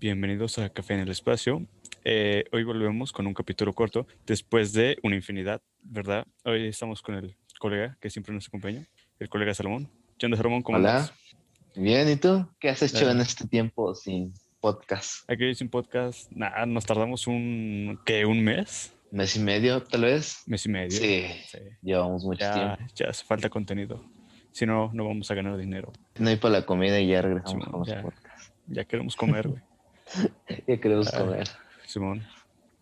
Bienvenidos 0.00 0.58
a 0.58 0.70
Café 0.70 0.94
en 0.94 1.00
el 1.00 1.10
Espacio. 1.10 1.66
Eh, 2.04 2.44
hoy 2.52 2.64
volvemos 2.64 3.12
con 3.12 3.26
un 3.26 3.34
capítulo 3.34 3.72
corto 3.74 4.06
después 4.26 4.72
de 4.72 4.96
una 5.02 5.16
infinidad, 5.16 5.60
¿verdad? 5.82 6.26
Hoy 6.44 6.68
estamos 6.68 7.02
con 7.02 7.16
el 7.16 7.36
colega 7.58 7.98
que 8.00 8.08
siempre 8.08 8.34
nos 8.34 8.48
acompaña, 8.48 8.88
el 9.18 9.28
colega 9.28 9.52
Salomón. 9.52 9.90
¿Qué 10.18 10.26
onda, 10.26 10.38
Salomón? 10.38 10.62
¿Cómo 10.62 10.78
Hola. 10.78 10.90
andas? 10.96 11.12
Bien, 11.76 12.08
¿y 12.08 12.16
tú? 12.16 12.48
¿Qué 12.58 12.70
has 12.70 12.82
hecho 12.82 13.10
en 13.10 13.20
este 13.20 13.46
tiempo 13.46 13.94
sin 13.94 14.32
podcast? 14.60 15.30
Aquí 15.30 15.54
sin 15.54 15.68
podcast, 15.68 16.30
nada, 16.32 16.64
nos 16.66 16.86
tardamos 16.86 17.26
un, 17.26 18.00
¿qué? 18.06 18.24
¿Un 18.24 18.42
mes? 18.42 18.94
¿Mes 19.10 19.36
y 19.36 19.40
medio, 19.40 19.82
tal 19.82 20.02
vez? 20.02 20.42
¿Mes 20.46 20.64
y 20.64 20.68
medio? 20.68 20.90
Sí, 20.92 21.26
Sí. 21.48 21.58
llevamos 21.82 22.24
mucho 22.24 22.40
Ya, 22.40 22.54
tiempo. 22.76 22.92
ya 22.94 23.08
hace 23.10 23.24
falta 23.24 23.50
contenido. 23.50 24.02
Si 24.52 24.64
no, 24.66 24.90
no 24.94 25.04
vamos 25.06 25.30
a 25.30 25.34
ganar 25.34 25.56
dinero. 25.58 25.92
No 26.18 26.28
hay 26.28 26.36
para 26.36 26.60
la 26.60 26.66
comida 26.66 26.98
y 27.00 27.08
ya 27.08 27.20
regresamos 27.22 27.64
Sí, 27.64 27.70
con 27.70 27.80
los 27.80 27.88
ya. 27.88 28.02
podcasts. 28.02 28.52
Ya 28.66 28.84
queremos 28.84 29.14
comer, 29.16 29.48
güey. 29.48 29.62
Ya 30.66 30.80
queremos 30.80 31.12
Ah. 31.14 31.18
comer. 31.18 31.48
Simón. 31.86 32.26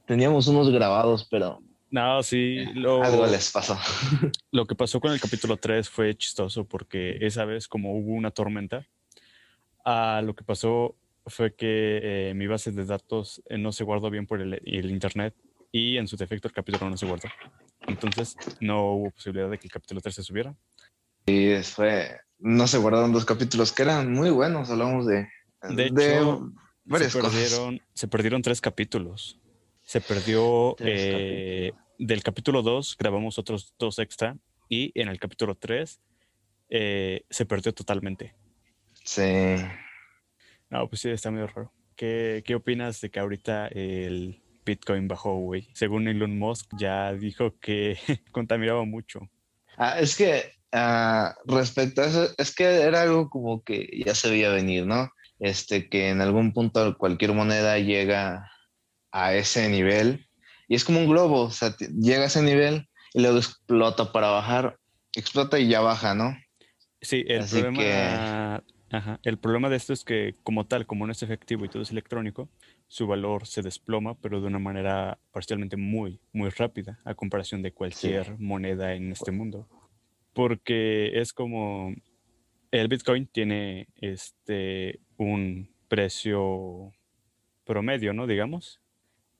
Teníamos 0.07 0.47
unos 0.49 0.71
grabados, 0.71 1.27
pero 1.31 1.61
No, 1.91 2.23
sí, 2.23 2.65
lo, 2.75 3.03
algo 3.03 3.27
les 3.27 3.51
pasó. 3.51 3.79
lo 4.53 4.67
que 4.67 4.75
pasó 4.75 5.01
con 5.01 5.13
el 5.13 5.21
capítulo 5.21 5.57
3 5.57 5.89
fue 5.89 6.15
chistoso 6.17 6.65
porque 6.65 7.17
esa 7.21 7.45
vez 7.45 7.67
como 7.69 7.93
hubo 7.99 8.13
una 8.13 8.31
tormenta, 8.31 8.87
ah, 9.85 10.21
lo 10.25 10.35
que 10.35 10.45
pasó 10.45 10.97
fue 11.27 11.55
que 11.55 12.31
eh, 12.31 12.35
mi 12.35 12.47
base 12.47 12.73
de 12.73 12.85
datos 12.85 13.43
eh, 13.49 13.59
no 13.59 13.73
se 13.73 13.85
guardó 13.85 14.11
bien 14.11 14.27
por 14.27 14.41
el, 14.41 14.61
el 14.65 14.91
internet 14.91 15.35
y 15.73 15.97
en 15.99 16.09
su 16.09 16.17
defecto 16.17 16.49
el 16.49 16.55
capítulo 16.55 16.89
no 16.91 16.97
se 16.97 17.07
guardó. 17.07 17.29
Entonces 17.87 18.37
no 18.61 18.93
hubo 18.93 19.11
posibilidad 19.11 19.51
de 19.51 19.59
que 19.59 19.67
el 19.67 19.73
capítulo 19.73 20.01
3 20.01 20.15
se 20.15 20.23
subiera. 20.23 20.55
Y 21.27 21.55
fue, 21.63 22.19
no 22.39 22.67
se 22.67 22.79
guardaron 22.79 23.13
dos 23.13 23.25
capítulos 23.27 23.73
que 23.73 23.83
eran 23.83 24.11
muy 24.13 24.31
buenos. 24.31 24.71
Hablamos 24.71 25.07
de, 25.07 25.29
De 25.71 25.87
hecho, 25.87 26.51
varias 26.89 27.13
se 27.13 27.21
cosas. 27.21 27.35
perdieron, 27.35 27.81
se 27.95 28.09
perdieron 28.09 28.43
tres 28.43 28.61
capítulos. 28.61 29.39
Se 29.85 30.01
perdió 30.01 30.77
eh, 30.81 31.73
del 31.99 32.23
capítulo 32.23 32.63
2, 32.63 32.97
grabamos 32.99 33.39
otros 33.39 33.75
dos 33.79 33.99
extra 33.99 34.37
y 34.69 34.93
en 35.01 35.09
el 35.09 35.19
capítulo 35.19 35.55
3 35.55 36.01
eh, 36.71 37.25
se 37.31 37.47
perdió 37.47 37.73
totalmente. 37.73 38.35
Sí. 39.05 39.57
No, 40.69 40.89
pues 40.89 41.01
sí, 41.01 41.09
está 41.09 41.31
medio 41.31 41.47
raro. 41.47 41.73
¿Qué, 41.97 42.43
qué 42.45 42.55
opinas 42.55 43.01
de 43.01 43.11
que 43.11 43.19
ahorita 43.19 43.69
el 43.69 44.43
Bitcoin 44.65 45.09
bajó, 45.09 45.37
güey? 45.39 45.69
Según 45.73 46.07
Elon 46.09 46.39
Musk 46.39 46.71
ya 46.79 47.13
dijo 47.15 47.59
que 47.59 47.99
contaminaba 48.33 48.85
mucho. 48.85 49.31
Ah, 49.79 49.99
es 49.99 50.17
que 50.17 50.53
ah, 50.73 51.35
respecto 51.47 52.03
a 52.03 52.07
eso, 52.07 52.35
es 52.37 52.55
que 52.55 52.65
era 52.65 53.03
algo 53.03 53.31
como 53.31 53.63
que 53.65 53.89
ya 54.05 54.15
se 54.15 54.29
veía 54.29 54.51
venir, 54.51 54.87
¿no? 54.87 55.11
Este, 55.41 55.89
que 55.89 56.09
en 56.09 56.21
algún 56.21 56.53
punto 56.53 56.99
cualquier 56.99 57.33
moneda 57.33 57.79
llega 57.79 58.51
a 59.13 59.35
ese 59.35 59.69
nivel 59.69 60.27
y 60.69 60.75
es 60.75 60.85
como 60.85 61.01
un 61.01 61.09
globo, 61.09 61.43
o 61.43 61.51
sea, 61.51 61.75
llega 61.79 62.25
a 62.25 62.27
ese 62.27 62.43
nivel 62.43 62.89
y 63.15 63.23
luego 63.23 63.39
explota 63.39 64.13
para 64.13 64.29
bajar, 64.29 64.79
explota 65.15 65.59
y 65.59 65.69
ya 65.69 65.81
baja, 65.81 66.15
¿no? 66.15 66.37
Sí, 67.01 67.25
el 67.27 67.43
Así 67.43 67.63
problema, 67.63 68.63
ajá, 68.91 69.21
el 69.23 69.39
problema 69.39 69.71
de 69.71 69.77
esto 69.77 69.93
es 69.93 70.05
que 70.05 70.35
como 70.43 70.67
tal, 70.67 70.87
como 70.87 71.07
no 71.07 71.13
es 71.13 71.23
efectivo 71.23 71.65
y 71.65 71.69
todo 71.69 71.83
es 71.83 71.91
electrónico, 71.91 72.51
su 72.87 73.07
valor 73.07 73.47
se 73.47 73.63
desploma, 73.63 74.15
pero 74.21 74.41
de 74.41 74.47
una 74.47 74.59
manera 74.59 75.19
parcialmente 75.31 75.77
muy, 75.77 76.21
muy 76.33 76.51
rápida 76.51 76.99
a 77.05 77.15
comparación 77.15 77.63
de 77.63 77.73
cualquier 77.73 78.39
moneda 78.39 78.95
en 78.95 79.13
este 79.13 79.31
mundo. 79.31 79.69
Porque 80.35 81.19
es 81.21 81.33
como 81.33 81.95
el 82.71 82.89
Bitcoin 82.89 83.27
tiene 83.27 83.89
este 83.97 85.01
un 85.17 85.71
precio 85.89 86.93
promedio, 87.65 88.13
¿no? 88.13 88.27
Digamos. 88.27 88.81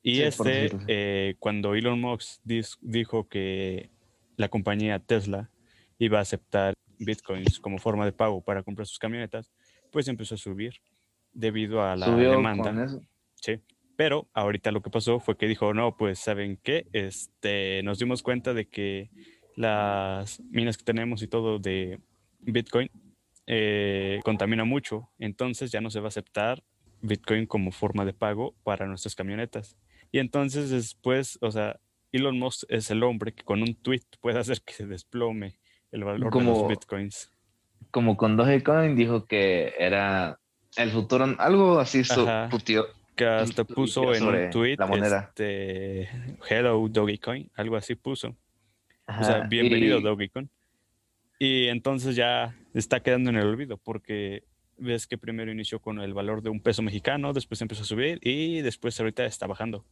Y 0.01 0.15
Sí, 0.15 0.21
este, 0.23 0.69
eh, 0.87 1.35
cuando 1.39 1.75
Elon 1.75 1.99
Musk 1.99 2.41
dijo 2.81 3.27
que 3.27 3.89
la 4.37 4.47
compañía 4.47 4.99
Tesla 4.99 5.49
iba 5.97 6.19
a 6.19 6.21
aceptar 6.21 6.73
bitcoins 6.99 7.59
como 7.59 7.77
forma 7.77 8.05
de 8.05 8.11
pago 8.11 8.41
para 8.41 8.63
comprar 8.63 8.87
sus 8.87 8.99
camionetas, 8.99 9.51
pues 9.91 10.07
empezó 10.07 10.35
a 10.35 10.37
subir 10.37 10.75
debido 11.33 11.83
a 11.83 11.95
la 11.95 12.05
Subió 12.05 12.31
demanda. 12.31 12.87
Sí. 13.35 13.59
Pero 13.95 14.29
ahorita 14.33 14.71
lo 14.71 14.81
que 14.81 14.89
pasó 14.89 15.19
fue 15.19 15.37
que 15.37 15.47
dijo, 15.47 15.73
no, 15.73 15.97
pues 15.97 16.19
saben 16.19 16.57
qué, 16.63 16.87
este, 16.93 17.83
nos 17.83 17.99
dimos 17.99 18.23
cuenta 18.23 18.53
de 18.53 18.67
que 18.67 19.09
las 19.55 20.39
minas 20.39 20.77
que 20.77 20.85
tenemos 20.85 21.21
y 21.21 21.27
todo 21.27 21.59
de 21.59 21.99
Bitcoin 22.39 22.89
eh, 23.51 24.19
contamina 24.23 24.63
mucho, 24.63 25.09
entonces 25.17 25.71
ya 25.71 25.81
no 25.81 25.89
se 25.89 25.99
va 25.99 26.05
a 26.05 26.09
aceptar 26.09 26.63
Bitcoin 27.01 27.47
como 27.47 27.71
forma 27.71 28.05
de 28.05 28.13
pago 28.13 28.53
para 28.63 28.85
nuestras 28.85 29.15
camionetas. 29.15 29.75
Y 30.11 30.19
entonces 30.19 30.69
después, 30.69 31.39
o 31.41 31.49
sea, 31.49 31.79
Elon 32.11 32.37
Musk 32.37 32.65
es 32.69 32.91
el 32.91 33.01
hombre 33.01 33.33
que 33.33 33.43
con 33.43 33.63
un 33.63 33.73
tweet 33.73 34.01
puede 34.21 34.37
hacer 34.39 34.61
que 34.61 34.73
se 34.73 34.85
desplome 34.85 35.55
el 35.91 36.03
valor 36.03 36.31
de 36.31 36.43
los 36.43 36.67
Bitcoins. 36.67 37.31
Como 37.89 38.17
con 38.17 38.37
Dogecoin 38.37 38.95
dijo 38.95 39.25
que 39.25 39.73
era 39.79 40.39
el 40.77 40.91
futuro, 40.91 41.25
algo 41.39 41.79
así, 41.79 42.01
Ajá. 42.07 42.49
putió- 42.51 42.85
que 43.15 43.25
hasta 43.25 43.63
puso 43.63 44.13
en 44.13 44.23
un 44.27 44.49
tweet 44.51 44.75
la 44.77 44.85
moneda. 44.85 45.25
este 45.29 46.07
Hello 46.47 46.87
Dogecoin, 46.87 47.49
algo 47.55 47.75
así 47.75 47.95
puso. 47.95 48.35
O 49.07 49.23
sea, 49.23 49.41
bienvenido 49.47 49.97
y- 49.97 50.03
Dogecoin. 50.03 50.49
Y 51.39 51.67
entonces 51.67 52.15
ya 52.15 52.55
está 52.73 52.99
quedando 53.01 53.29
en 53.29 53.37
el 53.37 53.47
olvido 53.47 53.77
porque 53.77 54.43
ves 54.77 55.07
que 55.07 55.17
primero 55.17 55.51
inició 55.51 55.79
con 55.79 55.99
el 55.99 56.13
valor 56.13 56.41
de 56.41 56.49
un 56.49 56.59
peso 56.61 56.81
mexicano, 56.81 57.33
después 57.33 57.61
empezó 57.61 57.81
a 57.83 57.85
subir 57.85 58.19
y 58.21 58.61
después 58.61 58.99
ahorita 58.99 59.25
está 59.25 59.47
bajando. 59.47 59.85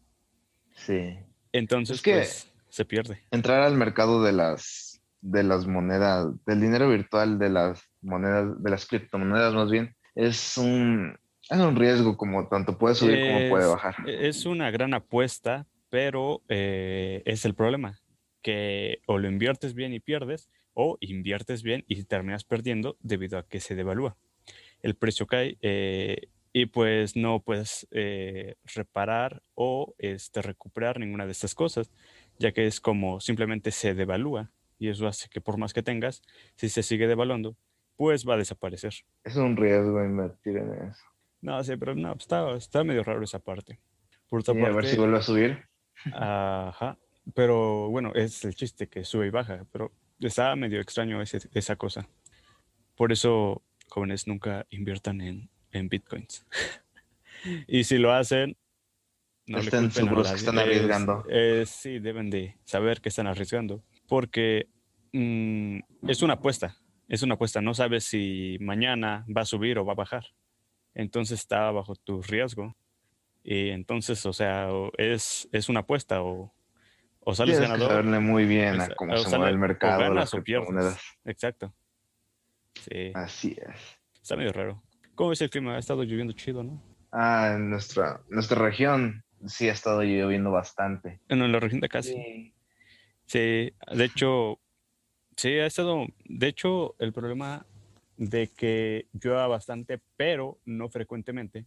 Sí. 0.76 1.18
Entonces 1.54 1.98
Es 1.98 2.02
que- 2.02 2.12
pues 2.14 2.54
se 2.70 2.86
pierde. 2.86 3.22
entrar 3.32 3.62
al 3.62 3.76
mercado 3.76 4.24
de 4.24 4.34
las 4.34 4.94
de 5.20 5.44
las 5.44 5.66
monedas, 5.66 6.28
del 6.46 6.62
dinero 6.62 6.90
virtual, 6.90 7.40
de 7.40 7.50
las 7.50 7.82
monedas, 8.02 8.62
de 8.64 8.70
las 8.70 8.86
criptomonedas 8.86 9.54
más 9.56 9.72
bien, 9.72 9.96
es 10.16 10.58
un 10.58 11.18
es 11.50 11.58
un 11.60 11.76
riesgo 11.76 12.16
como 12.18 12.48
tanto 12.50 12.78
puede 12.78 12.94
subir 12.96 13.20
como 13.26 13.50
puede 13.50 13.66
bajar. 13.68 13.96
Es 14.08 14.46
una 14.46 14.70
gran 14.70 14.94
apuesta, 14.94 15.66
pero 15.90 16.44
eh, 16.50 17.24
es 17.26 17.46
el 17.46 17.56
problema, 17.56 18.00
que 18.42 19.00
o 19.08 19.18
lo 19.18 19.28
inviertes 19.28 19.74
bien 19.74 19.94
y 19.94 20.00
pierdes, 20.00 20.50
o 20.80 20.96
inviertes 21.00 21.64
bien 21.64 21.84
y 21.88 22.04
terminas 22.04 22.44
perdiendo 22.44 22.98
debido 23.00 23.40
a 23.40 23.48
que 23.48 23.60
se 23.60 23.74
devalúa. 23.74 24.16
El 24.84 24.94
precio 24.94 25.26
cae 25.26 25.58
eh, 25.64 26.30
y 26.54 26.68
pues 26.68 27.16
no 27.16 27.40
puedes 27.40 27.88
eh, 27.90 28.58
reparar 28.76 29.42
o 29.56 29.96
este, 29.98 30.44
recuperar 30.44 31.00
ninguna 31.00 31.26
de 31.26 31.32
estas 31.32 31.56
cosas, 31.56 31.92
ya 32.38 32.52
que 32.52 32.68
es 32.68 32.80
como 32.80 33.20
simplemente 33.20 33.72
se 33.72 33.96
devalúa 33.96 34.52
y 34.78 34.90
eso 34.90 35.08
hace 35.08 35.30
que 35.30 35.42
por 35.42 35.58
más 35.58 35.74
que 35.74 35.82
tengas, 35.82 36.22
si 36.56 36.70
se 36.70 36.84
sigue 36.84 37.08
devaluando, 37.08 37.58
pues 37.96 38.28
va 38.28 38.36
a 38.36 38.38
desaparecer. 38.38 38.94
Es 39.24 39.36
un 39.36 39.58
riesgo 39.58 40.06
invertir 40.06 40.58
en 40.58 40.74
eso. 40.74 41.04
No 41.42 41.64
sé, 41.64 41.76
pero 41.80 41.96
no, 41.96 42.14
está, 42.14 42.56
está 42.56 42.84
medio 42.84 43.04
raro 43.04 43.24
esa 43.24 43.40
parte. 43.40 43.80
Por 44.30 44.42
otra 44.42 44.54
Sí, 44.54 44.60
a 44.60 44.66
ver 44.66 44.74
parte, 44.76 44.90
si 44.92 44.98
vuelve 44.98 45.18
a 45.18 45.22
subir. 45.24 45.68
Ajá, 46.14 47.00
pero 47.34 47.90
bueno, 47.90 48.12
es 48.14 48.46
el 48.46 48.54
chiste 48.54 48.88
que 48.88 49.04
sube 49.04 49.26
y 49.26 49.32
baja, 49.32 49.66
pero 49.72 49.92
está 50.20 50.56
medio 50.56 50.80
extraño 50.82 51.22
ese- 51.22 51.50
esa 51.54 51.76
cosa. 51.76 52.08
Por 52.96 53.12
eso, 53.12 53.62
jóvenes, 53.90 54.28
nunca 54.28 54.66
inviertan 54.70 55.22
en, 55.22 55.50
en 55.72 55.90
bitcoins. 55.90 56.46
y 57.68 57.84
si 57.84 57.98
lo 57.98 58.12
hacen, 58.14 58.58
no 59.46 59.60
a 59.60 59.62
seguros 59.92 60.28
que 60.32 60.36
están 60.38 60.58
Es- 60.58 60.64
arriesgando. 60.64 61.24
es- 61.30 61.70
sí, 61.70 62.00
deben 62.00 62.30
de 62.30 62.58
saber 62.66 63.02
que 63.02 63.10
están 63.10 63.28
arriesgando, 63.28 63.84
porque 64.08 64.68
mm, 65.14 65.80
es 66.08 66.22
una 66.22 66.34
apuesta, 66.34 66.78
es 67.08 67.22
una 67.24 67.36
apuesta, 67.36 67.62
no 67.62 67.74
sabes 67.74 68.04
si 68.04 68.58
mañana 68.60 69.26
va 69.36 69.42
a 69.42 69.46
subir 69.46 69.78
o 69.80 69.86
va 69.86 69.94
a 69.94 69.96
bajar. 69.96 70.26
Entonces 70.94 71.40
está 71.40 71.70
bajo 71.72 71.96
tu 71.96 72.22
riesgo. 72.24 72.76
Y 73.44 73.70
entonces, 73.70 74.26
o 74.26 74.34
sea, 74.34 74.68
es, 74.98 75.48
es 75.54 75.70
una 75.70 75.82
apuesta 75.82 76.22
o, 76.24 76.54
o 77.30 77.36
sales 77.36 77.58
Tienes 77.60 77.78
que 77.78 77.86
saberle 77.86 78.20
muy 78.22 78.46
bien 78.46 78.80
a 78.80 78.88
cómo 78.96 79.14
o 79.14 79.18
se 79.18 79.24
sale- 79.26 79.38
mueve 79.38 79.52
el 79.52 79.58
o 79.58 79.60
mercado, 79.60 80.00
ganas 80.00 80.16
las 80.16 80.34
o 80.34 80.42
pierdes. 80.44 80.68
criptomonedas. 80.70 81.02
Exacto. 81.26 81.74
Sí, 82.90 83.12
Así 83.16 83.58
es. 83.62 83.76
está 84.22 84.38
medio 84.38 84.54
raro. 84.54 84.82
¿Cómo 85.14 85.34
es 85.34 85.42
el 85.42 85.50
clima? 85.50 85.76
Ha 85.76 85.80
estado 85.80 86.04
lloviendo 86.04 86.32
chido, 86.32 86.64
¿no? 86.64 86.82
Ah, 87.12 87.54
en 87.56 87.70
nuestra, 87.70 88.22
nuestra 88.30 88.58
región 88.64 89.26
sí 89.46 89.68
ha 89.68 89.74
estado 89.74 90.04
lloviendo 90.04 90.52
bastante. 90.52 91.20
Bueno, 91.28 91.46
en 91.46 91.52
la 91.52 91.60
región 91.60 91.82
de 91.82 91.88
acá 91.88 92.02
sí. 92.02 92.14
Sí. 92.14 92.54
Sí, 93.26 93.74
de 93.98 94.06
hecho, 94.06 94.62
sí, 95.36 95.50
ha 95.60 95.66
estado. 95.66 96.06
De 96.24 96.48
hecho, 96.48 96.96
el 97.00 97.12
problema 97.12 97.66
de 98.16 98.48
que 98.56 99.08
llueva 99.12 99.48
bastante, 99.48 100.00
pero 100.16 100.60
no 100.64 100.88
frecuentemente, 100.88 101.66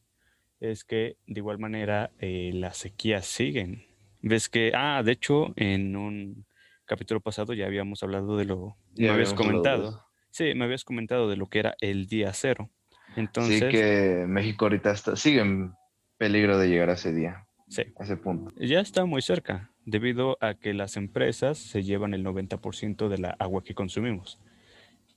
es 0.59 0.85
que 0.85 1.19
de 1.27 1.41
igual 1.41 1.59
manera 1.59 2.13
eh, 2.19 2.51
las 2.55 2.79
sequías 2.79 3.27
siguen. 3.27 3.85
Ves 4.23 4.49
que, 4.49 4.73
ah, 4.75 5.03
de 5.05 5.13
hecho, 5.13 5.53
en 5.57 5.97
un 5.97 6.47
capítulo 6.85 7.21
pasado 7.21 7.55
ya 7.55 7.67
habíamos 7.67 8.03
hablado 8.03 8.37
de 8.37 8.45
lo. 8.45 8.77
Ya 8.95 9.09
me 9.09 9.15
habías 9.15 9.35
comentado. 9.35 10.05
Sí, 10.31 10.55
me 10.55 10.65
habías 10.65 10.85
comentado 10.85 11.29
de 11.29 11.37
lo 11.37 11.49
que 11.49 11.61
era 11.61 11.75
el 11.81 12.07
día 12.07 12.33
cero. 12.33 12.71
Entonces, 13.17 13.61
sí 13.61 13.69
que 13.69 14.25
México 14.29 14.67
ahorita 14.67 14.93
está, 14.93 15.17
siguen 15.17 15.73
peligro 16.17 16.59
de 16.59 16.69
llegar 16.69 16.91
a 16.91 16.95
ese 16.95 17.13
día. 17.13 17.47
Sí. 17.69 17.83
A 17.99 18.05
ese 18.05 18.17
punto. 18.17 18.53
Ya 18.57 18.81
está 18.81 19.05
muy 19.05 19.23
cerca, 19.23 19.71
debido 19.85 20.37
a 20.41 20.55
que 20.55 20.75
las 20.75 20.97
empresas 20.97 21.59
se 21.59 21.83
llevan 21.83 22.15
el 22.15 22.25
90% 22.25 23.09
de 23.09 23.19
la 23.19 23.31
agua 23.39 23.63
que 23.63 23.75
consumimos. 23.75 24.41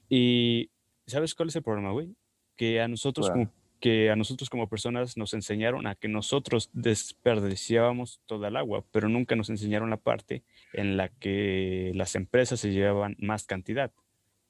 Y 0.09 0.69
¿sabes 1.07 1.35
cuál 1.35 1.49
es 1.49 1.56
el 1.56 1.63
problema, 1.63 1.91
güey? 1.91 2.15
Que 2.56 2.81
a 2.81 2.88
nosotros 2.88 3.29
como 3.29 3.51
que 3.83 4.09
a 4.09 4.15
nosotros 4.15 4.50
como 4.50 4.69
personas 4.69 5.18
nos 5.18 5.33
enseñaron 5.33 5.88
a 5.88 5.95
que 5.95 6.07
nosotros 6.07 6.69
desperdiciábamos 6.71 8.21
toda 8.25 8.47
el 8.47 8.56
agua, 8.56 8.85
pero 8.94 9.09
nunca 9.09 9.35
nos 9.35 9.50
enseñaron 9.50 9.89
la 9.89 9.97
parte 9.97 10.41
en 10.71 10.95
la 10.95 11.09
que 11.09 11.91
las 11.94 12.15
empresas 12.15 12.62
se 12.62 12.71
llevaban 12.71 13.18
más 13.19 13.45
cantidad. 13.45 13.91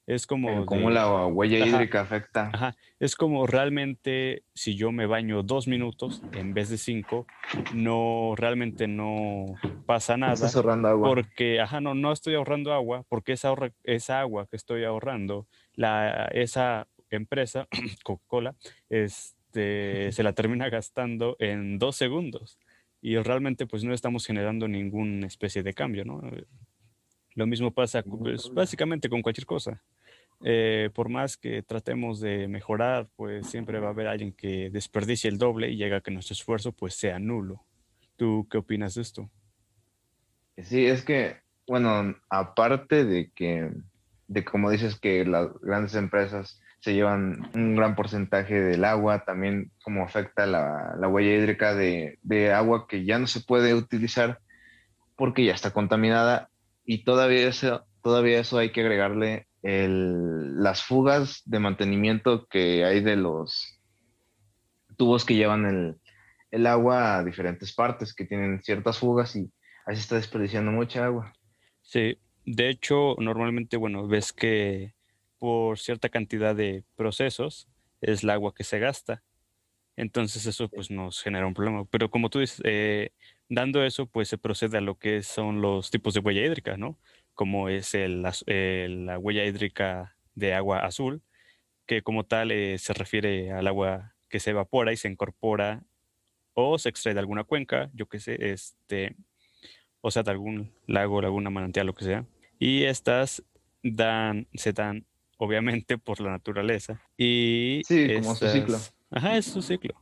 Es 0.06 0.28
como 0.28 0.64
cómo 0.66 0.88
la 0.88 1.26
huella 1.26 1.64
Ajá. 1.64 1.66
hídrica 1.66 2.02
afecta. 2.02 2.50
Ajá, 2.52 2.76
es 3.00 3.16
como 3.16 3.48
realmente 3.48 4.44
si 4.54 4.76
yo 4.76 4.92
me 4.92 5.06
baño 5.06 5.42
dos 5.42 5.66
minutos 5.66 6.22
en 6.30 6.54
vez 6.54 6.68
de 6.68 6.78
cinco, 6.78 7.26
no, 7.74 8.34
realmente 8.36 8.86
no 8.86 9.46
pasa 9.84 10.16
nada. 10.16 10.34
Estás 10.34 10.54
ahorrando 10.54 10.86
agua. 10.86 11.08
Porque, 11.08 11.60
ajá, 11.60 11.80
no, 11.80 11.96
no 11.96 12.12
estoy 12.12 12.36
ahorrando 12.36 12.72
agua, 12.72 13.04
porque 13.08 13.32
esa, 13.32 13.52
esa 13.82 14.20
agua 14.20 14.46
que 14.46 14.54
estoy 14.54 14.84
ahorrando, 14.84 15.48
la, 15.74 16.26
esa 16.26 16.86
empresa, 17.16 17.68
Coca-Cola, 18.04 18.54
este, 18.88 20.12
se 20.12 20.22
la 20.22 20.32
termina 20.32 20.68
gastando 20.68 21.36
en 21.38 21.78
dos 21.78 21.96
segundos. 21.96 22.58
Y 23.00 23.16
realmente 23.18 23.66
pues 23.66 23.84
no 23.84 23.92
estamos 23.92 24.26
generando 24.26 24.66
ninguna 24.66 25.26
especie 25.26 25.62
de 25.62 25.74
cambio, 25.74 26.04
¿no? 26.04 26.22
Lo 27.34 27.46
mismo 27.46 27.70
pasa 27.72 28.02
pues, 28.02 28.50
básicamente 28.52 29.08
con 29.08 29.20
cualquier 29.20 29.46
cosa. 29.46 29.82
Eh, 30.42 30.90
por 30.94 31.08
más 31.08 31.36
que 31.36 31.62
tratemos 31.62 32.20
de 32.20 32.48
mejorar, 32.48 33.08
pues 33.16 33.46
siempre 33.46 33.80
va 33.80 33.88
a 33.88 33.90
haber 33.90 34.08
alguien 34.08 34.32
que 34.32 34.70
desperdicie 34.70 35.30
el 35.30 35.38
doble 35.38 35.70
y 35.70 35.76
llega 35.76 35.98
a 35.98 36.00
que 36.00 36.10
nuestro 36.10 36.34
esfuerzo 36.34 36.72
pues 36.72 36.94
sea 36.94 37.18
nulo. 37.18 37.64
¿Tú 38.16 38.46
qué 38.50 38.58
opinas 38.58 38.94
de 38.94 39.02
esto? 39.02 39.30
Sí, 40.58 40.86
es 40.86 41.04
que, 41.04 41.38
bueno, 41.66 42.14
aparte 42.28 43.04
de 43.04 43.30
que, 43.34 43.70
de 44.28 44.44
como 44.44 44.70
dices 44.70 44.98
que 44.98 45.24
las 45.24 45.48
grandes 45.60 45.94
empresas 45.94 46.60
se 46.84 46.92
llevan 46.92 47.38
un 47.54 47.76
gran 47.76 47.96
porcentaje 47.96 48.60
del 48.60 48.84
agua, 48.84 49.24
también 49.24 49.72
como 49.82 50.04
afecta 50.04 50.44
la, 50.44 50.94
la 50.98 51.08
huella 51.08 51.34
hídrica 51.34 51.74
de, 51.74 52.18
de 52.20 52.52
agua 52.52 52.86
que 52.86 53.06
ya 53.06 53.18
no 53.18 53.26
se 53.26 53.40
puede 53.40 53.72
utilizar 53.72 54.40
porque 55.16 55.46
ya 55.46 55.54
está 55.54 55.70
contaminada 55.70 56.50
y 56.84 57.04
todavía 57.04 57.48
eso, 57.48 57.86
todavía 58.02 58.38
eso 58.38 58.58
hay 58.58 58.70
que 58.70 58.82
agregarle 58.82 59.46
el- 59.62 60.62
las 60.62 60.82
fugas 60.84 61.40
de 61.46 61.58
mantenimiento 61.58 62.46
que 62.50 62.84
hay 62.84 63.00
de 63.00 63.16
los 63.16 63.80
tubos 64.98 65.24
que 65.24 65.36
llevan 65.36 65.64
el, 65.64 65.96
el 66.50 66.66
agua 66.66 67.16
a 67.16 67.24
diferentes 67.24 67.74
partes 67.74 68.12
que 68.14 68.26
tienen 68.26 68.62
ciertas 68.62 68.98
fugas 68.98 69.34
y 69.36 69.50
ahí 69.86 69.96
se 69.96 70.02
está 70.02 70.16
desperdiciando 70.16 70.70
mucha 70.70 71.06
agua. 71.06 71.32
Sí, 71.80 72.18
de 72.44 72.68
hecho, 72.68 73.14
normalmente, 73.18 73.78
bueno, 73.78 74.06
ves 74.06 74.34
que 74.34 74.92
por 75.38 75.78
cierta 75.78 76.08
cantidad 76.08 76.54
de 76.56 76.84
procesos 76.96 77.68
es 78.00 78.22
el 78.24 78.30
agua 78.30 78.54
que 78.54 78.64
se 78.64 78.78
gasta. 78.78 79.22
Entonces 79.96 80.46
eso 80.46 80.68
pues 80.68 80.90
nos 80.90 81.22
genera 81.22 81.46
un 81.46 81.54
problema. 81.54 81.84
Pero 81.86 82.10
como 82.10 82.30
tú 82.30 82.40
dices, 82.40 82.60
eh, 82.64 83.10
dando 83.48 83.84
eso, 83.84 84.06
pues 84.06 84.28
se 84.28 84.38
procede 84.38 84.78
a 84.78 84.80
lo 84.80 84.98
que 84.98 85.22
son 85.22 85.60
los 85.62 85.90
tipos 85.90 86.14
de 86.14 86.20
huella 86.20 86.44
hídrica, 86.44 86.76
¿no? 86.76 86.98
Como 87.34 87.68
es 87.68 87.94
el 87.94 88.24
az- 88.24 88.44
eh, 88.46 88.88
la 88.90 89.18
huella 89.18 89.44
hídrica 89.44 90.16
de 90.34 90.54
agua 90.54 90.80
azul, 90.84 91.22
que 91.86 92.02
como 92.02 92.24
tal 92.24 92.50
eh, 92.52 92.78
se 92.78 92.94
refiere 92.94 93.52
al 93.52 93.66
agua 93.68 94.14
que 94.28 94.40
se 94.40 94.50
evapora 94.50 94.92
y 94.92 94.96
se 94.96 95.08
incorpora 95.08 95.84
o 96.54 96.78
se 96.78 96.88
extrae 96.90 97.14
de 97.14 97.20
alguna 97.20 97.44
cuenca, 97.44 97.90
yo 97.94 98.06
qué 98.08 98.20
sé, 98.20 98.36
este, 98.52 99.16
o 100.00 100.10
sea, 100.10 100.22
de 100.22 100.30
algún 100.32 100.72
lago, 100.86 101.20
laguna, 101.22 101.50
manantial, 101.50 101.86
lo 101.86 101.94
que 101.94 102.04
sea. 102.04 102.26
Y 102.58 102.84
estas 102.84 103.44
dan, 103.82 104.48
se 104.54 104.72
dan 104.72 105.06
obviamente 105.38 105.98
por 105.98 106.20
la 106.20 106.30
naturaleza. 106.30 107.00
Y 107.16 107.82
Sí, 107.86 108.12
como 108.14 108.34
su 108.34 108.48
ciclo. 108.48 108.78
Ajá, 109.10 109.36
es 109.36 109.46
su 109.46 109.62
ciclo. 109.62 109.94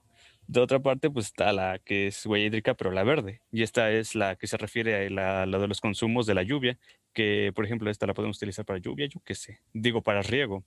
De 0.47 0.61
otra 0.61 0.81
parte, 0.81 1.09
pues 1.09 1.27
está 1.27 1.53
la 1.53 1.79
que 1.79 2.09
es 2.09 2.27
huella 2.27 2.47
hídrica, 2.47 2.75
pero 2.75 2.91
la 2.91 3.05
verde. 3.05 3.41
Y 3.53 3.63
esta 3.63 3.91
es 3.91 4.15
la 4.15 4.37
que 4.37 4.47
se 4.47 4.57
refiere 4.57 5.07
a 5.07 5.11
la, 5.11 5.47
la 5.47 5.59
de 5.59 5.69
los 5.69 5.81
consumos 5.81 6.27
de 6.27 6.35
la 6.35 6.43
lluvia, 6.43 6.79
que 7.15 7.53
por 7.55 7.65
ejemplo 7.65 7.91
esta 7.91 8.07
la 8.07 8.15
podemos 8.15 8.37
utilizar 8.37 8.65
para 8.65 8.79
lluvia, 8.79 9.07
yo 9.07 9.21
qué 9.25 9.35
sé, 9.35 9.61
digo 9.73 10.03
para 10.03 10.23
riego. 10.23 10.65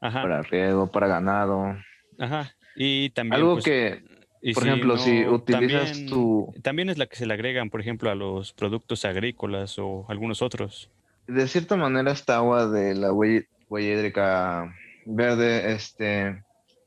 Ajá, 0.00 0.22
Para 0.22 0.42
riego, 0.42 0.90
para 0.90 1.06
ganado. 1.08 1.76
ajá. 2.18 2.54
Y 2.74 3.10
también... 3.10 3.40
Algo 3.40 3.54
pues, 3.54 3.64
que, 3.64 4.02
y 4.42 4.52
por 4.52 4.62
si 4.62 4.68
ejemplo, 4.68 4.98
si 4.98 5.24
utilizas 5.26 5.88
también- 5.92 6.08
tu, 6.10 6.54
También 6.62 6.88
es 6.90 6.98
la 6.98 7.06
que 7.06 7.16
se 7.16 7.26
le 7.26 7.32
agregan, 7.34 7.70
por 7.70 7.80
ejemplo, 7.80 8.10
a 8.10 8.14
los 8.14 8.52
productos 8.52 9.04
agrícolas 9.04 9.78
o 9.78 10.04
algunos 10.08 10.42
otros. 10.42 10.90
de 11.26 11.48
cierta 11.48 11.76
manera 11.76 12.12
esta 12.12 12.36
agua 12.36 12.68
de 12.68 12.94
la 12.94 13.12
huella, 13.12 13.46
huella 13.68 13.94
hídrica 13.94 14.74
verde, 15.04 15.72
este, 15.72 16.42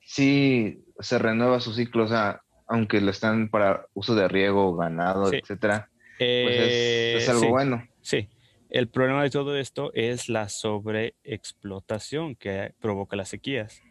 sí 0.05 0.79
se 0.99 1.17
renueva 1.19 1.59
su 1.59 1.73
ciclo, 1.73 2.03
o 2.03 2.07
sea, 2.07 2.41
aunque 2.67 3.01
lo 3.01 3.11
están 3.11 3.49
para 3.49 3.85
uso 3.93 4.15
de 4.15 4.27
riego, 4.27 4.75
ganado, 4.75 5.27
Sí. 5.29 5.37
etcétera, 5.37 5.89
pues 6.17 6.19
Eh, 6.19 7.13
es, 7.17 7.23
es 7.23 7.29
algo 7.29 7.41
sí, 7.41 7.47
bueno. 7.47 7.83
sí. 8.01 8.29
El 8.69 8.87
problema 8.87 9.23
de 9.23 9.31
todo 9.31 9.57
esto 9.57 9.91
es 9.95 10.29
la 10.29 10.47
sobreexplotación 10.49 12.35
que 12.35 12.73
provoca 12.79 13.15
las 13.15 13.29
sequías. 13.29 13.81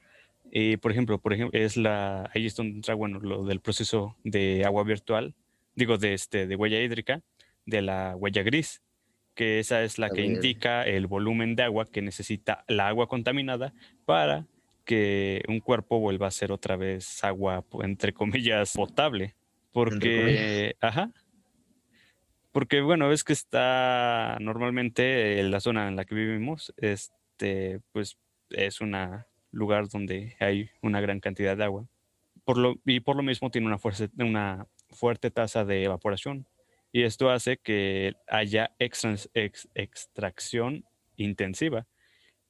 Y 0.50 0.76
por 0.78 0.92
ejemplo, 0.92 1.18
por 1.18 1.32
ejemplo, 1.32 1.58
es 1.58 1.76
la, 1.76 2.30
ahí 2.34 2.46
es 2.46 2.54
donde 2.56 2.76
entra, 2.76 2.94
bueno, 2.94 3.18
lo 3.20 3.44
del 3.44 3.60
proceso 3.60 4.16
de 4.24 4.64
agua 4.64 4.84
virtual, 4.84 5.34
digo, 5.74 5.98
de, 5.98 6.14
este, 6.14 6.46
de 6.46 6.56
huella 6.56 6.80
hídrica, 6.80 7.22
de 7.66 7.82
la 7.82 8.14
huella 8.16 8.42
gris, 8.42 8.80
que 9.38 9.60
esa 9.60 9.84
es 9.84 10.00
la 10.00 10.10
que 10.10 10.22
indica 10.22 10.82
el 10.82 11.06
volumen 11.06 11.54
de 11.54 11.62
agua 11.62 11.86
que 11.86 12.02
necesita 12.02 12.64
la 12.66 12.88
agua 12.88 13.06
contaminada 13.06 13.72
para 14.04 14.48
que 14.84 15.44
un 15.46 15.60
cuerpo 15.60 16.00
vuelva 16.00 16.26
a 16.26 16.32
ser 16.32 16.50
otra 16.50 16.74
vez 16.74 17.22
agua, 17.22 17.64
entre 17.84 18.12
comillas, 18.12 18.72
potable. 18.72 19.36
Porque, 19.70 20.74
ajá, 20.80 21.12
porque 22.50 22.80
bueno, 22.80 23.12
es 23.12 23.22
que 23.22 23.32
está 23.32 24.38
normalmente 24.40 25.38
en 25.38 25.52
la 25.52 25.60
zona 25.60 25.86
en 25.86 25.94
la 25.94 26.04
que 26.04 26.16
vivimos, 26.16 26.74
este, 26.76 27.78
pues 27.92 28.18
es 28.50 28.80
un 28.80 28.96
lugar 29.52 29.88
donde 29.88 30.34
hay 30.40 30.68
una 30.82 31.00
gran 31.00 31.20
cantidad 31.20 31.56
de 31.56 31.62
agua. 31.62 31.86
Por 32.44 32.58
lo, 32.58 32.74
y 32.84 32.98
por 32.98 33.14
lo 33.14 33.22
mismo 33.22 33.52
tiene 33.52 33.68
una, 33.68 33.78
fuerza, 33.78 34.08
una 34.18 34.66
fuerte 34.90 35.30
tasa 35.30 35.64
de 35.64 35.84
evaporación. 35.84 36.44
Y 36.92 37.02
esto 37.02 37.30
hace 37.30 37.58
que 37.58 38.14
haya 38.28 38.70
extracción 38.78 40.84
intensiva. 41.16 41.86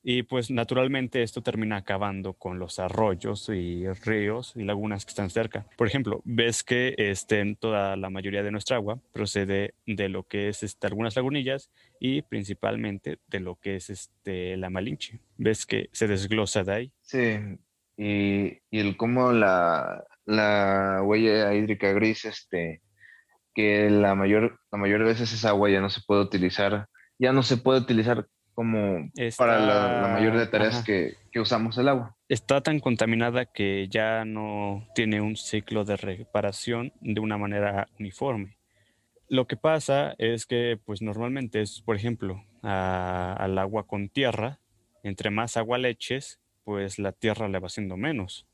Y 0.03 0.23
pues 0.23 0.51
naturalmente 0.51 1.23
esto 1.23 1.43
termina 1.43 1.79
acabando 1.79 2.33
con 2.33 2.59
los 2.59 2.79
arroyos 2.79 3.49
y 3.49 3.87
ríos 3.89 4.53
y 4.55 4.63
lagunas 4.63 5.05
que 5.05 5.11
están 5.11 5.29
cerca. 5.29 5.67
Por 5.77 5.89
ejemplo, 5.89 6.23
ves 6.25 6.63
que 6.63 6.95
este, 6.97 7.57
toda 7.57 7.97
la 7.97 8.09
mayoría 8.09 8.43
de 8.43 8.53
nuestra 8.53 8.77
agua 8.77 9.01
procede 9.13 9.75
de 9.87 10.09
lo 10.09 10.23
que 10.23 10.49
es 10.49 10.63
este, 10.63 10.87
algunas 10.87 11.17
lagunillas 11.17 11.71
y 11.99 12.23
principalmente 12.23 13.19
de 13.27 13.41
lo 13.41 13.57
que 13.57 13.77
es 13.77 13.91
este, 13.91 14.57
la 14.57 14.71
Malinche. 14.71 15.19
Ves 15.37 15.67
que 15.67 15.91
se 15.93 16.07
desglosa 16.07 16.63
de 16.63 16.73
ahí. 16.73 16.93
Sí, 17.03 17.37
y, 17.97 18.61
y 18.71 18.79
el 18.79 18.97
cómo 18.97 19.33
la, 19.33 20.05
la 20.25 21.03
huella 21.03 21.53
hídrica 21.53 21.93
gris, 21.93 22.25
este, 22.25 22.83
que 23.59 23.91
la 23.91 24.15
mayor, 24.15 24.61
la 24.71 24.79
mayor 24.79 25.03
veces 25.03 25.33
esa 25.33 25.49
agua 25.49 25.69
ya 25.69 25.81
no 25.81 25.91
se 25.91 26.01
puede 26.07 26.21
utilizar, 26.21 26.87
ya 27.19 27.33
no 27.33 27.43
se 27.43 27.57
puede 27.57 27.81
utilizar 27.81 28.29
como 28.55 29.11
para 29.37 29.59
la, 29.59 29.89
la 30.01 30.07
mayor 30.07 30.39
de 30.39 30.47
tareas 30.47 30.77
ajá. 30.77 30.85
que, 30.85 31.15
que 31.33 31.41
usamos 31.41 31.77
el 31.77 31.89
agua. 31.89 32.15
está 32.29 32.61
tan 32.61 32.79
contaminada 32.79 33.47
que 33.47 33.89
ya 33.91 34.25
no 34.25 34.87
tiene 34.95 35.21
un 35.21 35.35
ciclo 35.35 35.85
de 35.85 35.97
reparación 35.97 36.93
de 37.01 37.19
una 37.19 37.37
manera 37.37 37.89
uniforme. 37.99 38.59
Lo 39.29 39.49
que 39.49 39.57
pasa 39.57 40.15
es 40.19 40.47
que, 40.47 40.79
pues 40.85 41.03
normalmente 41.03 41.61
es, 41.61 41.83
por 41.83 41.97
ejemplo, 41.97 42.45
a- 42.63 43.33
al 43.41 43.59
agua 43.59 43.89
con 43.89 44.09
tierra, 44.09 44.61
entre 45.03 45.31
más 45.31 45.57
agua 45.57 45.79
le 45.79 45.89
eches, 45.89 46.39
pues 46.63 47.01
la 47.01 47.11
tierra 47.11 47.49
le 47.49 47.59
va 47.59 47.67
haciendo 47.67 47.97
menos. 47.97 48.47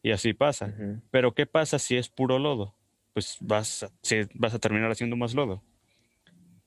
Y 0.00 0.12
así 0.12 0.32
pasa. 0.32 0.72
Pero 1.10 1.32
¿qué 1.34 1.44
pasa 1.46 1.80
si 1.80 1.96
es 1.96 2.08
puro 2.08 2.38
lodo? 2.38 2.76
Pues 3.18 3.36
vas 3.40 3.82
a, 3.82 3.90
vas 4.34 4.54
a 4.54 4.60
terminar 4.60 4.88
haciendo 4.92 5.16
más 5.16 5.34
lodo. 5.34 5.60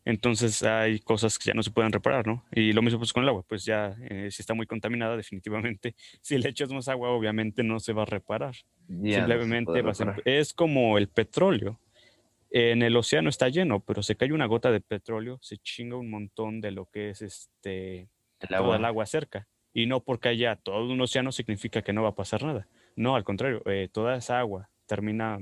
Entonces 0.03 0.61
hay 0.63 0.99
cosas 0.99 1.39
que 1.39 1.45
ya 1.45 1.53
no 1.53 1.63
se 1.63 1.71
pueden 1.71 1.93
reparar, 1.93 2.27
¿no? 2.27 2.43
Y 2.51 2.73
lo 2.73 2.81
mismo 2.81 2.99
pues 2.99 3.13
con 3.13 3.23
el 3.23 3.29
agua, 3.29 3.43
pues 3.47 3.63
ya 3.63 3.95
eh, 4.01 4.27
si 4.31 4.41
está 4.41 4.53
muy 4.53 4.65
contaminada, 4.65 5.15
definitivamente, 5.17 5.95
si 6.21 6.37
le 6.37 6.49
echas 6.49 6.73
más 6.73 6.89
agua, 6.89 7.11
obviamente 7.11 7.63
no 7.63 7.79
se 7.79 7.93
va 7.93 8.01
a 8.01 8.05
reparar. 8.05 8.53
Ya 8.89 9.25
no 9.27 9.27
Simplemente 9.27 9.65
puede 9.71 9.81
vas 9.81 10.01
a 10.01 10.05
reparar. 10.05 10.23
es 10.25 10.53
como 10.53 10.97
el 10.97 11.07
petróleo. 11.07 11.79
En 12.49 12.81
el 12.81 12.97
océano 12.97 13.29
está 13.29 13.47
lleno, 13.47 13.79
pero 13.79 14.03
se 14.03 14.17
cae 14.17 14.33
una 14.33 14.45
gota 14.45 14.71
de 14.71 14.81
petróleo, 14.81 15.39
se 15.41 15.57
chinga 15.57 15.95
un 15.95 16.09
montón 16.09 16.59
de 16.59 16.71
lo 16.71 16.85
que 16.87 17.11
es 17.11 17.21
este 17.21 18.09
El 18.41 18.49
toda 18.49 18.57
agua. 18.57 18.75
el 18.75 18.83
agua 18.83 19.05
cerca. 19.05 19.47
Y 19.73 19.85
no 19.85 20.03
porque 20.03 20.27
haya 20.27 20.57
todo 20.57 20.91
un 20.91 20.99
océano 20.99 21.31
significa 21.31 21.81
que 21.81 21.93
no 21.93 22.03
va 22.03 22.09
a 22.09 22.15
pasar 22.15 22.43
nada. 22.43 22.67
No, 22.97 23.15
al 23.15 23.23
contrario, 23.23 23.61
eh, 23.67 23.87
toda 23.89 24.17
esa 24.17 24.37
agua 24.37 24.69
termina 24.85 25.39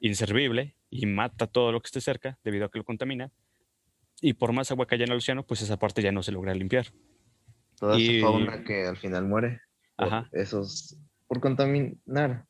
inservible 0.00 0.74
y 0.90 1.06
mata 1.06 1.46
todo 1.46 1.72
lo 1.72 1.80
que 1.80 1.86
esté 1.86 2.00
cerca 2.00 2.38
debido 2.42 2.66
a 2.66 2.70
que 2.70 2.78
lo 2.78 2.84
contamina. 2.84 3.30
Y 4.20 4.34
por 4.34 4.52
más 4.52 4.70
agua 4.70 4.86
que 4.86 4.96
haya 4.96 5.04
en 5.04 5.12
el 5.12 5.18
océano, 5.18 5.46
pues 5.46 5.62
esa 5.62 5.78
parte 5.78 6.02
ya 6.02 6.12
no 6.12 6.22
se 6.22 6.32
logra 6.32 6.54
limpiar. 6.54 6.86
Toda 7.78 7.98
esa 7.98 8.20
fauna 8.20 8.64
que 8.64 8.86
al 8.86 8.96
final 8.96 9.26
muere. 9.26 9.60
Por 9.96 10.28
Esos, 10.32 10.98
por 11.26 11.40
contaminar. 11.40 12.46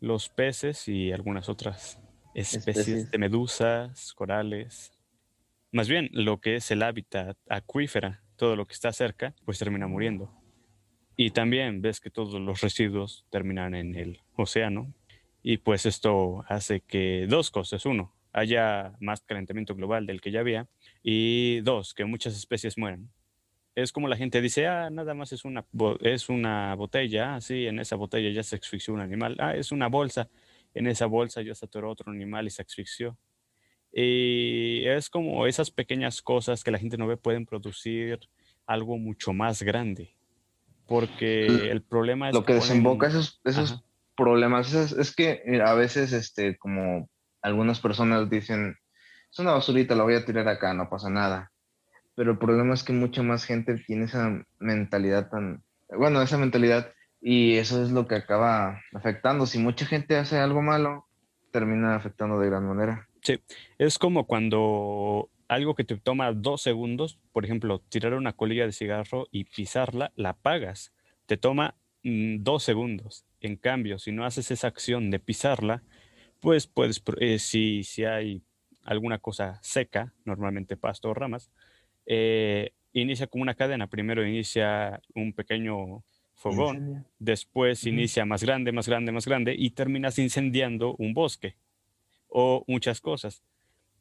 Los 0.00 0.28
peces 0.28 0.88
y 0.88 1.12
algunas 1.12 1.48
otras 1.48 2.00
especies, 2.34 3.10
de 3.10 3.18
medusas, 3.18 4.12
corales. 4.14 4.92
Más 5.72 5.88
bien, 5.88 6.08
lo 6.12 6.40
que 6.40 6.56
es 6.56 6.70
el 6.70 6.82
hábitat 6.82 7.36
acuífera, 7.48 8.22
todo 8.36 8.56
lo 8.56 8.66
que 8.66 8.74
está 8.74 8.92
cerca, 8.92 9.34
pues 9.44 9.58
termina 9.58 9.86
muriendo. 9.86 10.30
Y 11.16 11.30
también 11.30 11.80
ves 11.80 12.00
que 12.00 12.10
todos 12.10 12.40
los 12.40 12.60
residuos 12.60 13.26
terminan 13.30 13.74
en 13.74 13.94
el 13.94 14.20
océano. 14.36 14.92
Y 15.46 15.58
pues 15.58 15.84
esto 15.84 16.42
hace 16.48 16.80
que 16.80 17.26
dos 17.28 17.50
cosas. 17.50 17.84
Uno, 17.84 18.14
haya 18.32 18.94
más 18.98 19.20
calentamiento 19.20 19.74
global 19.74 20.06
del 20.06 20.22
que 20.22 20.30
ya 20.30 20.40
había. 20.40 20.66
Y 21.02 21.60
dos, 21.60 21.92
que 21.92 22.06
muchas 22.06 22.34
especies 22.34 22.78
mueran. 22.78 23.10
Es 23.74 23.92
como 23.92 24.08
la 24.08 24.16
gente 24.16 24.40
dice, 24.40 24.66
ah, 24.66 24.88
nada 24.88 25.12
más 25.12 25.32
es 25.32 25.44
una, 25.44 25.66
es 26.00 26.30
una 26.30 26.74
botella, 26.76 27.34
ah, 27.34 27.40
sí, 27.42 27.66
en 27.66 27.78
esa 27.78 27.96
botella 27.96 28.30
ya 28.30 28.42
se 28.42 28.56
asfixió 28.56 28.94
un 28.94 29.00
animal, 29.00 29.36
ah, 29.40 29.54
es 29.54 29.70
una 29.70 29.88
bolsa, 29.88 30.30
en 30.74 30.86
esa 30.86 31.06
bolsa 31.06 31.42
ya 31.42 31.54
se 31.54 31.66
atoró 31.66 31.90
otro 31.90 32.10
animal 32.10 32.46
y 32.46 32.50
se 32.50 32.62
asfixió. 32.62 33.18
Y 33.92 34.86
es 34.86 35.10
como 35.10 35.46
esas 35.46 35.70
pequeñas 35.70 36.22
cosas 36.22 36.64
que 36.64 36.70
la 36.70 36.78
gente 36.78 36.96
no 36.96 37.06
ve 37.06 37.18
pueden 37.18 37.44
producir 37.44 38.18
algo 38.64 38.96
mucho 38.96 39.34
más 39.34 39.62
grande. 39.62 40.14
Porque 40.86 41.46
el 41.46 41.82
problema 41.82 42.28
es... 42.28 42.34
Lo 42.34 42.44
que, 42.44 42.54
desemboca 42.54 43.08
esos, 43.08 43.40
esos 43.44 43.82
problemas 44.16 44.72
es, 44.74 45.14
que 45.14 45.42
a 45.64 45.74
veces, 45.74 46.12
este, 46.12 46.56
como 46.58 47.08
algunas 47.42 47.80
personas 47.80 48.28
dicen, 48.30 48.76
es 49.30 49.38
una 49.38 49.52
basurita, 49.52 49.94
la 49.94 50.04
voy 50.04 50.14
a 50.14 50.24
tirar 50.24 50.48
acá, 50.48 50.74
no 50.74 50.88
pasa 50.88 51.10
nada. 51.10 51.50
Pero 52.14 52.32
el 52.32 52.38
problema 52.38 52.74
es 52.74 52.84
que 52.84 52.92
mucha 52.92 53.22
más 53.22 53.44
gente 53.44 53.76
tiene 53.86 54.04
esa 54.04 54.44
mentalidad 54.58 55.28
tan, 55.30 55.62
bueno, 55.88 56.22
esa 56.22 56.38
mentalidad 56.38 56.92
y 57.20 57.56
eso 57.56 57.82
es 57.82 57.90
lo 57.90 58.06
que 58.06 58.14
acaba 58.14 58.80
afectando. 58.92 59.46
Si 59.46 59.58
mucha 59.58 59.86
gente 59.86 60.16
hace 60.16 60.38
algo 60.38 60.62
malo, 60.62 61.06
termina 61.50 61.96
afectando 61.96 62.38
de 62.38 62.48
gran 62.48 62.66
manera. 62.66 63.08
Sí, 63.22 63.40
es 63.78 63.98
como 63.98 64.26
cuando 64.26 65.30
algo 65.48 65.74
que 65.74 65.84
te 65.84 65.96
toma 65.96 66.32
dos 66.32 66.62
segundos, 66.62 67.18
por 67.32 67.44
ejemplo, 67.44 67.80
tirar 67.88 68.14
una 68.14 68.34
colilla 68.34 68.66
de 68.66 68.72
cigarro 68.72 69.26
y 69.30 69.44
pisarla, 69.44 70.12
la 70.16 70.34
pagas. 70.34 70.92
Te 71.26 71.36
toma 71.36 71.74
mm, 72.02 72.42
dos 72.42 72.62
segundos. 72.62 73.24
En 73.44 73.56
cambio, 73.56 73.98
si 73.98 74.10
no 74.10 74.24
haces 74.24 74.50
esa 74.50 74.68
acción 74.68 75.10
de 75.10 75.18
pisarla, 75.18 75.82
pues 76.40 76.66
puedes, 76.66 77.02
eh, 77.20 77.38
si, 77.38 77.84
si 77.84 78.02
hay 78.06 78.40
alguna 78.84 79.18
cosa 79.18 79.58
seca, 79.62 80.14
normalmente 80.24 80.78
pasto 80.78 81.10
o 81.10 81.14
ramas, 81.14 81.50
eh, 82.06 82.72
inicia 82.94 83.26
como 83.26 83.42
una 83.42 83.54
cadena. 83.54 83.86
Primero 83.86 84.26
inicia 84.26 85.02
un 85.14 85.34
pequeño 85.34 86.02
fogón, 86.32 87.06
después 87.18 87.84
inicia 87.84 88.24
más 88.24 88.42
grande, 88.42 88.72
más 88.72 88.88
grande, 88.88 89.12
más 89.12 89.26
grande 89.26 89.54
y 89.54 89.72
terminas 89.72 90.18
incendiando 90.18 90.96
un 90.96 91.12
bosque 91.12 91.56
o 92.28 92.64
muchas 92.66 93.02
cosas. 93.02 93.42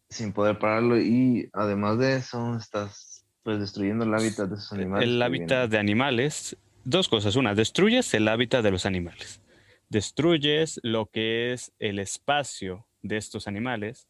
Sin 0.08 0.32
poder 0.32 0.58
pararlo 0.58 0.98
y 0.98 1.50
además 1.52 2.00
de 2.00 2.16
eso 2.16 2.56
estás 2.56 3.26
pues 3.44 3.60
destruyendo 3.60 4.06
el 4.06 4.14
hábitat 4.14 4.50
de 4.50 4.56
esos 4.56 4.72
animales. 4.72 5.10
El 5.10 5.22
hábitat 5.22 5.70
de 5.70 5.78
animales, 5.78 6.58
dos 6.84 7.10
cosas. 7.10 7.36
Una, 7.36 7.56
destruyes 7.56 8.14
el 8.14 8.28
hábitat 8.28 8.64
de 8.64 8.72
los 8.72 8.86
animales. 8.86 9.42
Destruyes 9.90 10.80
lo 10.84 11.08
que 11.08 11.54
es 11.54 11.72
el 11.80 12.00
espacio 12.00 12.88
de 13.02 13.18
estos 13.18 13.48
animales. 13.48 14.08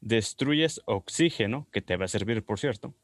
Destruyes 0.00 0.80
oxígeno, 0.84 1.66
que 1.72 1.82
te 1.82 1.96
va 1.96 2.04
a 2.04 2.08
servir, 2.08 2.44
por 2.44 2.58
cierto 2.58 2.94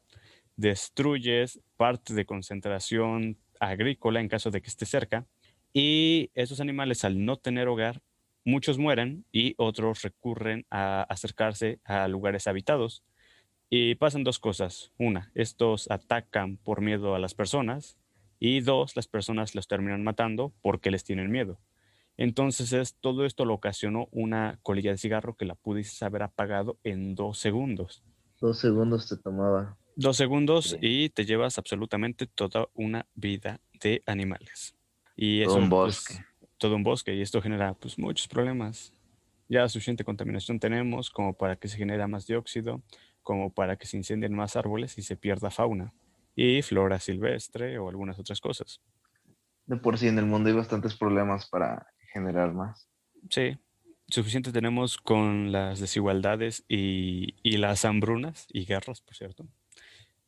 destruyes 0.57 1.59
parte 1.77 2.13
de 2.13 2.25
concentración 2.25 3.37
agrícola 3.59 4.19
en 4.19 4.29
caso 4.29 4.51
de 4.51 4.61
que 4.61 4.69
esté 4.69 4.85
cerca 4.85 5.25
y 5.73 6.31
esos 6.33 6.59
animales 6.59 7.03
al 7.03 7.25
no 7.25 7.37
tener 7.37 7.67
hogar, 7.67 8.01
muchos 8.45 8.77
mueren 8.77 9.25
y 9.31 9.55
otros 9.57 10.01
recurren 10.01 10.65
a 10.69 11.01
acercarse 11.03 11.79
a 11.83 12.07
lugares 12.07 12.47
habitados. 12.47 13.03
Y 13.69 13.95
pasan 13.95 14.23
dos 14.23 14.39
cosas. 14.39 14.91
Una, 14.97 15.31
estos 15.33 15.89
atacan 15.89 16.57
por 16.57 16.81
miedo 16.81 17.15
a 17.15 17.19
las 17.19 17.33
personas 17.33 17.97
y 18.39 18.61
dos, 18.61 18.95
las 18.95 19.07
personas 19.07 19.55
los 19.55 19.67
terminan 19.67 20.03
matando 20.03 20.53
porque 20.61 20.91
les 20.91 21.03
tienen 21.03 21.31
miedo. 21.31 21.59
Entonces 22.17 22.71
es, 22.73 22.95
todo 22.95 23.25
esto 23.25 23.45
lo 23.45 23.53
ocasionó 23.53 24.07
una 24.11 24.59
colilla 24.63 24.91
de 24.91 24.97
cigarro 24.97 25.35
que 25.35 25.45
la 25.45 25.55
pudiste 25.55 26.05
haber 26.05 26.23
apagado 26.23 26.77
en 26.83 27.15
dos 27.15 27.37
segundos. 27.39 28.03
Dos 28.39 28.57
segundos 28.57 29.07
te 29.07 29.17
tomaba. 29.17 29.77
Dos 29.95 30.17
segundos 30.17 30.77
y 30.81 31.09
te 31.09 31.25
llevas 31.25 31.57
absolutamente 31.57 32.27
toda 32.27 32.67
una 32.73 33.05
vida 33.15 33.59
de 33.81 34.01
animales. 34.05 34.75
Y 35.15 35.41
eso, 35.41 35.51
todo 35.51 35.63
un 35.63 35.69
pues, 35.69 35.95
bosque. 35.95 36.25
todo 36.57 36.75
un 36.75 36.83
bosque. 36.83 37.15
Y 37.15 37.21
esto 37.21 37.41
genera 37.41 37.73
pues, 37.73 37.97
muchos 37.97 38.27
problemas. 38.27 38.93
Ya 39.47 39.67
suficiente 39.69 40.03
contaminación 40.03 40.59
tenemos 40.59 41.09
como 41.09 41.33
para 41.33 41.55
que 41.55 41.67
se 41.67 41.77
genere 41.77 42.05
más 42.07 42.27
dióxido, 42.27 42.81
como 43.23 43.53
para 43.53 43.77
que 43.77 43.87
se 43.87 43.97
incendien 43.97 44.33
más 44.33 44.55
árboles 44.55 44.97
y 44.97 45.01
se 45.01 45.15
pierda 45.15 45.51
fauna 45.51 45.93
y 46.35 46.61
flora 46.61 46.99
silvestre 46.99 47.77
o 47.79 47.89
algunas 47.89 48.19
otras 48.19 48.41
cosas. 48.41 48.81
De 49.65 49.77
por 49.77 49.97
sí 49.97 50.07
en 50.07 50.19
el 50.19 50.25
mundo 50.25 50.49
hay 50.49 50.55
bastantes 50.55 50.95
problemas 50.95 51.47
para 51.49 51.87
generar 52.11 52.53
más. 52.53 52.87
Sí, 53.29 53.57
suficiente 54.07 54.51
tenemos 54.51 54.97
con 54.97 55.51
las 55.51 55.79
desigualdades 55.79 56.63
y, 56.67 57.35
y 57.41 57.57
las 57.57 57.85
hambrunas 57.85 58.47
y 58.51 58.65
guerras, 58.65 59.01
por 59.01 59.15
cierto. 59.15 59.47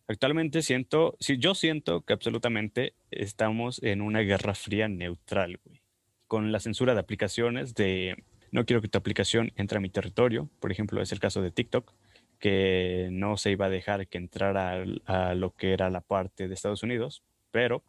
Actualmente 0.08 0.62
siento, 0.62 1.18
sí, 1.20 1.38
yo 1.38 1.54
siento 1.54 2.02
que 2.02 2.14
absolutamente 2.14 2.96
estamos 3.12 3.84
en 3.84 4.02
una 4.02 4.22
guerra 4.22 4.56
fría 4.56 4.88
neutral, 4.88 5.60
güey. 5.64 5.82
Con 6.28 6.52
la 6.52 6.60
censura 6.60 6.94
de 6.94 7.02
aplicaciones 7.02 7.74
de 7.76 8.24
no 8.52 8.66
quiero 8.66 8.82
que 8.82 8.88
tu 8.88 8.98
aplicación 8.98 9.52
entre 9.56 9.78
a 9.78 9.82
mi 9.82 9.90
territorio, 9.90 10.50
por 10.60 10.72
ejemplo, 10.72 11.02
es 11.02 11.12
el 11.12 11.20
caso 11.20 11.42
de 11.42 11.52
TikTok, 11.52 11.94
que 12.40 13.10
no 13.12 13.38
se 13.38 13.52
iba 13.52 13.66
a 13.66 13.70
dejar 13.70 14.08
que 14.08 14.18
entrara 14.18 14.84
a, 15.06 15.36
lo 15.36 15.56
que 15.56 15.74
era 15.74 15.90
la 15.90 16.02
parte 16.02 16.48
de 16.48 16.54
Estados 16.54 16.84
Unidos, 16.84 17.24
pero 17.52 17.84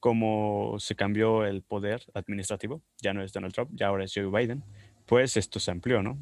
como 0.00 0.76
se 0.78 0.96
cambió 0.96 1.44
el 1.44 1.62
poder 1.62 2.02
administrativo, 2.14 2.82
ya 3.00 3.14
no 3.14 3.22
es 3.22 3.32
Donald 3.32 3.54
Trump, 3.54 3.70
ya 3.74 3.86
ahora 3.86 4.04
es 4.04 4.12
Joe 4.14 4.26
Biden, 4.26 4.64
pues 5.06 5.36
esto 5.36 5.60
se 5.60 5.70
amplió, 5.70 6.02
¿no? 6.02 6.18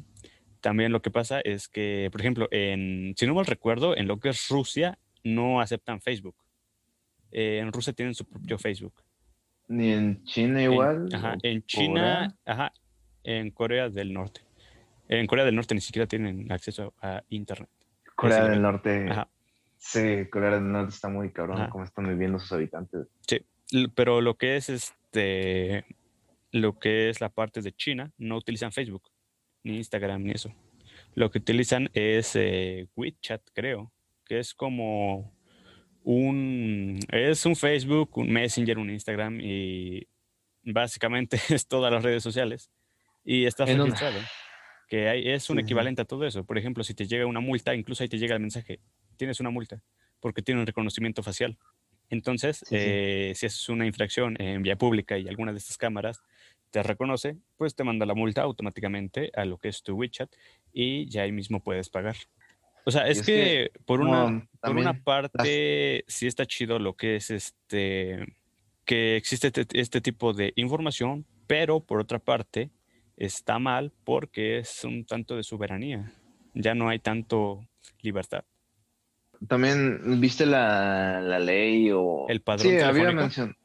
También 0.59 0.91
lo 0.91 1.01
que 1.01 1.09
pasa 1.09 1.41
es 1.41 1.67
que, 1.67 2.09
por 2.11 2.21
ejemplo, 2.21 2.47
en, 2.51 3.15
si 3.17 3.25
no 3.25 3.33
mal 3.33 3.47
recuerdo, 3.47 3.97
en 3.97 4.07
lo 4.07 4.19
que 4.19 4.29
es 4.29 4.47
Rusia 4.49 4.99
no 5.23 5.59
aceptan 5.59 6.01
Facebook. 6.01 6.35
Eh, 7.31 7.59
en 7.59 7.71
Rusia 7.71 7.93
tienen 7.93 8.13
su 8.13 8.25
propio 8.25 8.59
Facebook. 8.59 8.93
Ni 9.67 9.91
en 9.91 10.23
China 10.25 10.61
igual. 10.61 11.09
ajá, 11.13 11.37
en 11.41 11.65
China, 11.65 12.35
ajá, 12.45 12.73
en 13.23 13.49
Corea 13.51 13.89
del 13.89 14.13
Norte. 14.13 14.41
En 15.11 15.27
Corea 15.27 15.43
del 15.43 15.55
Norte 15.55 15.75
ni 15.75 15.81
siquiera 15.81 16.07
tienen 16.07 16.49
acceso 16.51 16.93
a 17.01 17.21
Internet. 17.27 17.69
Corea 18.15 18.45
del 18.45 18.61
Norte. 18.61 19.07
Ajá. 19.09 19.27
Sí, 19.77 20.25
Corea 20.31 20.51
del 20.51 20.71
Norte 20.71 20.93
está 20.93 21.09
muy 21.09 21.31
cabrón 21.31 21.67
cómo 21.69 21.83
están 21.83 22.07
viviendo 22.07 22.39
sus 22.39 22.53
habitantes. 22.53 23.07
Sí, 23.27 23.45
pero 23.93 24.21
lo 24.21 24.37
que 24.37 24.55
es 24.55 24.69
este, 24.69 25.85
lo 26.51 26.79
que 26.79 27.09
es 27.09 27.19
la 27.19 27.27
parte 27.27 27.61
de 27.61 27.73
China, 27.73 28.13
no 28.17 28.37
utilizan 28.37 28.71
Facebook 28.71 29.03
ni 29.63 29.77
Instagram, 29.77 30.23
ni 30.23 30.31
eso. 30.31 30.53
Lo 31.13 31.29
que 31.29 31.39
utilizan 31.39 31.89
es 31.93 32.35
eh, 32.37 32.87
WeChat, 32.95 33.41
creo, 33.53 33.91
que 34.25 34.39
es 34.39 34.53
como 34.53 35.35
un, 36.03 36.99
es 37.09 37.45
un 37.45 37.57
Facebook, 37.57 38.17
un 38.17 38.31
Messenger, 38.31 38.77
un 38.77 38.91
Instagram 38.91 39.41
y 39.41 40.07
básicamente 40.63 41.37
es 41.49 41.67
todas 41.67 41.91
las 41.91 42.01
redes 42.01 42.23
sociales 42.23 42.71
y 43.25 43.45
está 43.45 43.65
registrado. 43.65 44.19
Que 44.91 45.07
hay, 45.07 45.29
es 45.29 45.49
un 45.49 45.57
equivalente 45.57 46.01
a 46.01 46.05
todo 46.05 46.27
eso. 46.27 46.43
Por 46.43 46.57
ejemplo, 46.57 46.83
si 46.83 46.93
te 46.93 47.07
llega 47.07 47.25
una 47.25 47.39
multa, 47.39 47.73
incluso 47.73 48.03
ahí 48.03 48.09
te 48.09 48.17
llega 48.17 48.35
el 48.35 48.41
mensaje, 48.41 48.81
tienes 49.15 49.39
una 49.39 49.49
multa, 49.49 49.81
porque 50.19 50.41
tiene 50.41 50.59
un 50.59 50.67
reconocimiento 50.67 51.23
facial. 51.23 51.57
Entonces, 52.09 52.65
eh, 52.71 53.31
si 53.33 53.45
es 53.45 53.69
una 53.69 53.85
infracción 53.85 54.35
en 54.41 54.61
vía 54.63 54.75
pública 54.75 55.17
y 55.17 55.29
alguna 55.29 55.53
de 55.53 55.59
estas 55.59 55.77
cámaras 55.77 56.21
te 56.71 56.83
reconoce, 56.83 57.37
pues 57.55 57.73
te 57.73 57.85
manda 57.85 58.05
la 58.05 58.15
multa 58.15 58.41
automáticamente 58.41 59.31
a 59.33 59.45
lo 59.45 59.57
que 59.57 59.69
es 59.69 59.81
tu 59.81 59.95
WeChat 59.95 60.29
y 60.73 61.09
ya 61.09 61.21
ahí 61.21 61.31
mismo 61.31 61.63
puedes 61.63 61.89
pagar. 61.89 62.17
O 62.83 62.91
sea, 62.91 63.07
es, 63.07 63.21
que, 63.21 63.71
por, 63.85 64.01
una, 64.01 64.45
por 64.61 64.75
una 64.75 65.01
parte 65.05 66.03
sí 66.05 66.27
está 66.27 66.45
chido 66.45 66.79
lo 66.79 66.95
que 66.97 67.15
es 67.15 67.31
este 67.31 68.25
que 68.83 69.15
existe 69.15 69.47
este, 69.47 69.79
este, 69.79 70.01
tipo 70.01 70.33
de 70.33 70.51
información, 70.57 71.25
pero 71.47 71.79
por 71.79 72.01
otra 72.01 72.19
parte 72.19 72.71
está 73.25 73.59
mal 73.59 73.91
porque 74.03 74.57
es 74.59 74.83
un 74.83 75.05
tanto 75.05 75.35
de 75.35 75.43
soberanía. 75.43 76.11
Ya 76.53 76.73
no 76.75 76.89
hay 76.89 76.99
tanto 76.99 77.65
libertad. 78.01 78.43
También 79.47 80.19
viste 80.19 80.45
la, 80.45 81.21
la 81.21 81.39
ley 81.39 81.89
o 81.91 82.27
el 82.29 82.41
padrón. 82.41 82.71
Sí, 82.71 82.79
había 82.79 83.11
mención. 83.11 83.55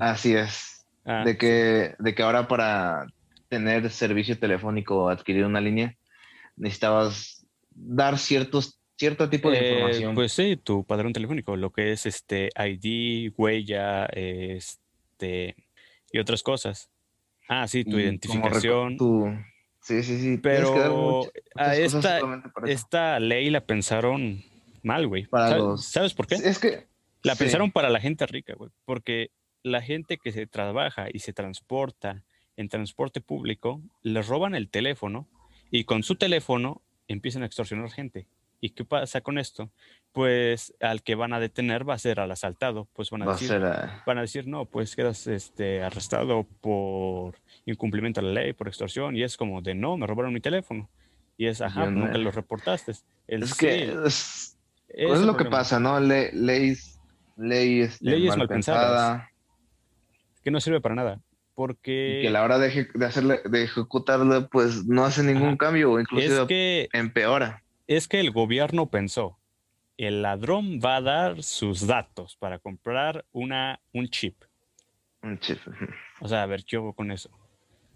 Así 0.00 0.34
es. 0.34 0.86
Ah, 1.04 1.24
de, 1.24 1.36
que, 1.36 1.94
de 1.98 2.14
que 2.14 2.22
ahora 2.22 2.46
para 2.46 3.06
tener 3.48 3.90
servicio 3.90 4.38
telefónico 4.38 5.04
o 5.04 5.08
adquirir 5.08 5.44
una 5.44 5.60
línea, 5.60 5.96
necesitabas 6.56 7.44
dar 7.70 8.18
ciertos, 8.18 8.78
cierto 8.96 9.28
tipo 9.28 9.50
de 9.50 9.58
Eh, 9.58 9.72
información. 9.72 10.14
pues 10.14 10.32
sí, 10.32 10.56
tu 10.56 10.84
padrón 10.84 11.12
telefónico, 11.12 11.56
lo 11.56 11.72
que 11.72 11.92
es 11.92 12.06
este 12.06 12.50
ID, 12.56 13.32
huella, 13.36 14.06
este 14.06 15.56
y 16.12 16.18
otras 16.18 16.42
cosas. 16.42 16.90
Ah, 17.54 17.68
sí, 17.68 17.84
tu 17.84 17.98
identificación. 17.98 18.96
tu- 18.96 19.28
sí, 19.82 20.02
sí, 20.02 20.16
sí. 20.18 20.38
tienes 20.38 20.70
que 20.70 20.78
dar 20.78 20.88
Pero 20.88 21.20
a 21.56 21.76
esta, 21.76 22.20
esta 22.66 23.20
ley 23.20 23.50
la 23.50 23.60
pensaron 23.60 24.42
mal, 24.82 25.06
güey. 25.06 25.26
Para 25.26 25.48
¿Sabes, 25.48 25.62
los- 25.62 25.84
sabes 25.84 26.14
por 26.14 26.26
qué? 26.26 26.36
Es 26.36 26.58
que 26.58 26.86
La 27.22 27.34
sí, 27.34 27.40
pensaron 27.44 27.70
para 27.70 27.90
la 27.90 28.00
gente 28.00 28.24
rica, 28.26 28.54
güey. 28.54 28.70
Porque 28.86 29.30
la 29.62 29.82
gente 29.82 30.16
que 30.16 30.32
se 30.32 30.46
trabaja 30.46 31.08
y 31.12 31.18
se 31.18 31.32
transporta 31.34 32.22
en 32.56 32.68
transporte 32.70 33.20
público, 33.20 33.82
les 34.02 34.26
roban 34.26 34.54
el 34.54 34.70
teléfono 34.70 35.28
y 35.70 35.84
con 35.84 36.02
su 36.02 36.16
teléfono 36.16 36.80
empiezan 37.06 37.42
a 37.42 37.46
extorsionar 37.46 37.90
gente. 37.90 38.26
¿Y 38.64 38.70
qué 38.70 38.84
pasa 38.84 39.20
con 39.22 39.38
esto? 39.38 39.70
Pues 40.12 40.72
al 40.80 41.02
que 41.02 41.16
van 41.16 41.32
a 41.32 41.40
detener 41.40 41.86
va 41.88 41.94
a 41.94 41.98
ser 41.98 42.20
al 42.20 42.30
asaltado. 42.30 42.86
Pues 42.92 43.10
van 43.10 43.22
a 43.22 43.26
va 43.26 43.32
decir, 43.32 43.60
van 44.06 44.18
a 44.18 44.20
decir, 44.20 44.46
no, 44.46 44.66
pues 44.66 44.94
quedas 44.94 45.26
este, 45.26 45.82
arrestado 45.82 46.46
por 46.60 47.34
incumplimiento 47.66 48.20
a 48.20 48.22
la 48.22 48.30
ley, 48.30 48.52
por 48.52 48.68
extorsión. 48.68 49.16
Y 49.16 49.24
es 49.24 49.36
como 49.36 49.62
de, 49.62 49.74
no, 49.74 49.96
me 49.96 50.06
robaron 50.06 50.32
mi 50.32 50.40
teléfono. 50.40 50.88
Y 51.36 51.46
es, 51.46 51.60
ajá, 51.60 51.86
nunca 51.90 52.16
lo 52.18 52.30
reportaste. 52.30 52.92
El 53.26 53.42
es 53.42 53.54
que 53.54 53.72
sí, 53.72 53.82
es, 54.06 54.58
pues 55.06 55.18
es 55.18 55.26
lo 55.26 55.36
que 55.36 55.46
pasa, 55.46 55.80
¿no? 55.80 55.98
Le, 55.98 56.30
ley, 56.32 56.76
ley 57.36 57.80
este, 57.80 58.04
Leyes 58.04 58.28
mal 58.28 58.38
mal 58.38 58.48
pensada 58.48 59.28
Que 60.44 60.52
no 60.52 60.60
sirve 60.60 60.80
para 60.80 60.94
nada. 60.94 61.14
y 61.16 61.54
Porque 61.56 62.20
que 62.22 62.28
a 62.28 62.30
la 62.30 62.44
hora 62.44 62.58
de, 62.60 62.68
eje- 62.68 62.92
de 62.94 63.06
hacerle, 63.06 63.40
de 63.44 63.64
ejecutarla, 63.64 64.46
pues 64.46 64.84
no 64.86 65.04
hace 65.04 65.24
ningún 65.24 65.48
Ajá. 65.48 65.56
cambio 65.56 65.90
o 65.92 65.98
es 65.98 66.02
inclusive 66.04 66.46
que, 66.46 66.88
empeora. 66.92 67.64
Es 67.86 68.08
que 68.08 68.20
el 68.20 68.30
gobierno 68.30 68.90
pensó, 68.90 69.38
el 69.96 70.22
ladrón 70.22 70.80
va 70.84 70.96
a 70.96 71.00
dar 71.00 71.42
sus 71.42 71.86
datos 71.86 72.36
para 72.36 72.58
comprar 72.58 73.24
una, 73.32 73.80
un 73.92 74.08
chip. 74.08 74.42
Un 75.22 75.38
chip. 75.38 75.58
O 76.20 76.28
sea, 76.28 76.42
a 76.42 76.46
ver, 76.46 76.64
¿qué 76.64 76.76
hago 76.76 76.94
con 76.94 77.10
eso? 77.12 77.30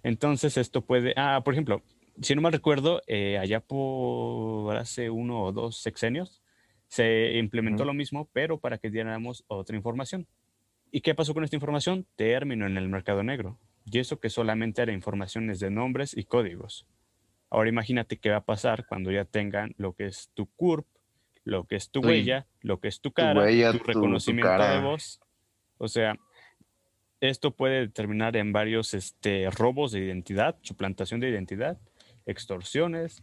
Entonces 0.02 0.56
esto 0.56 0.82
puede, 0.82 1.14
ah, 1.16 1.40
por 1.44 1.54
ejemplo, 1.54 1.82
si 2.20 2.34
no 2.34 2.42
mal 2.42 2.52
recuerdo, 2.52 3.02
eh, 3.06 3.38
allá 3.38 3.60
por 3.60 4.76
hace 4.76 5.10
uno 5.10 5.42
o 5.42 5.52
dos 5.52 5.78
sexenios, 5.78 6.42
se 6.88 7.36
implementó 7.38 7.84
lo 7.84 7.94
mismo, 7.94 8.28
pero 8.32 8.58
para 8.58 8.78
que 8.78 8.90
diéramos 8.90 9.44
otra 9.48 9.76
información. 9.76 10.26
¿Y 10.92 11.00
qué 11.00 11.14
pasó 11.14 11.34
con 11.34 11.44
esta 11.44 11.56
información? 11.56 12.06
Término 12.14 12.66
en 12.66 12.76
el 12.76 12.88
mercado 12.88 13.22
negro. 13.22 13.58
Y 13.84 13.98
eso 13.98 14.20
que 14.20 14.30
solamente 14.30 14.82
era 14.82 14.92
informaciones 14.92 15.60
de 15.60 15.70
nombres 15.70 16.16
y 16.16 16.24
códigos. 16.24 16.86
Ahora 17.50 17.68
imagínate 17.68 18.18
qué 18.18 18.30
va 18.30 18.38
a 18.38 18.44
pasar 18.44 18.86
cuando 18.86 19.10
ya 19.10 19.24
tengan 19.24 19.74
lo 19.78 19.92
que 19.94 20.06
es 20.06 20.30
tu 20.34 20.46
CURP, 20.56 20.86
lo 21.44 21.64
que 21.64 21.76
es 21.76 21.90
tu 21.90 22.00
Tu- 22.00 22.08
huella, 22.08 22.46
lo 22.60 22.80
que 22.80 22.88
es 22.88 23.00
tu 23.00 23.12
cara, 23.12 23.40
huella, 23.40 23.72
tu 23.72 23.78
tu- 23.78 23.84
tu 23.84 23.88
reconocimiento 23.92 24.48
cara. 24.48 24.72
de 24.72 24.78
voz. 24.80 25.20
O 25.78 25.88
sea, 25.88 26.16
esto 27.20 27.50
puede 27.52 27.80
determinar 27.80 28.36
en 28.36 28.52
varios 28.52 28.94
este, 28.94 29.48
robos 29.50 29.92
de 29.92 30.00
identidad, 30.00 30.56
suplantación 30.62 31.20
de 31.20 31.30
identidad, 31.30 31.78
extorsiones. 32.26 33.22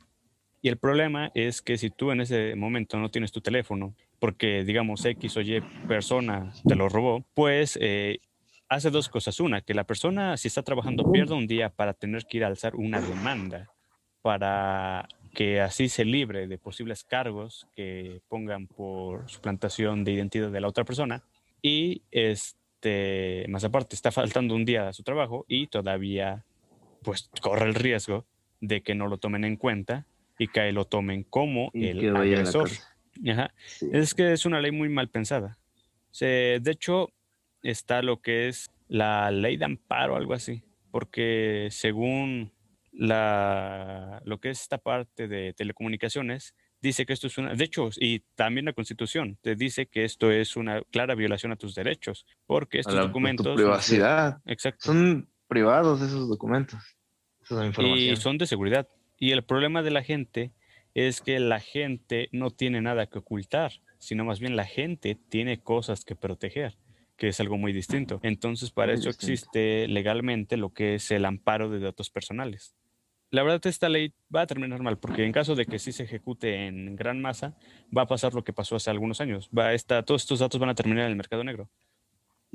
Y 0.61 0.69
el 0.69 0.77
problema 0.77 1.29
es 1.35 1.61
que 1.61 1.77
si 1.77 1.89
tú 1.89 2.11
en 2.11 2.21
ese 2.21 2.55
momento 2.55 2.97
no 2.97 3.09
tienes 3.09 3.31
tu 3.31 3.41
teléfono, 3.41 3.93
porque 4.19 4.63
digamos 4.63 5.03
X 5.05 5.35
o 5.37 5.41
Y 5.41 5.61
persona 5.87 6.53
te 6.65 6.75
lo 6.75 6.87
robó, 6.87 7.25
pues 7.33 7.77
eh, 7.81 8.19
hace 8.69 8.89
dos 8.89 9.09
cosas. 9.09 9.39
Una, 9.41 9.61
que 9.61 9.73
la 9.73 9.83
persona 9.83 10.37
si 10.37 10.47
está 10.47 10.63
trabajando 10.63 11.11
pierda 11.11 11.35
un 11.35 11.47
día 11.47 11.69
para 11.69 11.93
tener 11.93 12.25
que 12.25 12.37
ir 12.37 12.45
a 12.45 12.47
alzar 12.47 12.75
una 12.75 13.01
demanda 13.01 13.69
para 14.23 15.07
que 15.35 15.61
así 15.61 15.89
se 15.89 16.05
libre 16.05 16.47
de 16.47 16.57
posibles 16.57 17.03
cargos 17.03 17.67
que 17.75 18.21
pongan 18.29 18.65
por 18.67 19.29
suplantación 19.29 20.03
de 20.03 20.13
identidad 20.13 20.49
de 20.49 20.61
la 20.61 20.67
otra 20.67 20.85
persona. 20.85 21.21
Y 21.61 22.01
este, 22.11 23.45
más 23.49 23.63
aparte, 23.63 23.95
está 23.95 24.11
faltando 24.11 24.55
un 24.55 24.65
día 24.65 24.87
a 24.87 24.93
su 24.93 25.03
trabajo 25.03 25.45
y 25.47 25.67
todavía 25.67 26.45
pues 27.03 27.29
corre 27.41 27.65
el 27.67 27.75
riesgo 27.75 28.25
de 28.61 28.81
que 28.81 28.95
no 28.95 29.07
lo 29.07 29.17
tomen 29.17 29.43
en 29.43 29.57
cuenta 29.57 30.05
y 30.39 30.47
que 30.47 30.71
lo 30.71 30.85
tomen 30.85 31.23
como 31.23 31.69
Y 31.73 31.87
el 31.87 32.15
agresor. 32.15 32.69
cárcel. 32.69 33.31
Ajá. 33.31 33.53
Sí. 33.67 33.89
Es 33.91 34.13
que 34.13 34.31
es 34.33 34.45
una 34.45 34.61
ley 34.61 34.71
muy 34.71 34.89
mal 34.89 35.09
pensada. 35.09 35.57
Se- 36.11 36.59
de 36.61 36.71
hecho, 36.71 37.09
está 37.61 38.01
lo 38.01 38.21
que 38.21 38.47
es 38.47 38.71
la 38.87 39.31
ley 39.31 39.57
de 39.57 39.65
amparo, 39.65 40.15
algo 40.15 40.33
así, 40.33 40.63
porque 40.91 41.67
según 41.71 42.51
la, 42.93 44.21
lo 44.25 44.39
que 44.39 44.49
es 44.49 44.61
esta 44.61 44.77
parte 44.77 45.27
de 45.27 45.53
telecomunicaciones, 45.53 46.53
dice 46.81 47.05
que 47.05 47.13
esto 47.13 47.27
es 47.27 47.37
una, 47.37 47.53
de 47.55 47.63
hecho, 47.63 47.89
y 47.97 48.19
también 48.35 48.65
la 48.65 48.73
Constitución 48.73 49.37
te 49.41 49.55
dice 49.55 49.87
que 49.87 50.03
esto 50.03 50.31
es 50.31 50.55
una 50.55 50.81
clara 50.91 51.15
violación 51.15 51.51
a 51.51 51.55
tus 51.55 51.75
derechos, 51.75 52.25
porque 52.45 52.77
A 52.77 52.81
estos 52.81 52.95
la- 52.95 53.01
documentos... 53.01 53.45
tu 53.45 53.55
privacidad. 53.55 54.41
Exacto. 54.45 54.85
Son 54.85 55.27
privados 55.47 56.01
esos 56.01 56.27
documentos. 56.29 56.79
Esa 57.43 57.63
y 57.63 57.67
información. 57.67 58.17
son 58.17 58.37
de 58.37 58.47
seguridad. 58.47 58.87
Y 59.17 59.31
el 59.31 59.43
problema 59.43 59.81
de 59.83 59.91
la 59.91 60.03
gente 60.03 60.51
es 60.93 61.21
que 61.21 61.39
la 61.39 61.59
gente 61.59 62.29
no 62.31 62.51
tiene 62.51 62.81
nada 62.81 63.07
que 63.07 63.19
ocultar, 63.19 63.71
sino 63.99 64.25
más 64.25 64.39
bien 64.39 64.55
la 64.55 64.65
gente 64.65 65.15
tiene 65.29 65.59
cosas 65.61 66.03
que 66.05 66.15
proteger, 66.15 66.77
que 67.17 67.29
es 67.29 67.39
algo 67.39 67.57
muy 67.57 67.73
distinto. 67.73 68.19
Entonces, 68.23 68.71
para 68.71 68.91
Muy 68.93 68.99
eso 68.99 69.09
distinto. 69.09 69.31
existe 69.33 69.87
legalmente 69.87 70.57
lo 70.57 70.73
que 70.73 70.95
es 70.95 71.09
el 71.11 71.25
amparo 71.25 71.69
de 71.69 71.79
datos 71.79 72.09
personales. 72.09 72.75
La 73.33 73.41
verdad, 73.41 73.65
esta 73.65 73.89
ley 73.89 74.13
va 74.33 74.41
a 74.41 74.47
terminar 74.47 74.79
mal, 74.83 74.99
porque 74.99 75.25
en 75.25 75.31
caso 75.31 75.55
de 75.55 75.65
que 75.65 75.79
sí 75.79 75.91
se 75.91 76.03
ejecute 76.03 76.67
en 76.67 76.95
gran 76.95 77.19
masa, 77.19 77.55
va 77.95 78.03
a 78.03 78.05
pasar 78.07 78.35
lo 78.35 78.43
que 78.43 78.53
pasó 78.53 78.75
hace 78.75 78.91
algunos 78.91 79.21
años. 79.21 79.49
Va 79.57 79.73
esta- 79.73 80.03
todos 80.03 80.21
estos 80.21 80.37
datos 80.37 80.59
van 80.59 80.69
a 80.69 80.75
terminar 80.75 81.05
en 81.05 81.09
el 81.11 81.15
mercado 81.17 81.43
negro. 81.43 81.67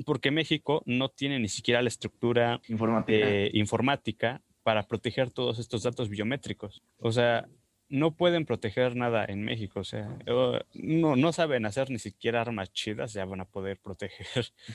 Porque 0.05 0.31
México 0.31 0.81
no 0.85 1.09
tiene 1.09 1.37
ni 1.37 1.49
siquiera 1.49 1.81
la 1.81 1.89
estructura 1.89 2.61
Informática. 2.69 3.27
eh, 3.29 3.51
informática 3.55 4.41
para 4.63 4.83
proteger 4.87 5.31
todos 5.31 5.59
estos 5.59 5.83
datos 5.83 6.07
biométricos. 6.07 6.81
O 6.97 7.11
sea, 7.11 7.45
no 7.89 8.15
pueden 8.15 8.45
proteger 8.45 8.95
nada 8.95 9.25
en 9.25 9.43
México. 9.43 9.81
O 9.81 9.83
sea, 9.83 10.07
no, 10.75 11.17
no 11.17 11.33
saben 11.33 11.65
hacer 11.65 11.89
ni 11.89 11.99
siquiera 11.99 12.39
armas 12.39 12.71
chidas, 12.71 13.11
ya 13.11 13.25
van 13.25 13.41
a 13.41 13.45
poder 13.45 13.79
proteger. 13.83 14.27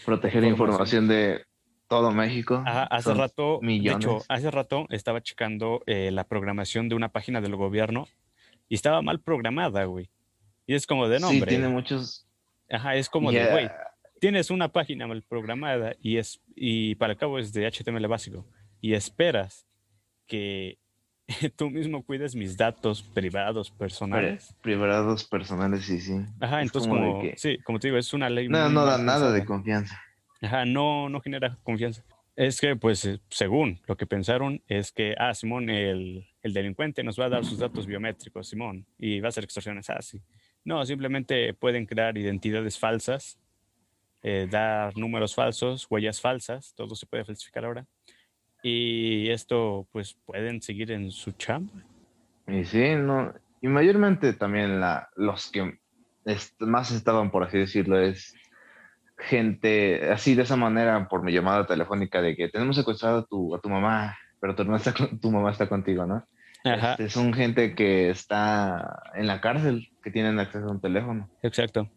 proteger 0.04 0.44
información. 0.44 1.04
información 1.04 1.08
de 1.08 1.44
todo 1.88 2.10
México. 2.12 2.62
Ajá, 2.66 2.84
hace 2.84 3.10
Son 3.10 3.18
rato, 3.18 3.60
de 3.62 3.66
hecho, 3.76 3.88
millones. 3.98 4.24
hace 4.28 4.50
rato 4.50 4.86
estaba 4.90 5.20
checando 5.22 5.82
eh, 5.86 6.10
la 6.10 6.24
programación 6.24 6.88
de 6.88 6.94
una 6.94 7.10
página 7.10 7.40
del 7.40 7.56
gobierno 7.56 8.06
y 8.68 8.74
estaba 8.74 9.02
mal 9.02 9.20
programada, 9.20 9.84
güey. 9.84 10.10
Y 10.66 10.74
es 10.74 10.86
como 10.86 11.08
de 11.08 11.18
sí, 11.18 11.22
nombre. 11.22 11.48
tiene 11.50 11.68
muchos. 11.68 12.26
Ajá, 12.70 12.94
es 12.96 13.08
como 13.10 13.30
de, 13.30 13.50
güey, 13.50 13.70
tienes 14.20 14.50
una 14.50 14.68
página 14.68 15.06
mal 15.06 15.22
programada 15.22 15.94
y, 16.00 16.16
es, 16.16 16.40
y 16.56 16.94
para 16.94 17.12
el 17.12 17.18
cabo 17.18 17.38
es 17.38 17.52
de 17.52 17.66
HTML 17.66 18.06
básico 18.08 18.46
y 18.80 18.94
esperas 18.94 19.66
que 20.26 20.78
tú 21.56 21.68
mismo 21.70 22.02
cuides 22.02 22.34
mis 22.34 22.56
datos 22.56 23.02
privados 23.02 23.70
personales. 23.70 24.54
privados 24.62 25.24
personales, 25.24 25.84
sí, 25.84 26.00
sí. 26.00 26.18
Ajá, 26.40 26.60
es 26.62 26.68
entonces 26.68 26.88
como 26.88 27.02
como, 27.12 27.20
que- 27.22 27.34
sí, 27.36 27.58
como 27.64 27.78
te 27.78 27.88
digo, 27.88 27.98
es 27.98 28.12
una 28.14 28.30
ley 28.30 28.48
No, 28.48 28.68
no 28.70 28.86
da 28.86 28.96
nada 28.96 29.30
de 29.32 29.44
confianza. 29.44 30.00
No, 30.66 31.08
no 31.08 31.20
genera 31.20 31.58
confianza. 31.62 32.04
Es 32.36 32.60
que, 32.60 32.74
pues, 32.74 33.04
eh, 33.04 33.20
según 33.28 33.80
lo 33.86 33.96
que 33.96 34.06
pensaron, 34.06 34.60
es 34.66 34.90
que, 34.90 35.14
ah, 35.18 35.34
Simón, 35.34 35.70
el, 35.70 36.26
el 36.42 36.52
delincuente 36.52 37.04
nos 37.04 37.18
va 37.18 37.26
a 37.26 37.28
dar 37.28 37.44
sus 37.44 37.58
datos 37.58 37.86
biométricos, 37.86 38.48
Simón, 38.48 38.86
y 38.98 39.20
va 39.20 39.28
a 39.28 39.30
hacer 39.30 39.44
extorsiones 39.44 39.88
así. 39.88 40.20
No, 40.64 40.84
simplemente 40.84 41.54
pueden 41.54 41.86
crear 41.86 42.18
identidades 42.18 42.78
falsas, 42.78 43.38
eh, 44.22 44.48
dar 44.50 44.96
números 44.96 45.34
falsos, 45.34 45.86
huellas 45.88 46.20
falsas, 46.20 46.74
todo 46.74 46.96
se 46.96 47.06
puede 47.06 47.24
falsificar 47.24 47.66
ahora. 47.66 47.86
Y 48.62 49.28
esto, 49.28 49.86
pues, 49.92 50.14
pueden 50.24 50.60
seguir 50.60 50.90
en 50.90 51.10
su 51.12 51.32
chamba. 51.32 51.72
Y 52.48 52.64
sí, 52.64 52.96
no. 52.96 53.32
Y 53.60 53.68
mayormente 53.68 54.32
también 54.32 54.80
la, 54.80 55.08
los 55.14 55.50
que 55.50 55.78
más 56.58 56.90
estaban, 56.90 57.30
por 57.30 57.44
así 57.44 57.58
decirlo, 57.58 58.00
es 58.00 58.34
gente 59.28 60.10
así 60.10 60.34
de 60.34 60.42
esa 60.42 60.56
manera 60.56 61.08
por 61.08 61.22
mi 61.22 61.32
llamada 61.32 61.66
telefónica 61.66 62.20
de 62.22 62.36
que 62.36 62.48
tenemos 62.48 62.76
secuestrado 62.76 63.18
a 63.18 63.26
tu, 63.26 63.54
a 63.54 63.60
tu 63.60 63.68
mamá, 63.68 64.16
pero 64.40 64.54
tu, 64.54 64.64
mamá 64.64 64.76
está, 64.76 64.94
tu 65.20 65.30
mamá 65.30 65.50
está 65.50 65.68
contigo, 65.68 66.06
¿no? 66.06 66.26
Ajá, 66.64 66.92
Este, 66.92 67.10
son 67.10 67.34
gente 67.34 67.74
que 67.74 68.10
está 68.10 69.02
en 69.14 69.26
la 69.26 69.40
cárcel, 69.40 69.88
que 70.02 70.10
tienen 70.10 70.38
acceso 70.38 70.66
a 70.66 70.70
un 70.70 70.80
teléfono. 70.80 71.28
exacto. 71.42 71.90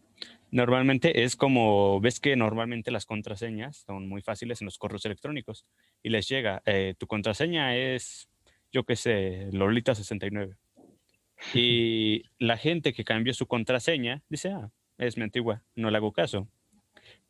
Normalmente 0.50 1.24
es 1.24 1.36
como, 1.36 2.00
ves 2.00 2.20
que 2.20 2.34
normalmente 2.34 2.90
las 2.90 3.04
contraseñas 3.04 3.84
son 3.86 4.08
muy 4.08 4.22
fáciles 4.22 4.62
en 4.62 4.64
los 4.64 4.78
correos 4.78 5.04
electrónicos 5.04 5.66
y 6.02 6.08
les 6.08 6.26
llega, 6.26 6.62
eh, 6.64 6.94
tu 6.98 7.06
contraseña 7.06 7.76
es, 7.76 8.30
yo 8.72 8.84
qué 8.84 8.96
sé, 8.96 9.50
Lolita69. 9.52 10.56
Y 11.52 12.22
la 12.38 12.56
gente 12.56 12.94
que 12.94 13.04
cambió 13.04 13.34
su 13.34 13.46
contraseña 13.46 14.22
dice, 14.30 14.48
ah, 14.50 14.70
es 14.96 15.18
mi 15.18 15.24
antigua, 15.24 15.62
no 15.74 15.90
le 15.90 15.98
hago 15.98 16.12
caso. 16.12 16.48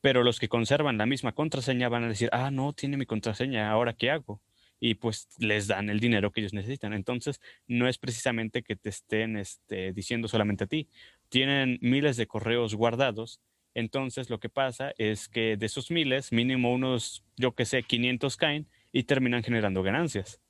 Pero 0.00 0.22
los 0.22 0.38
que 0.38 0.48
conservan 0.48 0.98
la 0.98 1.06
misma 1.06 1.32
contraseña 1.32 1.88
van 1.88 2.04
a 2.04 2.08
decir, 2.08 2.28
ah, 2.32 2.50
no, 2.50 2.72
tiene 2.72 2.96
mi 2.96 3.06
contraseña, 3.06 3.70
¿ahora 3.70 3.94
qué 3.94 4.10
hago? 4.10 4.40
y 4.80 4.94
pues 4.94 5.28
les 5.38 5.66
dan 5.66 5.90
el 5.90 6.00
dinero 6.00 6.30
que 6.30 6.40
ellos 6.40 6.52
necesitan. 6.54 6.92
Entonces, 6.92 7.40
no 7.66 7.88
es 7.88 7.98
precisamente 7.98 8.62
que 8.62 8.76
te 8.76 8.88
estén 8.88 9.36
este, 9.36 9.92
diciendo 9.92 10.28
solamente 10.28 10.64
a 10.64 10.66
ti. 10.66 10.88
Tienen 11.28 11.78
miles 11.80 12.16
de 12.16 12.26
correos 12.26 12.74
guardados. 12.74 13.40
Entonces, 13.74 14.30
lo 14.30 14.40
que 14.40 14.48
pasa 14.48 14.92
es 14.98 15.28
que 15.28 15.56
de 15.56 15.66
esos 15.66 15.90
miles, 15.90 16.32
mínimo 16.32 16.72
unos, 16.72 17.24
yo 17.36 17.52
que 17.54 17.64
sé, 17.64 17.82
500 17.82 18.36
caen 18.36 18.66
y 18.92 19.04
terminan 19.04 19.42
generando 19.42 19.82
ganancias 19.82 20.40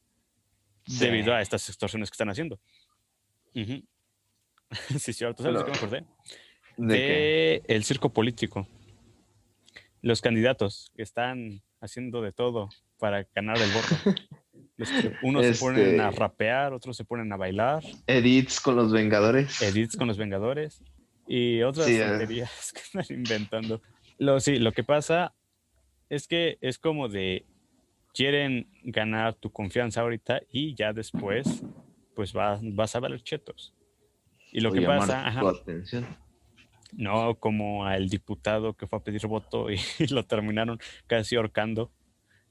debido 0.86 1.34
a 1.34 1.42
estas 1.42 1.68
extorsiones 1.68 2.10
que 2.10 2.14
están 2.14 2.30
haciendo. 2.30 2.60
sí, 4.98 5.12
cierto. 5.12 5.42
¿Sabes 5.42 5.64
qué 5.64 5.70
me 5.70 5.76
acordé? 5.76 6.04
De, 6.76 7.62
el 7.66 7.84
circo 7.84 8.12
político. 8.12 8.68
Los 10.02 10.20
candidatos 10.20 10.92
que 10.96 11.02
están 11.02 11.62
haciendo 11.80 12.22
de 12.22 12.32
todo 12.32 12.68
para 12.98 13.26
ganar 13.34 13.56
el 13.58 13.70
voto. 13.70 14.20
unos 15.22 15.44
se 15.44 15.54
ponen 15.54 16.00
a 16.00 16.08
este 16.08 16.20
rapear, 16.20 16.72
otros 16.72 16.96
se 16.96 17.04
ponen 17.04 17.32
a 17.32 17.36
bailar. 17.36 17.82
Edits 18.06 18.60
con 18.60 18.76
los 18.76 18.92
Vengadores. 18.92 19.60
Edits 19.60 19.96
con 19.96 20.08
los 20.08 20.18
Vengadores. 20.18 20.82
Y 21.26 21.62
otras 21.62 21.86
sí, 21.86 21.98
que 22.28 22.42
están 22.42 23.04
inventando. 23.10 23.82
Lo, 24.18 24.40
sí, 24.40 24.56
lo 24.56 24.72
que 24.72 24.84
pasa 24.84 25.34
es 26.08 26.26
que 26.26 26.58
es 26.60 26.78
como 26.78 27.08
de 27.08 27.44
quieren 28.14 28.68
ganar 28.82 29.34
tu 29.34 29.50
confianza 29.50 30.00
ahorita 30.00 30.40
y 30.50 30.74
ya 30.74 30.92
después 30.92 31.62
pues 32.14 32.32
vas, 32.32 32.60
vas 32.62 32.96
a 32.96 33.00
valer 33.00 33.22
chetos. 33.22 33.74
Y 34.50 34.60
lo 34.60 34.72
que 34.72 34.80
pasa... 34.80 35.28
atención. 35.28 36.06
No, 36.92 37.34
como 37.36 37.84
al 37.84 38.08
diputado 38.08 38.74
que 38.74 38.86
fue 38.86 38.98
a 38.98 39.02
pedir 39.02 39.26
voto 39.26 39.70
y, 39.70 39.78
lo 40.08 40.24
terminaron 40.24 40.78
casi 41.06 41.36
ahorcando. 41.36 41.90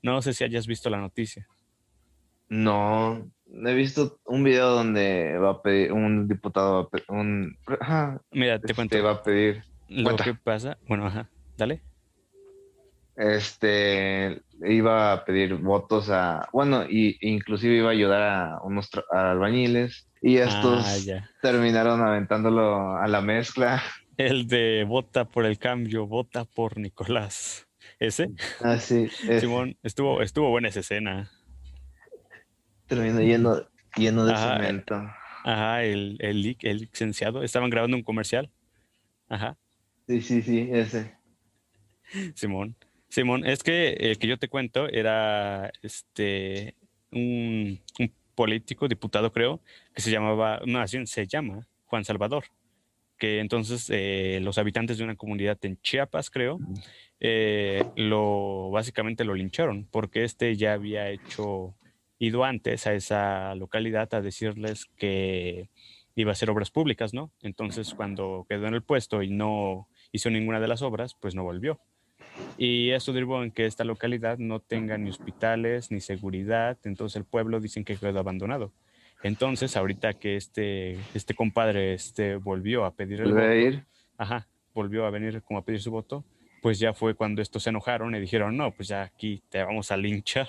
No 0.02 0.22
sé 0.22 0.34
si 0.34 0.44
hayas 0.44 0.68
visto 0.68 0.90
la 0.90 1.00
noticia. 1.00 1.48
No, 2.50 3.30
he 3.52 3.74
visto 3.74 4.20
un 4.26 4.44
video 4.44 4.70
donde 4.70 5.38
va 5.38 5.52
a 5.52 5.62
pedir 5.62 5.92
un 5.92 6.28
diputado, 6.28 6.90
un, 7.10 7.58
Mira, 8.32 8.60
te 8.60 8.74
cuento. 8.74 8.96
Te 8.96 9.02
va 9.02 9.12
a 9.12 9.24
pedir. 9.24 9.64
Lo 9.90 10.16
que 10.16 10.34
pasa, 10.34 10.78
bueno, 10.88 11.08
ajá, 11.08 11.30
dale. 11.58 11.82
Este 13.18 14.44
iba 14.66 15.12
a 15.12 15.26
pedir 15.26 15.56
votos 15.56 16.10
a, 16.10 16.48
bueno, 16.54 16.86
y 16.88 17.18
inclusive 17.22 17.78
iba 17.78 17.90
a 17.90 17.94
ayudar 17.94 18.22
a 18.22 18.62
unos 18.62 18.90
albañiles 19.12 20.08
y 20.22 20.38
estos 20.38 21.10
ah, 21.10 21.28
terminaron 21.42 22.02
aventándolo 22.02 22.96
a 22.98 23.08
la 23.08 23.22
mezcla. 23.22 23.82
El 24.18 24.48
de 24.48 24.84
vota 24.84 25.26
por 25.26 25.46
el 25.46 25.60
cambio, 25.60 26.08
vota 26.08 26.44
por 26.44 26.80
Nicolás. 26.80 27.68
¿Ese? 28.00 28.32
Ah, 28.62 28.78
sí. 28.78 29.08
Simón, 29.40 29.78
estuvo, 29.84 30.24
estuvo 30.24 30.50
buena 30.50 30.70
esa 30.70 30.80
escena. 30.80 31.32
Terminó 32.88 33.20
lleno, 33.22 33.68
lleno 33.96 34.26
de 34.26 34.36
cemento. 34.36 34.96
Ajá, 35.44 35.84
el, 35.84 36.18
el, 36.20 36.58
el 36.62 36.78
licenciado. 36.80 37.44
Estaban 37.44 37.70
grabando 37.70 37.96
un 37.96 38.04
comercial. 38.04 38.50
Ajá. 39.30 39.56
Sí, 40.08 40.22
sí, 40.22 40.42
sí, 40.42 40.68
ese. 40.72 41.16
Simón. 42.34 42.76
Simón, 43.10 43.46
es 43.46 43.62
que 43.62 43.94
el 43.94 44.18
que 44.18 44.28
yo 44.28 44.38
te 44.38 44.50
cuento 44.50 44.90
era 44.90 45.72
este 45.84 46.76
un, 47.12 47.80
un 48.00 48.14
político, 48.34 48.88
diputado 48.88 49.32
creo, 49.32 49.62
que 49.94 50.02
se 50.02 50.12
llamaba, 50.12 50.62
no, 50.66 50.80
así 50.80 51.06
se 51.06 51.28
llama 51.28 51.68
Juan 51.86 52.04
Salvador 52.04 52.46
que 53.18 53.40
entonces 53.40 53.90
eh, 53.90 54.40
los 54.42 54.58
habitantes 54.58 54.98
de 54.98 55.04
una 55.04 55.16
comunidad 55.16 55.58
en 55.64 55.80
Chiapas, 55.82 56.30
creo, 56.30 56.60
eh, 57.20 57.84
lo 57.96 58.70
básicamente 58.72 59.24
lo 59.24 59.34
lincharon 59.34 59.88
porque 59.90 60.24
este 60.24 60.56
ya 60.56 60.74
había 60.74 61.10
hecho 61.10 61.76
ido 62.20 62.44
antes 62.44 62.88
a 62.88 62.94
esa 62.94 63.56
localidad 63.56 64.14
a 64.14 64.22
decirles 64.22 64.86
que 64.98 65.70
iba 66.16 66.32
a 66.32 66.34
hacer 66.34 66.50
obras 66.50 66.72
públicas, 66.72 67.14
¿no? 67.14 67.32
Entonces 67.42 67.94
cuando 67.94 68.46
quedó 68.50 68.68
en 68.68 68.74
el 68.74 68.84
puesto 68.84 69.22
y 69.22 69.30
no 69.30 69.88
hizo 70.12 70.30
ninguna 70.30 70.60
de 70.60 70.68
las 70.68 70.82
obras, 70.82 71.16
pues 71.20 71.36
no 71.36 71.44
volvió. 71.44 71.80
Y 72.58 72.90
eso 72.92 73.14
derivó 73.14 73.44
en 73.44 73.52
que 73.52 73.66
esta 73.66 73.84
localidad 73.84 74.38
no 74.40 74.60
tenga 74.60 74.98
ni 74.98 75.10
hospitales 75.10 75.92
ni 75.92 76.02
seguridad, 76.02 76.78
entonces 76.84 77.16
el 77.18 77.26
pueblo 77.26 77.60
dicen 77.60 77.84
que 77.84 77.96
quedó 77.96 78.20
abandonado. 78.20 78.72
Entonces, 79.24 79.76
ahorita 79.76 80.14
que 80.14 80.36
este, 80.36 80.98
este 81.14 81.34
compadre 81.34 81.94
este, 81.94 82.36
volvió 82.36 82.86
a 82.86 82.92
pedir 82.92 83.22
el 83.22 83.34
voto, 83.34 83.54
ir? 83.54 83.86
Ajá, 84.18 84.48
volvió 84.74 85.06
a 85.06 85.10
venir 85.10 85.42
como 85.42 85.60
a 85.60 85.66
pedir 85.66 85.82
su 85.82 85.92
voto, 85.92 86.24
pues 86.62 86.80
ya 86.80 86.94
fue 86.94 87.16
cuando 87.16 87.42
estos 87.42 87.64
se 87.64 87.70
enojaron 87.70 88.16
y 88.16 88.20
dijeron, 88.20 88.56
no, 88.58 88.72
pues 88.72 88.90
ya 88.90 89.04
aquí 89.04 89.42
te 89.50 89.64
vamos 89.64 89.92
a 89.92 89.98
linchar. 89.98 90.48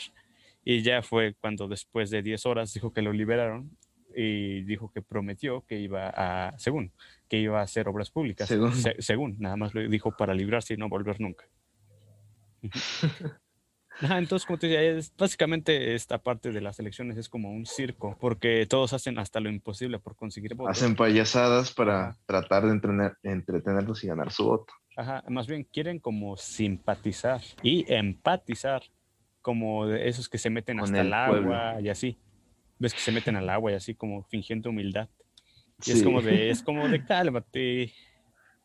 Y 0.65 0.83
ya 0.83 1.03
fue 1.03 1.35
cuando 1.41 1.67
después 1.67 2.11
de 2.11 2.23
10 2.23 2.45
horas 2.47 2.75
dijo 2.75 2.93
que 2.93 3.01
lo 3.01 3.13
liberaron 3.13 3.71
y 4.15 4.63
dijo 4.63 4.91
que 4.93 5.01
prometió 5.01 5.65
que 5.67 5.79
iba 5.79 6.09
a, 6.09 6.59
según, 6.59 6.93
que 7.29 7.39
iba 7.39 7.61
a 7.61 7.63
hacer 7.63 7.89
obras 7.89 8.11
públicas. 8.11 8.49
Según, 8.49 8.73
según 8.99 9.37
nada 9.39 9.57
más 9.57 9.75
lo 9.75 9.87
dijo 9.89 10.15
para 10.17 10.35
librarse 10.35 10.75
y 10.75 10.77
no 10.77 10.89
volver 10.89 11.21
nunca. 11.21 11.47
entonces, 14.01 14.47
como 14.47 14.59
te 14.59 14.69
decía, 14.69 14.83
es, 14.83 15.13
básicamente 15.17 15.95
esta 15.95 16.19
parte 16.19 16.53
de 16.53 16.61
las 16.61 16.79
elecciones 16.79 17.17
es 17.17 17.29
como 17.29 17.51
un 17.51 17.67
circo, 17.67 18.17
porque 18.21 18.67
todos 18.67 18.93
hacen 18.93 19.19
hasta 19.19 19.41
lo 19.41 19.49
imposible 19.49 19.99
por 19.99 20.17
conseguir 20.17 20.55
votos. 20.55 20.77
Hacen 20.77 20.95
payasadas 20.95 21.73
para 21.73 22.17
tratar 22.27 22.65
de 22.65 22.73
entretener, 22.73 23.17
entretenerlos 23.23 24.05
y 24.05 24.09
ganar 24.09 24.31
su 24.31 24.45
voto. 24.45 24.73
Ajá, 24.97 25.23
más 25.29 25.47
bien 25.47 25.65
quieren 25.65 25.99
como 25.99 26.37
simpatizar 26.37 27.41
y 27.63 27.85
empatizar, 27.93 28.83
como 29.43 29.87
de 29.87 30.09
esos 30.09 30.29
que 30.29 30.39
se 30.39 30.51
meten 30.51 30.81
hasta 30.81 31.01
el, 31.01 31.13
agua 31.13 31.81
y 31.81 31.89
así. 31.89 32.19
Ves 32.79 32.95
que 32.95 33.01
se 33.01 33.13
meten 33.13 33.37
al 33.37 33.49
agua 33.49 33.73
y 33.73 33.75
así 33.75 33.95
como 33.95 34.25
fingiendo 34.25 34.71
humildad. 34.71 35.09
Y 35.85 35.93
es 35.93 36.03
como 36.03 36.21
de, 36.21 36.51
es 36.51 36.63
como 36.63 36.89
de 36.89 37.05
cálmate. 37.07 37.93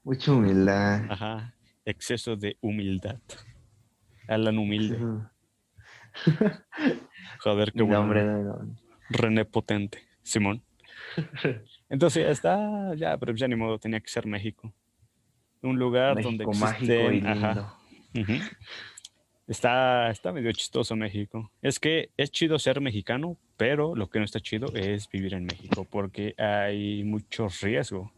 Mucha 0.03 0.31
humildad. 0.31 1.05
Ajá, 1.09 1.55
exceso 1.85 2.35
de 2.35 2.57
humildad. 2.61 3.19
Alan 4.27 4.57
Humilde. 4.57 4.99
Joder, 7.39 7.71
qué 7.71 7.83
bueno. 7.83 8.75
René 9.09 9.45
Potente, 9.45 9.99
Simón. 10.21 10.63
Entonces 11.89 12.25
ya 12.25 12.31
está, 12.31 12.95
ya, 12.95 13.17
pero 13.17 13.33
ya 13.33 13.47
ni 13.47 13.55
modo, 13.55 13.77
tenía 13.77 13.99
que 13.99 14.09
ser 14.09 14.25
México. 14.25 14.73
Un 15.61 15.77
lugar 15.77 16.21
donde 16.21 16.43
existen, 16.43 17.25
ajá, 17.25 17.77
Está, 19.45 20.09
está 20.09 20.31
medio 20.31 20.51
chistoso 20.53 20.95
México. 20.95 21.51
Es 21.61 21.79
que 21.79 22.11
es 22.15 22.31
chido 22.31 22.57
ser 22.59 22.79
mexicano, 22.79 23.37
pero 23.57 23.93
lo 23.95 24.09
que 24.09 24.19
no 24.19 24.25
está 24.25 24.39
chido 24.39 24.67
es 24.73 25.09
vivir 25.09 25.33
en 25.33 25.45
México, 25.45 25.85
porque 25.89 26.33
hay 26.37 27.03
mucho 27.03 27.47
riesgo. 27.61 28.11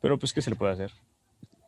Pero 0.00 0.18
pues, 0.18 0.32
¿qué 0.32 0.40
se 0.40 0.50
le 0.50 0.56
puede 0.56 0.72
hacer? 0.72 0.92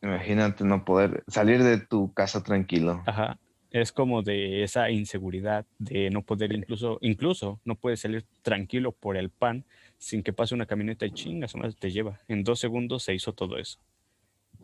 Imagínate 0.03 0.65
no 0.65 0.85
poder 0.85 1.25
salir 1.27 1.63
de 1.63 1.79
tu 1.79 2.13
casa 2.13 2.43
tranquilo. 2.43 3.03
Ajá. 3.07 3.39
Es 3.71 3.93
como 3.93 4.23
de 4.23 4.63
esa 4.63 4.91
inseguridad 4.91 5.67
de 5.79 6.09
no 6.09 6.23
poder 6.23 6.53
incluso, 6.53 6.99
incluso 7.03 7.61
no 7.65 7.75
puedes 7.75 8.01
salir 8.01 8.25
tranquilo 8.43 8.93
por 8.93 9.17
el 9.17 9.29
pan 9.29 9.65
sin 9.99 10.23
que 10.23 10.33
pase 10.33 10.55
una 10.55 10.65
camioneta 10.65 11.05
y 11.05 11.11
chingas, 11.11 11.55
o 11.55 11.61
te 11.73 11.91
lleva. 11.91 12.19
En 12.29 12.45
dos 12.45 12.61
segundos 12.61 13.03
se 13.03 13.15
hizo 13.15 13.35
todo 13.35 13.59
eso. 13.59 13.79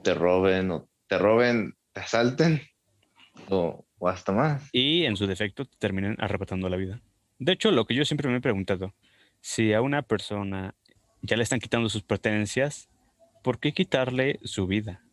Te 0.02 0.14
roben 0.14 0.70
o 0.70 0.88
te 1.06 1.18
roben, 1.18 1.74
te 1.92 2.00
asalten 2.00 2.62
o, 3.50 3.84
o 3.98 4.08
hasta 4.08 4.32
más. 4.32 4.70
Y 4.72 5.04
en 5.04 5.16
su 5.16 5.26
defecto 5.26 5.66
te 5.66 5.76
terminen 5.78 6.16
arrebatando 6.18 6.68
la 6.70 6.76
vida. 6.76 7.00
De 7.38 7.52
hecho, 7.52 7.70
lo 7.72 7.84
que 7.84 7.94
yo 7.94 8.04
siempre 8.06 8.30
me 8.30 8.38
he 8.38 8.40
preguntado, 8.40 8.94
si 9.40 9.74
a 9.74 9.82
una 9.82 10.00
persona 10.00 10.74
ya 11.20 11.36
le 11.36 11.42
están 11.42 11.60
quitando 11.60 11.90
sus 11.90 12.02
pertenencias, 12.02 12.88
¿por 13.42 13.58
qué 13.58 13.72
quitarle 13.72 14.40
su 14.44 14.66
vida? 14.66 15.03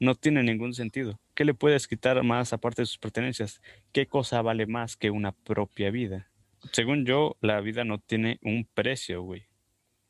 No 0.00 0.14
tiene 0.14 0.42
ningún 0.42 0.74
sentido. 0.74 1.20
¿Qué 1.34 1.44
le 1.44 1.54
puedes 1.54 1.86
quitar 1.86 2.22
más 2.24 2.52
aparte 2.52 2.82
de 2.82 2.86
sus 2.86 2.98
pertenencias? 2.98 3.60
¿Qué 3.92 4.06
cosa 4.06 4.42
vale 4.42 4.66
más 4.66 4.96
que 4.96 5.10
una 5.10 5.32
propia 5.32 5.90
vida? 5.90 6.28
Según 6.72 7.04
yo, 7.04 7.36
la 7.40 7.60
vida 7.60 7.84
no 7.84 7.98
tiene 7.98 8.38
un 8.42 8.66
precio, 8.74 9.22
güey. 9.22 9.44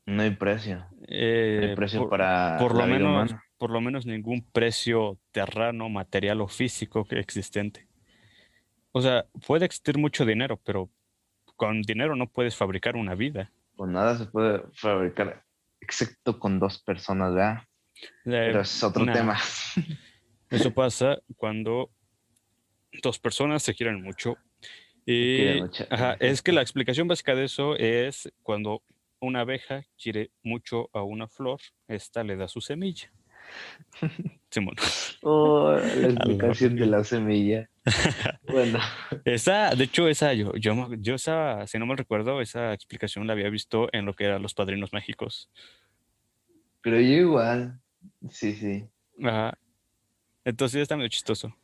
No 0.06 0.22
hay 0.22 0.30
precio. 0.30 0.78
no 0.78 0.86
hay 1.00 1.08
eh, 1.08 1.72
precio 1.76 2.08
para 2.08 2.56
por 2.58 2.76
lo 2.76 2.86
menos, 2.86 3.34
Por 3.58 3.70
lo 3.70 3.80
menos 3.80 4.06
ningún 4.06 4.42
precio 4.42 5.18
terrano, 5.30 5.88
material 5.88 6.40
o 6.40 6.48
físico 6.48 7.04
que 7.04 7.18
existente. 7.18 7.86
O 8.92 9.02
sea, 9.02 9.26
puede 9.46 9.66
existir 9.66 9.98
mucho 9.98 10.24
dinero, 10.24 10.58
pero 10.64 10.88
con 11.56 11.82
dinero 11.82 12.16
no 12.16 12.26
puedes 12.26 12.56
fabricar 12.56 12.96
una 12.96 13.14
vida. 13.14 13.52
Con 13.76 13.92
nada 13.92 14.16
se 14.16 14.26
puede 14.26 14.62
fabricar, 14.72 15.44
excepto 15.80 16.38
con 16.38 16.58
dos 16.58 16.82
personas, 16.82 17.34
¿verdad? 17.34 17.62
Pero 18.24 18.60
es 18.60 18.82
otro 18.82 19.04
tema. 19.06 19.38
Eso 20.50 20.72
pasa 20.72 21.18
cuando 21.36 21.90
dos 23.02 23.18
personas 23.18 23.62
se 23.62 23.74
quieren 23.74 24.02
mucho. 24.02 24.36
Y 25.06 25.60
es 26.20 26.42
que 26.42 26.52
la 26.52 26.60
explicación 26.60 27.08
básica 27.08 27.34
de 27.34 27.44
eso 27.44 27.76
es 27.76 28.30
cuando 28.42 28.82
una 29.20 29.40
abeja 29.40 29.84
quiere 30.00 30.30
mucho 30.42 30.90
a 30.92 31.02
una 31.02 31.28
flor, 31.28 31.60
esta 31.88 32.24
le 32.24 32.36
da 32.36 32.48
su 32.48 32.60
semilla. 32.60 33.10
Oh, 35.22 35.72
la 35.72 36.08
explicación 36.08 36.76
de 36.76 36.86
la 36.86 37.04
semilla. 37.04 37.70
bueno. 38.48 38.80
Esa, 39.24 39.74
de 39.74 39.84
hecho, 39.84 40.08
esa, 40.08 40.32
yo, 40.34 40.54
yo, 40.56 40.88
yo 40.98 41.14
esa, 41.14 41.66
si 41.66 41.78
no 41.78 41.86
me 41.86 41.94
recuerdo, 41.94 42.40
esa 42.40 42.72
explicación 42.72 43.26
la 43.26 43.34
había 43.34 43.48
visto 43.48 43.88
en 43.92 44.06
lo 44.06 44.14
que 44.14 44.24
eran 44.24 44.42
los 44.42 44.54
padrinos 44.54 44.92
mágicos. 44.92 45.48
Pero 46.82 46.96
yo 46.96 47.12
igual. 47.12 47.80
Sí, 48.30 48.54
sí. 48.54 48.84
Ajá. 49.22 49.58
Entonces 50.44 50.82
está 50.82 50.96
medio 50.96 51.08
chistoso. 51.08 51.54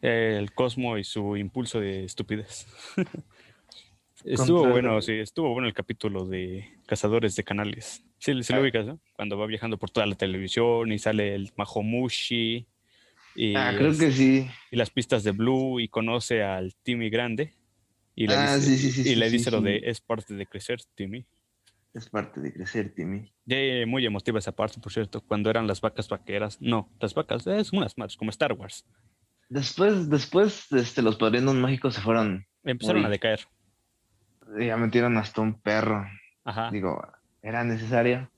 El 0.00 0.52
Cosmo 0.52 0.98
y 0.98 1.04
su 1.04 1.36
impulso 1.36 1.80
de 1.80 2.04
estupidez. 2.04 2.66
estuvo 4.24 4.68
bueno, 4.68 5.00
sí, 5.00 5.12
estuvo 5.12 5.52
bueno 5.52 5.68
el 5.68 5.74
capítulo 5.74 6.26
de 6.26 6.68
Cazadores 6.86 7.36
de 7.36 7.44
Canales. 7.44 8.04
Sí, 8.18 8.40
se 8.42 8.52
lo 8.52 8.58
ah. 8.58 8.62
ubicas, 8.62 8.86
¿no? 8.86 9.00
Cuando 9.14 9.38
va 9.38 9.46
viajando 9.46 9.78
por 9.78 9.90
toda 9.90 10.06
la 10.06 10.14
televisión 10.14 10.92
y 10.92 10.98
sale 10.98 11.34
el 11.34 11.52
Mahomushi. 11.56 12.66
Y 13.34 13.56
ah, 13.56 13.72
creo 13.76 13.96
que 13.96 14.10
sí. 14.12 14.48
Y 14.70 14.76
las 14.76 14.90
pistas 14.90 15.24
de 15.24 15.30
Blue 15.30 15.80
y 15.80 15.88
conoce 15.88 16.42
al 16.42 16.74
Timmy 16.82 17.08
grande. 17.08 17.54
Y 18.14 18.26
le 18.26 18.34
ah, 18.34 18.56
dice, 18.56 18.76
sí, 18.76 18.90
sí, 18.90 19.08
y 19.10 19.14
le 19.14 19.30
dice 19.30 19.50
lo 19.50 19.60
de 19.60 19.80
es 19.84 20.00
parte 20.00 20.34
de 20.34 20.46
crecer, 20.46 20.80
Timmy. 20.94 21.24
Es 21.94 22.08
parte 22.08 22.40
de 22.40 22.52
crecer, 22.52 22.94
Timmy. 22.94 23.32
muy 23.86 24.06
emotiva 24.06 24.38
esa 24.38 24.52
parte, 24.52 24.80
por 24.80 24.92
cierto, 24.92 25.20
cuando 25.20 25.50
eran 25.50 25.66
las 25.66 25.80
vacas 25.80 26.08
vaqueras. 26.08 26.60
No, 26.60 26.90
las 27.00 27.12
vacas, 27.12 27.46
es 27.46 27.72
unas 27.72 27.98
más, 27.98 28.16
como 28.16 28.30
Star 28.30 28.54
Wars. 28.54 28.86
Después, 29.50 30.08
después, 30.08 30.72
este, 30.72 31.02
los 31.02 31.16
padrinos 31.16 31.54
mágicos 31.54 31.94
se 31.94 32.00
fueron. 32.00 32.46
Empezaron 32.64 33.04
a 33.04 33.10
decaer. 33.10 33.40
Ya 34.58 34.78
metieron 34.78 35.18
hasta 35.18 35.42
un 35.42 35.60
perro. 35.60 36.06
Ajá. 36.44 36.70
Digo, 36.70 37.06
¿era 37.42 37.62
necesario? 37.62 38.31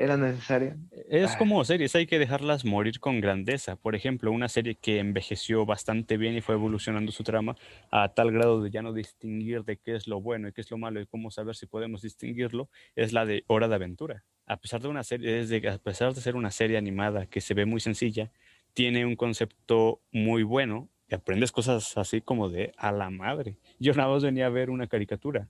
Era 0.00 0.16
necesaria. 0.16 0.76
Es 1.08 1.36
como 1.36 1.62
series, 1.64 1.94
hay 1.94 2.06
que 2.06 2.18
dejarlas 2.18 2.64
morir 2.64 3.00
con 3.00 3.20
grandeza. 3.20 3.76
Por 3.76 3.94
ejemplo, 3.94 4.32
una 4.32 4.48
serie 4.48 4.74
que 4.74 4.98
envejeció 4.98 5.66
bastante 5.66 6.16
bien 6.16 6.34
y 6.34 6.40
fue 6.40 6.54
evolucionando 6.54 7.12
su 7.12 7.22
trama 7.22 7.56
a 7.90 8.08
tal 8.08 8.32
grado 8.32 8.62
de 8.62 8.70
ya 8.70 8.80
no 8.80 8.94
distinguir 8.94 9.62
de 9.64 9.76
qué 9.76 9.94
es 9.94 10.08
lo 10.08 10.20
bueno 10.20 10.48
y 10.48 10.52
qué 10.52 10.62
es 10.62 10.70
lo 10.70 10.78
malo 10.78 11.00
y 11.00 11.06
cómo 11.06 11.30
saber 11.30 11.54
si 11.54 11.66
podemos 11.66 12.00
distinguirlo, 12.00 12.70
es 12.96 13.12
la 13.12 13.26
de 13.26 13.44
Hora 13.46 13.68
de 13.68 13.74
Aventura. 13.74 14.24
A 14.46 14.56
pesar 14.56 14.80
de 14.80 14.88
una 14.88 15.04
serie, 15.04 15.46
de, 15.46 15.68
a 15.68 15.78
pesar 15.78 16.14
de 16.14 16.20
ser 16.20 16.34
una 16.34 16.50
serie 16.50 16.78
animada 16.78 17.26
que 17.26 17.40
se 17.42 17.52
ve 17.54 17.66
muy 17.66 17.80
sencilla, 17.80 18.32
tiene 18.72 19.04
un 19.04 19.16
concepto 19.16 20.00
muy 20.12 20.42
bueno 20.44 20.88
y 21.08 21.14
aprendes 21.14 21.52
cosas 21.52 21.96
así 21.98 22.20
como 22.20 22.48
de 22.48 22.72
a 22.78 22.90
la 22.90 23.10
madre. 23.10 23.58
Yo 23.78 23.92
nada 23.92 24.08
más 24.08 24.22
venía 24.22 24.46
a 24.46 24.50
ver 24.50 24.70
una 24.70 24.86
caricatura 24.86 25.48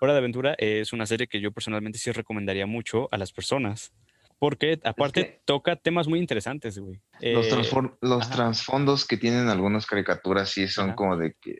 Hora 0.00 0.14
de 0.14 0.18
Aventura 0.18 0.54
es 0.58 0.92
una 0.92 1.06
serie 1.06 1.28
que 1.28 1.40
yo 1.40 1.52
personalmente 1.52 1.98
sí 1.98 2.10
recomendaría 2.10 2.66
mucho 2.66 3.08
a 3.12 3.18
las 3.18 3.32
personas. 3.32 3.92
Porque 4.38 4.80
aparte 4.84 5.42
toca 5.44 5.76
temas 5.76 6.08
muy 6.08 6.18
interesantes, 6.18 6.78
güey. 6.78 7.02
Los, 7.20 7.46
eh, 7.46 7.90
los 8.00 8.30
trasfondos 8.30 9.06
que 9.06 9.18
tienen 9.18 9.48
algunas 9.48 9.84
caricaturas 9.84 10.48
sí 10.48 10.66
son 10.66 10.94
como 10.94 11.18
de 11.18 11.34
que... 11.38 11.58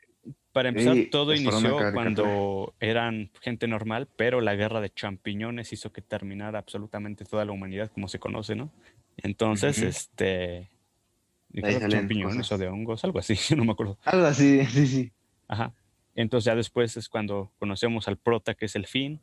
Para 0.53 0.70
empezar, 0.70 0.96
todo 1.11 1.35
inició 1.35 1.76
cuando 1.92 2.74
eran 2.81 3.31
gente 3.42 3.68
normal, 3.68 4.09
pero 4.16 4.40
la 4.40 4.55
guerra 4.55 4.81
de 4.81 4.88
champiñones 4.88 5.74
hizo 5.74 5.92
que 5.92 6.00
terminara 6.00 6.59
absolutamente 6.59 7.26
toda 7.26 7.44
la 7.44 7.53
humanidad 7.53 7.90
como 7.92 8.09
se 8.09 8.18
conoce, 8.18 8.57
¿no? 8.57 8.72
Entonces, 9.18 9.83
este... 9.83 10.70
De 11.50 11.88
champiñones 11.88 12.50
o 12.50 12.57
de 12.57 12.68
hongos, 12.68 13.05
algo 13.05 13.18
así, 13.18 13.35
no 13.55 13.66
me 13.66 13.72
acuerdo. 13.72 13.98
Algo 14.05 14.24
así, 14.24 14.64
sí, 14.70 14.87
sí. 14.87 15.12
Ajá. 15.46 15.74
Entonces 16.20 16.44
ya 16.44 16.54
después 16.54 16.96
es 16.96 17.09
cuando 17.09 17.50
conocemos 17.59 18.06
al 18.09 18.18
prota, 18.18 18.54
que 18.54 18.66
es 18.66 18.76
el 18.76 18.87
Finn, 18.87 19.20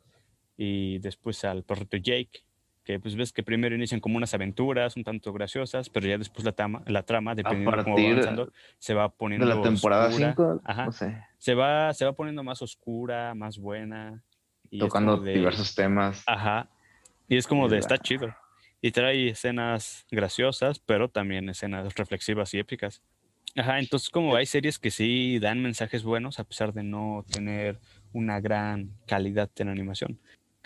y 0.56 0.98
después 0.98 1.44
al 1.44 1.62
perrito 1.62 1.96
Jake, 1.96 2.40
que 2.82 2.98
pues 2.98 3.14
ves 3.14 3.32
que 3.32 3.42
primero 3.42 3.76
inician 3.76 4.00
como 4.00 4.16
unas 4.16 4.34
aventuras 4.34 4.96
un 4.96 5.04
tanto 5.04 5.32
graciosas, 5.32 5.90
pero 5.90 6.08
ya 6.08 6.18
después 6.18 6.44
la 6.44 6.52
trama, 6.52 6.82
la 6.86 7.04
trama 7.04 7.34
dependiendo 7.34 7.76
de 7.76 7.84
cómo 7.84 7.96
va 7.96 8.02
avanzando, 8.02 8.52
se 8.78 8.94
va 8.94 9.10
poniendo 9.10 9.46
de 9.46 9.54
la 9.54 9.62
temporada 9.62 10.10
5, 10.10 10.62
se 11.38 11.54
va 11.54 11.92
se 11.94 12.04
va 12.04 12.12
poniendo 12.14 12.42
más 12.42 12.62
oscura, 12.62 13.34
más 13.34 13.58
buena 13.58 14.24
y 14.70 14.78
tocando 14.80 15.18
diversos 15.18 15.74
temas. 15.74 16.24
Ajá. 16.26 16.68
Y 17.28 17.36
es 17.36 17.46
como 17.46 17.68
de 17.68 17.78
está 17.78 17.98
chido. 17.98 18.34
Y 18.80 18.92
trae 18.92 19.28
escenas 19.28 20.06
graciosas, 20.10 20.78
pero 20.78 21.08
también 21.08 21.48
escenas 21.48 21.94
reflexivas 21.94 22.54
y 22.54 22.58
épicas. 22.58 23.02
Ajá, 23.56 23.78
entonces 23.78 24.10
como 24.10 24.36
hay 24.36 24.46
series 24.46 24.78
que 24.78 24.90
sí 24.90 25.38
dan 25.38 25.62
mensajes 25.62 26.02
buenos 26.02 26.38
a 26.38 26.44
pesar 26.44 26.72
de 26.72 26.82
no 26.82 27.24
tener 27.30 27.78
una 28.12 28.40
gran 28.40 28.90
calidad 29.06 29.50
en 29.56 29.68
animación. 29.68 30.18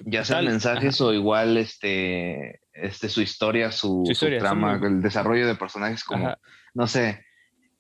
Ya 0.04 0.24
sean 0.24 0.46
mensajes 0.46 1.00
o 1.00 1.12
igual 1.12 1.56
este, 1.56 2.60
este 2.72 3.08
su 3.08 3.20
historia, 3.22 3.70
su, 3.70 4.04
trama, 4.38 4.80
el 4.82 5.00
desarrollo 5.00 5.46
de 5.46 5.54
personajes 5.54 6.02
como, 6.02 6.34
no 6.74 6.86
sé, 6.86 7.24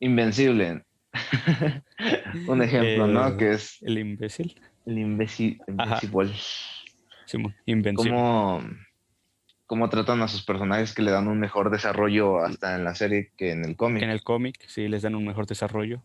Invencible. 0.02 0.82
Un 2.48 2.60
ejemplo, 2.60 3.06
¿no? 3.06 3.36
Que 3.36 3.52
es... 3.52 3.80
El 3.82 3.98
imbécil. 3.98 4.60
El 4.84 4.98
imbécil. 4.98 5.62
Invencible. 5.68 6.34
invencible. 7.66 8.10
Como 8.10 8.64
cómo 9.66 9.88
tratan 9.88 10.22
a 10.22 10.28
sus 10.28 10.44
personajes 10.44 10.94
que 10.94 11.02
le 11.02 11.10
dan 11.10 11.28
un 11.28 11.40
mejor 11.40 11.70
desarrollo 11.70 12.38
hasta 12.44 12.74
en 12.76 12.84
la 12.84 12.94
serie 12.94 13.30
que 13.36 13.52
en 13.52 13.64
el 13.64 13.76
cómic. 13.76 14.02
En 14.02 14.10
el 14.10 14.22
cómic, 14.22 14.56
sí, 14.66 14.88
les 14.88 15.02
dan 15.02 15.14
un 15.14 15.24
mejor 15.24 15.46
desarrollo, 15.46 16.02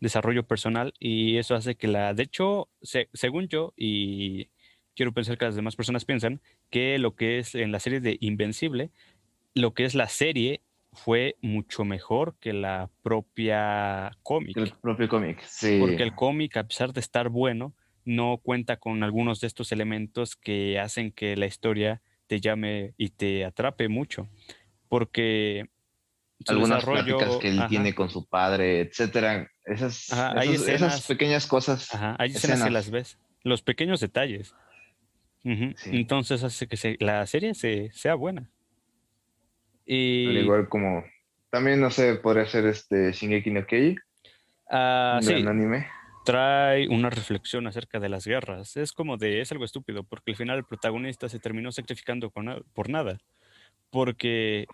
desarrollo 0.00 0.46
personal 0.46 0.94
y 0.98 1.38
eso 1.38 1.54
hace 1.54 1.74
que 1.74 1.88
la, 1.88 2.14
de 2.14 2.24
hecho, 2.24 2.68
según 3.12 3.48
yo 3.48 3.72
y 3.76 4.48
quiero 4.94 5.12
pensar 5.12 5.38
que 5.38 5.46
las 5.46 5.56
demás 5.56 5.76
personas 5.76 6.04
piensan 6.04 6.40
que 6.70 6.98
lo 6.98 7.14
que 7.14 7.38
es 7.38 7.54
en 7.54 7.72
la 7.72 7.80
serie 7.80 8.00
de 8.00 8.18
Invencible, 8.20 8.90
lo 9.54 9.74
que 9.74 9.84
es 9.84 9.94
la 9.94 10.08
serie 10.08 10.62
fue 10.92 11.36
mucho 11.40 11.84
mejor 11.84 12.36
que 12.38 12.52
la 12.52 12.90
propia 13.02 14.16
cómic. 14.22 14.56
El 14.56 14.72
propio 14.72 15.08
cómic, 15.08 15.40
sí. 15.42 15.78
Porque 15.80 16.02
el 16.02 16.14
cómic, 16.14 16.56
a 16.56 16.64
pesar 16.64 16.92
de 16.92 17.00
estar 17.00 17.30
bueno, 17.30 17.74
no 18.04 18.38
cuenta 18.42 18.76
con 18.76 19.02
algunos 19.02 19.40
de 19.40 19.46
estos 19.46 19.72
elementos 19.72 20.36
que 20.36 20.78
hacen 20.78 21.12
que 21.12 21.36
la 21.36 21.46
historia 21.46 22.02
te 22.32 22.40
llame 22.40 22.94
y 22.96 23.10
te 23.10 23.44
atrape 23.44 23.90
mucho, 23.90 24.26
porque 24.88 25.68
algunas 26.48 26.82
pláticas 26.82 27.36
que 27.36 27.48
él 27.48 27.62
tiene 27.68 27.94
con 27.94 28.08
su 28.08 28.26
padre, 28.26 28.80
etcétera, 28.80 29.50
esas, 29.66 30.08
esas, 30.66 31.06
pequeñas 31.06 31.46
cosas. 31.46 31.94
Ajá, 31.94 32.16
hay 32.18 32.30
escenas, 32.30 32.64
que 32.64 32.70
las 32.70 32.90
ves, 32.90 33.18
los 33.42 33.60
pequeños 33.60 34.00
detalles. 34.00 34.54
Entonces 35.44 36.42
hace 36.42 36.66
que 36.68 36.96
la 37.00 37.26
serie 37.26 37.52
se, 37.52 37.90
sea 37.92 38.14
buena. 38.14 38.48
Y... 39.84 40.26
Al 40.28 40.38
igual 40.38 40.68
como, 40.70 41.04
también 41.50 41.82
no 41.82 41.90
sé, 41.90 42.14
podría 42.14 42.46
ser 42.46 42.64
este 42.64 43.12
Shingeki 43.12 43.50
no 43.50 43.66
Kyojin. 43.66 44.00
Ah, 44.70 45.18
sí. 45.20 45.34
anime 45.34 45.86
trae 46.24 46.88
una 46.88 47.10
reflexión 47.10 47.66
acerca 47.66 48.00
de 48.00 48.08
las 48.08 48.26
guerras. 48.26 48.76
Es 48.76 48.92
como 48.92 49.16
de, 49.16 49.40
es 49.40 49.52
algo 49.52 49.64
estúpido, 49.64 50.04
porque 50.04 50.32
al 50.32 50.36
final 50.36 50.58
el 50.58 50.64
protagonista 50.64 51.28
se 51.28 51.38
terminó 51.38 51.72
sacrificando 51.72 52.30
por 52.30 52.88
nada. 52.88 53.18
Porque 53.90 54.66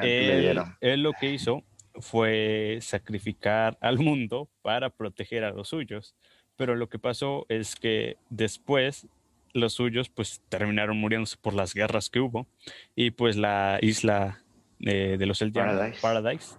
él, 0.00 1.02
lo 1.02 1.12
que 1.14 1.30
hizo 1.30 1.64
fue 2.00 2.78
sacrificar 2.82 3.78
al 3.80 3.98
mundo 3.98 4.50
para 4.62 4.90
proteger 4.90 5.44
a 5.44 5.50
los 5.50 5.68
suyos. 5.68 6.14
Pero 6.56 6.74
lo 6.74 6.88
que 6.88 6.98
pasó 6.98 7.46
es 7.48 7.76
que 7.76 8.16
después 8.28 9.06
los 9.54 9.74
suyos 9.74 10.10
pues 10.10 10.42
terminaron 10.48 10.98
muriéndose 10.98 11.36
por 11.40 11.54
las 11.54 11.72
guerras 11.72 12.10
que 12.10 12.20
hubo 12.20 12.46
y 12.94 13.12
pues 13.12 13.36
la 13.36 13.78
isla 13.80 14.42
eh, 14.80 15.16
de 15.18 15.26
los 15.26 15.40
Eldianos, 15.40 15.98
Paradise, 16.00 16.56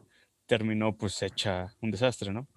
terminó 0.47 0.97
pues 0.97 1.21
hecha 1.21 1.75
un 1.81 1.91
desastre, 1.91 2.33
¿no? 2.33 2.47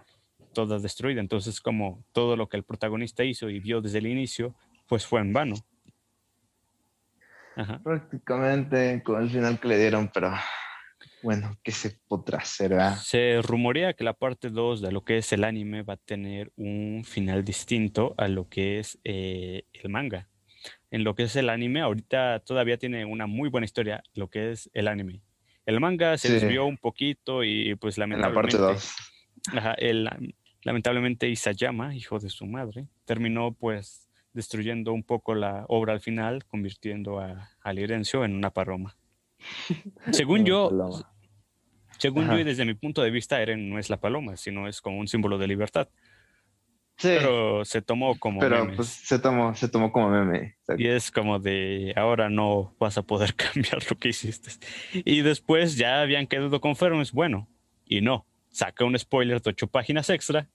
Toda 0.53 0.79
destruida. 0.79 1.21
Entonces, 1.21 1.61
como 1.61 2.05
todo 2.13 2.37
lo 2.37 2.49
que 2.49 2.57
el 2.57 2.65
protagonista 2.65 3.25
hizo 3.25 3.51
y 3.51 3.61
vio 3.61 3.81
desde 3.81 3.99
el 3.99 4.07
inicio, 4.07 4.55
pues 4.87 5.07
fue 5.07 5.21
en 5.21 5.33
vano. 5.33 5.57
Prácticamente 7.83 9.03
con 9.03 9.23
el 9.23 9.31
final 9.31 9.61
que 9.61 9.69
le 9.69 9.79
dieron, 9.79 10.11
pero 10.13 10.33
bueno, 11.23 11.57
¿qué 11.63 11.71
se 11.71 11.99
podrá 12.09 12.39
hacer? 12.39 12.73
Se 13.01 13.41
rumorea 13.43 13.93
que 13.93 14.05
la 14.05 14.15
parte 14.15 14.51
2 14.51 14.81
de 14.81 14.93
lo 14.93 15.05
que 15.05 15.19
es 15.19 15.33
el 15.33 15.45
anime 15.45 15.83
va 15.83 15.95
a 15.95 15.99
tener 15.99 16.53
un 16.57 17.05
final 17.05 17.45
distinto 17.45 18.15
a 18.17 18.29
lo 18.29 18.49
que 18.49 18.79
es 18.79 18.99
eh, 19.05 19.65
el 19.73 19.91
manga. 19.91 20.29
En 20.91 21.05
lo 21.05 21.15
que 21.15 21.25
es 21.25 21.37
el 21.37 21.49
anime, 21.49 21.81
ahorita 21.81 22.41
todavía 22.41 22.77
tiene 22.77 23.05
una 23.05 23.27
muy 23.27 23.49
buena 23.49 23.65
historia, 23.65 24.03
lo 24.15 24.29
que 24.29 24.53
es 24.53 24.71
el 24.75 24.89
anime. 24.89 25.23
El 25.65 25.81
manga 25.81 26.19
se 26.19 26.33
desvió 26.33 26.67
un 26.67 26.77
poquito 26.77 27.45
y 27.45 27.75
pues 27.77 27.99
lamentablemente... 27.99 28.57
En 28.57 28.63
la 28.63 28.69
parte 28.69 28.75
2. 28.75 28.97
Ajá, 29.55 29.75
el, 29.75 30.09
Lamentablemente 30.65 31.29
Isayama, 31.29 31.95
hijo 31.95 32.19
de 32.19 32.31
su 32.31 32.47
madre, 32.47 32.87
terminó 33.05 33.53
pues 33.53 34.09
destruyendo 34.33 34.93
un 34.93 35.03
poco 35.03 35.35
la 35.35 35.65
obra 35.69 35.93
al 35.93 36.01
final, 36.01 36.45
convirtiendo 36.47 37.21
a, 37.21 37.51
a 37.61 37.73
Lirencio 37.73 38.25
en 38.25 38.35
una 38.35 38.51
paloma. 38.55 38.97
Según 40.13 40.45
yo, 40.45 40.71
según 41.99 42.29
yo 42.29 42.39
y 42.39 42.45
desde 42.45 42.65
mi 42.65 42.75
punto 42.75 43.03
de 43.03 43.11
vista, 43.11 43.43
Eren 43.43 43.69
no 43.69 43.79
es 43.79 43.91
la 43.91 43.99
paloma, 43.99 44.37
sino 44.37 44.69
es 44.69 44.81
como 44.81 44.99
un 44.99 45.09
símbolo 45.09 45.37
de 45.37 45.49
libertad. 45.49 45.89
Sí. 46.97 47.09
Pero 47.19 47.65
se 47.65 47.83
tomó 47.83 48.17
como 48.19 48.39
Pero 48.39 48.71
pues 48.77 48.87
se 48.89 49.19
tomó, 49.19 49.55
se 49.57 49.69
tomó 49.69 49.91
como 49.91 50.11
meme. 50.11 50.57
Y 50.77 50.87
es 50.87 51.11
como 51.11 51.41
de 51.41 51.93
ahora 51.97 52.29
no 52.29 52.77
vas 52.79 52.99
a 52.99 53.03
poder 53.03 53.35
cambiar 53.37 53.79
lo 53.91 53.99
que 53.99 54.11
hiciste. 54.11 54.51
Y 54.93 55.23
después 55.23 55.77
ya 55.77 56.01
habían 56.01 56.29
quedado 56.29 56.61
conformes, 56.61 57.11
bueno, 57.11 57.49
y 57.85 58.01
no 58.03 58.27
saca 58.53 58.85
un 58.85 58.97
spoiler 58.99 59.41
de 59.43 59.51
ocho 59.51 59.67
páginas 59.67 60.09
extra 60.11 60.49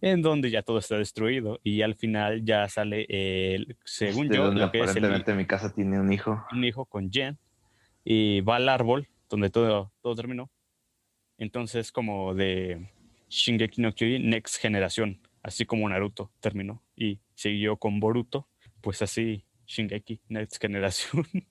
en 0.00 0.22
donde 0.22 0.50
ya 0.50 0.62
todo 0.62 0.78
está 0.78 0.96
destruido 0.96 1.60
y 1.62 1.82
al 1.82 1.94
final 1.94 2.44
ya 2.44 2.68
sale 2.68 3.06
el, 3.08 3.76
según 3.84 4.26
Este, 4.26 4.36
yo, 4.36 4.46
donde 4.46 4.60
lo 4.62 4.70
que 4.70 4.78
es 4.78 4.84
el, 4.84 4.90
aparentemente 4.90 5.34
mi 5.34 5.46
casa 5.46 5.74
tiene 5.74 6.00
un 6.00 6.12
hijo. 6.12 6.44
un 6.52 6.64
hijo 6.64 6.86
con 6.86 7.10
Jen 7.10 7.38
y 8.04 8.40
va 8.40 8.56
al 8.56 8.68
árbol 8.68 9.08
donde 9.28 9.50
todo, 9.50 9.92
todo 10.00 10.14
terminó. 10.14 10.50
Entonces, 11.38 11.90
como 11.90 12.34
de 12.34 12.88
Shingeki 13.28 13.82
no 13.82 13.92
Kyojin 13.92 14.30
Next 14.30 14.60
Generación, 14.60 15.20
así 15.42 15.66
como 15.66 15.88
Naruto 15.88 16.30
terminó 16.40 16.82
y 16.94 17.20
siguió 17.34 17.76
con 17.76 17.98
Boruto, 17.98 18.48
pues 18.80 19.02
así 19.02 19.44
Shingeki 19.66 20.20
Next 20.28 20.60
Generación. 20.60 21.26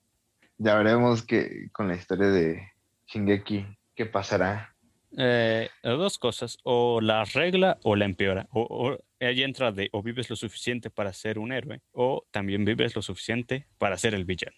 Ya 0.56 0.76
veremos 0.76 1.24
que 1.24 1.68
con 1.72 1.88
la 1.88 1.96
historia 1.96 2.28
de 2.28 2.68
Shingeki, 3.08 3.66
qué 3.96 4.06
pasará. 4.06 4.73
Eh, 5.16 5.68
dos 5.82 6.18
cosas, 6.18 6.58
o 6.64 7.00
la 7.00 7.20
arregla 7.22 7.78
o 7.82 7.96
la 7.96 8.04
empeora. 8.04 8.48
O, 8.50 8.62
o 8.62 8.98
ahí 9.24 9.42
entra 9.42 9.72
de 9.72 9.88
o 9.92 10.02
vives 10.02 10.28
lo 10.30 10.36
suficiente 10.36 10.90
para 10.90 11.12
ser 11.12 11.38
un 11.38 11.52
héroe, 11.52 11.80
o 11.92 12.24
también 12.30 12.64
vives 12.64 12.94
lo 12.96 13.02
suficiente 13.02 13.66
para 13.78 13.96
ser 13.96 14.14
el 14.14 14.24
villano. 14.24 14.56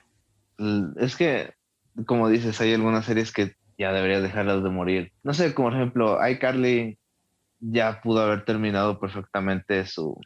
Es 0.98 1.16
que, 1.16 1.52
como 2.06 2.28
dices, 2.28 2.60
hay 2.60 2.72
algunas 2.74 3.04
series 3.04 3.32
que 3.32 3.54
ya 3.78 3.92
deberías 3.92 4.22
dejarlas 4.22 4.62
de 4.62 4.70
morir. 4.70 5.12
No 5.22 5.34
sé, 5.34 5.54
como 5.54 5.68
por 5.68 5.76
ejemplo, 5.76 6.28
iCarly 6.28 6.98
ya 7.60 8.00
pudo 8.00 8.22
haber 8.22 8.44
terminado 8.44 8.98
perfectamente 8.98 9.86
su, 9.86 10.18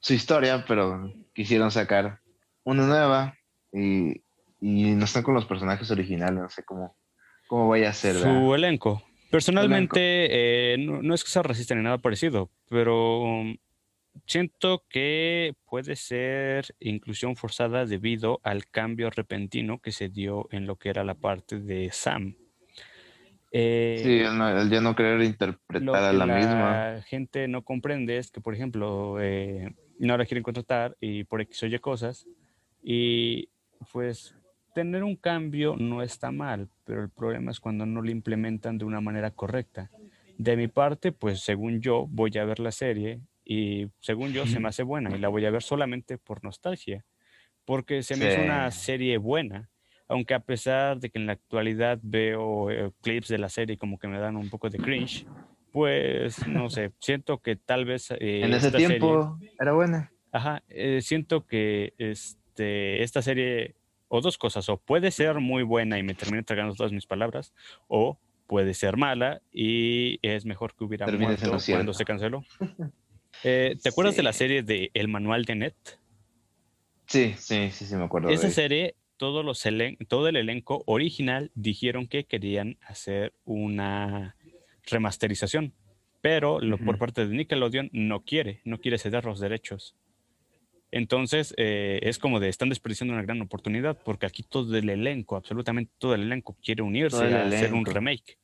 su 0.00 0.14
historia, 0.14 0.64
pero 0.66 1.12
quisieron 1.34 1.70
sacar 1.70 2.20
una 2.64 2.86
nueva 2.86 3.34
y, 3.72 4.22
y 4.60 4.94
no 4.94 5.04
están 5.04 5.22
con 5.22 5.34
los 5.34 5.46
personajes 5.46 5.90
originales, 5.90 6.40
no 6.40 6.48
sé 6.48 6.64
cómo, 6.64 6.96
cómo 7.48 7.68
vaya 7.68 7.90
a 7.90 7.92
ser. 7.92 8.14
¿verdad? 8.14 8.40
Su 8.40 8.54
elenco. 8.54 9.02
Personalmente, 9.30 9.98
eh, 10.72 10.76
no, 10.78 11.02
no 11.02 11.14
es 11.14 11.24
que 11.24 11.30
sea 11.30 11.42
racista 11.42 11.74
ni 11.74 11.82
nada 11.82 11.98
parecido, 11.98 12.50
pero 12.68 13.42
siento 14.26 14.84
que 14.88 15.54
puede 15.68 15.96
ser 15.96 16.74
inclusión 16.80 17.36
forzada 17.36 17.84
debido 17.86 18.40
al 18.44 18.66
cambio 18.66 19.10
repentino 19.10 19.80
que 19.80 19.92
se 19.92 20.08
dio 20.08 20.48
en 20.52 20.66
lo 20.66 20.76
que 20.76 20.88
era 20.90 21.04
la 21.04 21.14
parte 21.14 21.58
de 21.60 21.90
Sam. 21.92 22.36
Eh, 23.52 24.00
Sí, 24.02 24.20
el, 24.20 24.36
no- 24.36 24.48
el 24.60 24.70
ya 24.70 24.80
no 24.80 24.94
querer 24.94 25.22
interpretar 25.22 26.04
a 26.04 26.10
que 26.10 26.16
la 26.16 26.26
misma. 26.26 26.94
la 26.94 27.02
gente 27.02 27.48
no 27.48 27.62
comprende 27.62 28.18
es 28.18 28.30
que, 28.30 28.40
por 28.40 28.54
ejemplo, 28.54 29.16
eh, 29.20 29.74
no 29.98 30.16
la 30.16 30.26
quieren 30.26 30.42
contratar 30.42 30.96
y 31.00 31.24
por 31.24 31.40
X 31.40 31.62
o 31.62 31.66
Y 31.66 31.78
cosas, 31.78 32.26
y 32.82 33.48
pues 33.92 34.34
tener 34.74 35.02
un 35.04 35.16
cambio 35.16 35.74
no 35.78 36.02
está 36.02 36.30
mal, 36.30 36.68
pero 36.86 37.02
el 37.02 37.10
problema 37.10 37.50
es 37.50 37.60
cuando 37.60 37.84
no 37.84 38.00
lo 38.00 38.10
implementan 38.10 38.78
de 38.78 38.86
una 38.86 39.00
manera 39.02 39.30
correcta. 39.32 39.90
De 40.38 40.56
mi 40.56 40.68
parte, 40.68 41.12
pues 41.12 41.40
según 41.40 41.80
yo 41.82 42.06
voy 42.08 42.30
a 42.38 42.44
ver 42.44 42.60
la 42.60 42.70
serie 42.72 43.20
y 43.44 43.88
según 44.00 44.32
yo 44.32 44.46
se 44.46 44.60
me 44.60 44.68
hace 44.68 44.82
buena 44.84 45.14
y 45.14 45.18
la 45.18 45.28
voy 45.28 45.44
a 45.44 45.50
ver 45.50 45.62
solamente 45.62 46.16
por 46.18 46.44
nostalgia, 46.44 47.04
porque 47.64 48.02
se 48.02 48.16
me 48.16 48.26
hizo 48.28 48.40
una 48.40 48.70
Sí. 48.70 48.80
serie 48.84 49.18
buena, 49.18 49.70
aunque 50.08 50.34
a 50.34 50.40
pesar 50.40 51.00
de 51.00 51.10
que 51.10 51.18
en 51.18 51.26
la 51.26 51.32
actualidad 51.32 51.98
veo 52.02 52.70
eh, 52.70 52.92
clips 53.02 53.28
de 53.28 53.38
la 53.38 53.48
serie 53.48 53.76
como 53.78 53.98
que 53.98 54.08
me 54.08 54.18
dan 54.20 54.36
un 54.36 54.48
poco 54.50 54.70
de 54.70 54.78
cringe, 54.80 55.26
pues 55.72 56.46
no 56.46 56.70
sé, 56.70 56.92
siento 57.00 57.38
que 57.42 57.56
tal 57.56 57.84
vez 57.84 58.10
eh, 58.12 58.42
En 58.44 58.54
ese 58.54 58.70
serie- 58.70 58.88
tiempo 58.88 59.38
era 59.58 59.72
buena. 59.72 60.12
Ajá, 60.32 60.62
eh, 60.68 61.00
siento 61.02 61.46
que 61.46 61.94
este, 61.98 63.02
esta 63.02 63.22
serie, 63.22 63.74
o 64.08 64.20
dos 64.20 64.38
cosas, 64.38 64.68
o 64.68 64.76
puede 64.78 65.10
ser 65.10 65.40
muy 65.40 65.62
buena 65.62 65.98
y 65.98 66.02
me 66.02 66.14
termine 66.14 66.42
tragando 66.42 66.74
todas 66.74 66.92
mis 66.92 67.06
palabras, 67.06 67.52
o 67.88 68.18
puede 68.46 68.74
ser 68.74 68.96
mala 68.96 69.42
y 69.52 70.18
es 70.22 70.44
mejor 70.44 70.74
que 70.76 70.84
hubiera 70.84 71.06
muerto 71.24 71.50
cuando 71.72 71.92
se 71.94 72.04
canceló. 72.04 72.44
Eh, 73.44 73.76
¿Te 73.80 73.90
acuerdas 73.90 74.16
de 74.16 74.22
la 74.22 74.32
serie 74.32 74.62
de 74.62 74.90
El 74.94 75.08
Manual 75.08 75.44
de 75.44 75.54
Net? 75.54 75.76
Sí, 77.06 77.34
sí, 77.38 77.70
sí, 77.70 77.86
sí, 77.86 77.94
me 77.94 78.04
acuerdo. 78.04 78.30
Esa 78.30 78.50
serie, 78.50 78.96
todos 79.18 79.44
los 79.44 79.64
elen- 79.66 79.98
todo 80.08 80.26
el 80.28 80.36
elenco 80.36 80.82
original 80.86 81.52
dijeron 81.54 82.08
que 82.08 82.24
querían 82.24 82.78
hacer 82.82 83.34
una 83.44 84.36
remasterización, 84.84 85.74
pero 86.20 86.60
lo, 86.60 86.78
por 86.78 86.98
parte 86.98 87.26
de 87.26 87.34
Nickelodeon 87.36 87.90
no 87.92 88.24
quiere, 88.24 88.62
no 88.64 88.78
quiere 88.80 88.98
ceder 88.98 89.24
los 89.24 89.38
derechos. 89.38 89.94
Entonces, 90.96 91.52
eh, 91.58 91.98
es 92.02 92.18
como 92.18 92.40
de, 92.40 92.48
están 92.48 92.70
desperdiciando 92.70 93.12
una 93.12 93.22
gran 93.22 93.40
oportunidad, 93.42 93.98
porque 94.02 94.24
aquí 94.24 94.42
todo 94.42 94.76
el 94.78 94.88
elenco, 94.88 95.36
absolutamente 95.36 95.92
todo 95.98 96.14
el 96.14 96.22
elenco, 96.22 96.56
quiere 96.64 96.82
unirse 96.82 97.34
a 97.34 97.46
hacer 97.48 97.74
un 97.74 97.84
remake. 97.84 98.38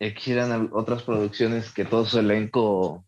Al- 0.00 0.70
otras 0.72 1.02
producciones 1.02 1.72
que 1.72 1.84
todo 1.84 2.04
su 2.06 2.18
elenco 2.18 3.04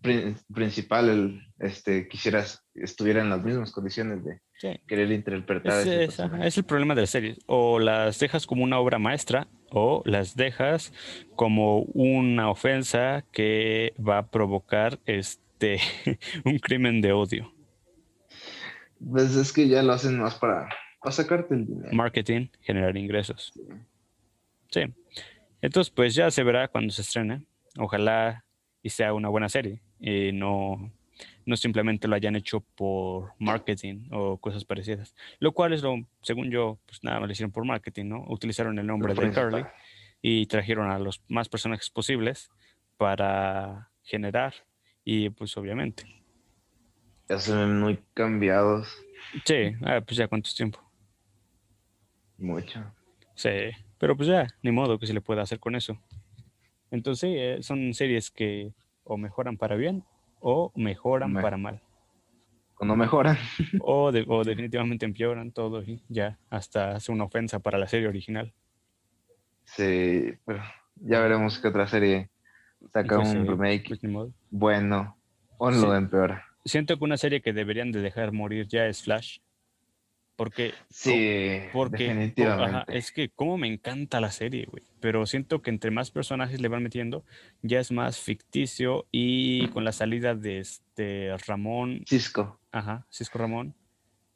pri- 0.00 0.34
principal 0.52 1.08
el, 1.08 1.40
este, 1.58 2.06
quisieras 2.08 2.64
estuviera 2.74 3.22
en 3.22 3.30
las 3.30 3.42
mismas 3.44 3.72
condiciones 3.72 4.24
de 4.24 4.40
Sí. 4.58 4.68
querer 4.86 5.10
interpretar 5.10 5.80
Es, 5.80 5.86
ese 5.86 6.04
es- 6.04 6.20
es 6.44 6.56
el 6.58 6.64
problema 6.64 6.94
de 6.94 7.00
las 7.02 7.10
series. 7.10 7.38
O 7.46 7.80
las 7.80 8.18
dejas 8.20 8.46
como 8.46 8.62
una 8.62 8.78
obra 8.78 8.98
maestra 9.00 9.48
o 9.70 10.02
las 10.04 10.36
dejas 10.36 10.92
como 11.34 11.80
una 11.94 12.50
ofensa 12.50 13.24
que 13.32 13.92
va 13.98 14.18
a 14.18 14.26
provocar 14.30 15.00
este 15.06 15.78
un 16.44 16.58
crimen 16.60 17.00
de 17.00 17.12
odio. 17.12 17.52
Pues 19.10 19.34
es 19.36 19.52
que 19.52 19.68
ya 19.68 19.82
lo 19.82 19.92
hacen 19.92 20.18
más 20.18 20.36
para, 20.36 20.68
para 21.00 21.12
sacarte 21.12 21.54
el 21.54 21.66
dinero. 21.66 21.92
Marketing, 21.92 22.48
generar 22.60 22.96
ingresos. 22.96 23.52
Sí. 24.70 24.82
Entonces, 25.60 25.92
pues 25.92 26.14
ya 26.14 26.30
se 26.30 26.42
verá 26.42 26.68
cuando 26.68 26.92
se 26.92 27.02
estrene. 27.02 27.42
Ojalá 27.78 28.44
y 28.82 28.90
sea 28.90 29.14
una 29.14 29.28
buena 29.28 29.48
serie. 29.48 29.80
Y 30.00 30.32
no, 30.32 30.92
no 31.46 31.56
simplemente 31.56 32.08
lo 32.08 32.16
hayan 32.16 32.36
hecho 32.36 32.60
por 32.74 33.32
marketing 33.38 34.08
o 34.10 34.38
cosas 34.38 34.64
parecidas. 34.64 35.14
Lo 35.38 35.52
cual 35.52 35.72
es 35.72 35.82
lo, 35.82 35.94
según 36.22 36.50
yo, 36.50 36.78
pues 36.86 37.02
nada 37.02 37.20
más 37.20 37.28
lo 37.28 37.32
hicieron 37.32 37.52
por 37.52 37.64
marketing, 37.64 38.06
¿no? 38.06 38.24
Utilizaron 38.28 38.78
el 38.78 38.86
nombre 38.86 39.14
de. 39.14 39.30
Curly 39.30 39.64
y 40.20 40.46
trajeron 40.46 40.90
a 40.90 40.98
los 40.98 41.20
más 41.28 41.48
personajes 41.48 41.90
posibles 41.90 42.50
para 42.96 43.90
generar 44.04 44.54
y 45.04 45.30
pues 45.30 45.56
obviamente. 45.56 46.04
Ya 47.32 47.38
se 47.38 47.54
ven 47.56 47.80
muy 47.80 47.98
cambiados. 48.12 48.94
Sí, 49.46 49.72
ah, 49.86 50.02
pues 50.04 50.18
ya 50.18 50.28
cuánto 50.28 50.50
tiempo. 50.54 50.78
Mucho. 52.36 52.84
Sí, 53.34 53.48
pero 53.96 54.14
pues 54.14 54.28
ya, 54.28 54.48
ni 54.62 54.70
modo 54.70 54.98
que 54.98 55.06
se 55.06 55.14
le 55.14 55.22
pueda 55.22 55.40
hacer 55.40 55.58
con 55.58 55.74
eso. 55.74 55.96
Entonces, 56.90 57.30
eh, 57.32 57.58
son 57.62 57.94
series 57.94 58.30
que 58.30 58.74
o 59.04 59.16
mejoran 59.16 59.56
para 59.56 59.76
bien 59.76 60.04
o 60.40 60.72
mejoran 60.76 61.32
Me- 61.32 61.40
para 61.40 61.56
mal. 61.56 61.80
O 62.76 62.84
no 62.84 62.96
mejoran. 62.96 63.38
O, 63.80 64.12
de- 64.12 64.26
o 64.28 64.44
definitivamente 64.44 65.06
empeoran 65.06 65.52
todo 65.52 65.82
y 65.82 66.02
ya 66.10 66.38
hasta 66.50 66.96
hace 66.96 67.12
una 67.12 67.24
ofensa 67.24 67.60
para 67.60 67.78
la 67.78 67.88
serie 67.88 68.08
original. 68.08 68.52
Sí, 69.64 70.34
pero 70.44 70.62
ya 70.96 71.20
veremos 71.20 71.58
qué 71.58 71.68
otra 71.68 71.86
serie 71.88 72.30
saca 72.92 73.16
Pues, 73.16 73.30
un 73.34 73.46
eh, 73.46 73.50
remake 73.50 73.88
pues, 73.88 74.00
bueno 74.50 75.16
o 75.56 75.72
Sí. 75.72 75.80
lo 75.80 75.96
empeora. 75.96 76.51
Siento 76.64 76.96
que 76.98 77.04
una 77.04 77.16
serie 77.16 77.40
que 77.42 77.52
deberían 77.52 77.92
de 77.92 78.00
dejar 78.00 78.32
morir 78.32 78.66
ya 78.68 78.86
es 78.86 79.02
Flash. 79.02 79.38
Porque 80.36 80.72
Sí, 80.88 81.60
Porque, 81.72 82.04
definitivamente. 82.08 82.64
ajá, 82.78 82.84
es 82.88 83.12
que 83.12 83.28
como 83.28 83.58
me 83.58 83.68
encanta 83.68 84.20
la 84.20 84.30
serie, 84.30 84.66
güey. 84.66 84.82
Pero 85.00 85.26
siento 85.26 85.60
que 85.60 85.70
entre 85.70 85.90
más 85.90 86.10
personajes 86.10 86.60
le 86.60 86.68
van 86.68 86.82
metiendo, 86.82 87.24
ya 87.60 87.80
es 87.80 87.92
más 87.92 88.18
ficticio 88.18 89.06
y 89.12 89.68
con 89.68 89.84
la 89.84 89.92
salida 89.92 90.34
de 90.34 90.58
este 90.60 91.36
Ramón, 91.46 92.04
Cisco. 92.08 92.58
ajá, 92.72 93.06
Cisco 93.10 93.38
Ramón, 93.38 93.74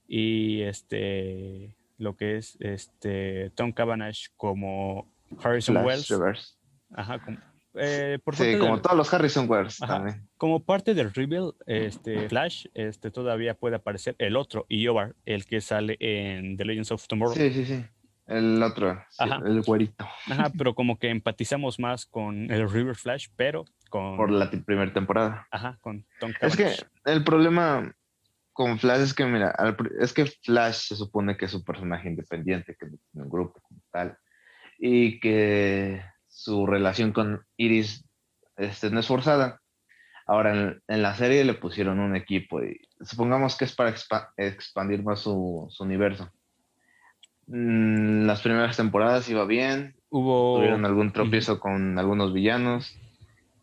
y 0.06 0.60
este, 0.62 1.74
lo 1.98 2.14
que 2.14 2.36
es 2.36 2.56
este 2.60 3.50
Tom 3.54 3.72
Cavanagh 3.72 4.14
como 4.36 5.10
Harrison 5.42 5.76
Flash 5.76 5.86
Wells, 5.86 6.08
Reverse. 6.10 6.54
ajá, 6.94 7.18
como, 7.24 7.38
eh, 7.78 8.18
por 8.24 8.36
Sí, 8.36 8.58
como 8.58 8.72
del- 8.74 8.82
todos 8.82 8.96
los 8.96 9.12
Harrison 9.12 9.48
Wells 9.48 9.82
Ajá. 9.82 9.94
también. 9.94 10.28
como 10.36 10.64
parte 10.64 10.94
del 10.94 11.12
reveal, 11.12 11.54
este 11.66 12.28
Flash, 12.28 12.66
este 12.74 13.10
todavía 13.10 13.54
puede 13.54 13.76
aparecer 13.76 14.14
el 14.18 14.36
otro, 14.36 14.66
Iobar, 14.68 15.14
el 15.24 15.46
que 15.46 15.60
sale 15.60 15.96
en 16.00 16.56
The 16.56 16.64
Legends 16.64 16.92
of 16.92 17.06
Tomorrow. 17.06 17.34
Sí, 17.34 17.50
sí, 17.52 17.64
sí. 17.64 17.84
El 18.26 18.60
otro, 18.60 19.00
sí, 19.10 19.24
el 19.44 19.62
güerito. 19.62 20.04
Ajá, 20.26 20.50
pero 20.58 20.74
como 20.74 20.98
que 20.98 21.10
empatizamos 21.10 21.78
más 21.78 22.06
con 22.06 22.50
el 22.50 22.68
River 22.68 22.96
Flash, 22.96 23.28
pero 23.36 23.64
con, 23.88 24.16
Por 24.16 24.30
la 24.32 24.50
primera 24.50 24.92
temporada. 24.92 25.46
ajá, 25.52 25.78
con 25.80 26.04
Tom 26.18 26.32
Es 26.40 26.56
que 26.56 26.64
Cavanagh. 26.64 26.86
el 27.04 27.22
problema 27.24 27.94
con 28.52 28.78
Flash 28.80 29.00
es 29.02 29.14
que, 29.14 29.26
mira, 29.26 29.54
es 30.00 30.12
que 30.12 30.26
Flash 30.26 30.88
se 30.88 30.96
supone 30.96 31.36
que 31.36 31.44
es 31.44 31.54
un 31.54 31.62
personaje 31.62 32.08
independiente, 32.08 32.74
que 32.78 32.86
no 32.86 32.96
tiene 33.12 33.24
un 33.26 33.30
grupo 33.30 33.60
como 33.60 33.80
tal, 33.92 34.16
y 34.78 35.20
que 35.20 36.02
su 36.36 36.66
relación 36.66 37.12
con 37.12 37.46
Iris 37.56 38.04
este, 38.58 38.90
no 38.90 39.00
es 39.00 39.06
forzada. 39.06 39.62
Ahora, 40.26 40.52
en, 40.54 40.82
en 40.86 41.02
la 41.02 41.14
serie 41.14 41.44
le 41.44 41.54
pusieron 41.54 41.98
un 41.98 42.14
equipo 42.14 42.62
y 42.62 42.78
supongamos 43.00 43.56
que 43.56 43.64
es 43.64 43.74
para 43.74 43.90
expa- 43.90 44.32
expandir 44.36 45.02
más 45.02 45.20
su, 45.20 45.66
su 45.70 45.82
universo. 45.84 46.30
Mm, 47.46 48.26
las 48.26 48.42
primeras 48.42 48.76
temporadas 48.76 49.28
iba 49.30 49.46
bien, 49.46 49.94
Hubo, 50.10 50.56
tuvieron 50.58 50.84
algún 50.84 51.10
tropiezo 51.12 51.58
con 51.58 51.98
algunos 51.98 52.34
villanos, 52.34 52.98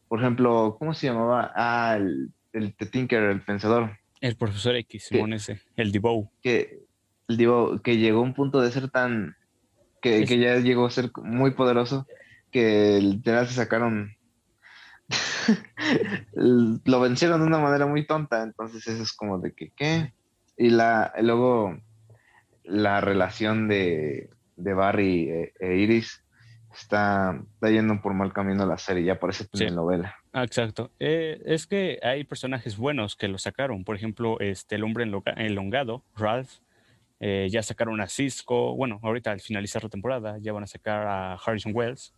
por 0.08 0.20
ejemplo, 0.20 0.76
¿cómo 0.80 0.96
se 0.96 1.08
llamaba? 1.08 1.52
Ah, 1.56 1.96
el, 1.98 2.32
el 2.54 2.76
Tinker, 2.76 3.24
el 3.24 3.42
pensador. 3.42 4.00
El 4.20 4.36
profesor 4.36 4.76
X, 4.78 5.06
Simón 5.10 5.34
ese, 5.34 5.62
el 5.76 5.92
Divo. 5.92 6.32
Que, 6.42 6.80
el 7.28 7.38
Divo, 7.38 7.80
que 7.84 7.98
llegó 7.98 8.20
a 8.20 8.24
un 8.24 8.34
punto 8.34 8.62
de 8.62 8.72
ser 8.72 8.90
tan, 8.90 9.36
que, 10.02 10.26
que 10.26 10.40
ya 10.40 10.58
llegó 10.58 10.86
a 10.88 10.90
ser 10.92 11.12
muy 11.22 11.52
poderoso, 11.52 12.08
que 12.54 13.00
literal 13.02 13.48
se 13.48 13.56
sacaron 13.56 14.16
lo 16.34 17.00
vencieron 17.00 17.42
de 17.42 17.48
una 17.48 17.60
manera 17.60 17.86
muy 17.86 18.06
tonta, 18.06 18.44
entonces 18.44 18.88
eso 18.88 19.04
es 19.04 19.14
como 19.14 19.40
de 19.40 19.54
que, 19.54 19.72
¿qué? 19.72 20.14
Y 20.58 20.70
la, 20.70 21.14
luego 21.22 21.78
la 22.64 23.02
relación 23.02 23.68
de, 23.68 24.30
de 24.56 24.74
Barry 24.74 25.30
e, 25.30 25.54
e 25.60 25.76
Iris 25.78 26.24
está, 26.74 27.42
está, 27.54 27.70
yendo 27.70 28.02
por 28.02 28.14
mal 28.14 28.34
camino 28.34 28.66
la 28.66 28.78
serie, 28.78 29.04
ya 29.04 29.20
parece 29.20 29.48
novela 29.72 30.16
ah, 30.32 30.44
exacto. 30.44 30.92
Eh, 31.00 31.42
es 31.46 31.68
que 31.68 32.00
hay 32.02 32.24
personajes 32.24 32.78
buenos 32.78 33.16
que 33.16 33.28
lo 33.28 33.38
sacaron. 33.38 33.84
Por 33.84 33.96
ejemplo, 33.96 34.40
este, 34.40 34.76
el 34.76 34.84
hombre 34.84 35.06
elongado, 35.38 36.04
Ralph, 36.16 36.60
eh, 37.20 37.48
ya 37.52 37.62
sacaron 37.62 38.02
a 38.02 38.08
Cisco. 38.08 38.76
Bueno, 38.76 39.00
ahorita 39.04 39.32
al 39.32 39.40
finalizar 39.40 39.84
la 39.84 39.90
temporada 39.90 40.38
ya 40.40 40.54
van 40.54 40.64
a 40.64 40.68
sacar 40.68 41.06
a 41.08 41.34
Harrison 41.36 41.74
Wells, 41.76 42.14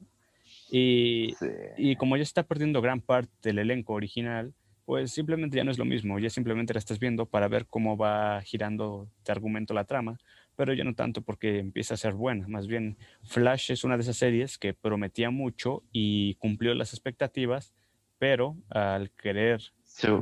y, 0.77 1.35
y, 1.77 1.95
como 1.95 2.17
ya 2.17 2.23
está 2.23 2.43
perdiendo 2.43 2.81
gran 2.81 2.99
parte 2.99 3.31
del 3.43 3.59
elenco 3.59 3.93
original, 3.93 4.53
pues 4.83 5.11
simplemente 5.11 5.55
ya 5.55 5.63
no 5.63 5.71
es 5.71 5.77
lo 5.77 5.85
mismo, 5.85 6.19
ya 6.19 6.29
simplemente 6.29 6.73
la 6.73 6.79
estás 6.79 6.99
viendo 6.99 7.25
para 7.25 7.47
ver 7.47 7.65
cómo 7.65 7.95
va 7.95 8.41
girando 8.41 9.07
de 9.23 9.31
argumento 9.31 9.73
la 9.73 9.85
trama, 9.85 10.17
pero 10.57 10.73
ya 10.73 10.83
no 10.83 10.93
tanto 10.93 11.21
porque 11.21 11.59
empieza 11.59 11.93
a 11.93 11.97
ser 11.97 12.13
buena, 12.13 12.45
más 12.49 12.67
bien 12.67 12.97
Flash 13.23 13.71
es 13.71 13.85
una 13.85 13.95
de 13.95 14.03
esas 14.03 14.17
series 14.17 14.57
que 14.57 14.73
prometía 14.73 15.29
mucho 15.29 15.81
y 15.93 16.35
cumplió 16.35 16.73
las 16.73 16.91
expectativas, 16.91 17.73
pero 18.17 18.57
al 18.69 19.11
querer 19.11 19.61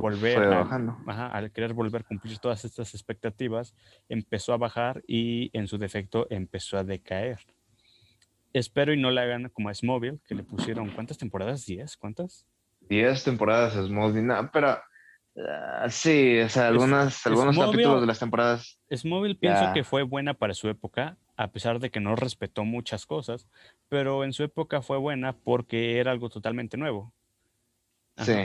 volver 0.00 0.38
a, 0.38 1.28
al 1.32 1.50
querer 1.50 1.72
volver 1.74 2.02
a 2.02 2.04
cumplir 2.04 2.38
todas 2.38 2.64
estas 2.64 2.94
expectativas, 2.94 3.74
empezó 4.08 4.52
a 4.52 4.56
bajar 4.56 5.02
y 5.08 5.50
en 5.52 5.66
su 5.66 5.78
defecto 5.78 6.28
empezó 6.30 6.78
a 6.78 6.84
decaer. 6.84 7.40
Espero 8.54 8.94
y 8.94 8.96
no 8.96 9.10
le 9.10 9.20
hagan 9.20 9.50
como 9.50 9.68
a 9.68 9.74
Smallville, 9.74 10.20
que 10.26 10.36
le 10.36 10.44
pusieron, 10.44 10.88
¿cuántas 10.90 11.18
temporadas? 11.18 11.66
¿Diez? 11.66 11.96
¿Cuántas? 11.96 12.46
Diez 12.88 13.24
temporadas 13.24 13.74
a 13.74 13.84
Smallville, 13.84 14.26
no, 14.26 14.48
pero 14.52 14.78
ah, 15.36 15.86
sí, 15.90 16.38
o 16.38 16.48
sea, 16.48 16.68
algunas, 16.68 17.26
algunos 17.26 17.58
capítulos 17.58 18.00
de 18.00 18.06
las 18.06 18.20
temporadas. 18.20 18.78
Smallville 18.94 19.34
pienso 19.34 19.72
que 19.74 19.82
fue 19.82 20.04
buena 20.04 20.34
para 20.34 20.54
su 20.54 20.68
época, 20.68 21.16
a 21.36 21.48
pesar 21.48 21.80
de 21.80 21.90
que 21.90 21.98
no 21.98 22.14
respetó 22.14 22.64
muchas 22.64 23.06
cosas, 23.06 23.48
pero 23.88 24.22
en 24.22 24.32
su 24.32 24.44
época 24.44 24.82
fue 24.82 24.98
buena 24.98 25.32
porque 25.32 25.98
era 25.98 26.12
algo 26.12 26.28
totalmente 26.28 26.76
nuevo. 26.76 27.12
Sí. 28.18 28.36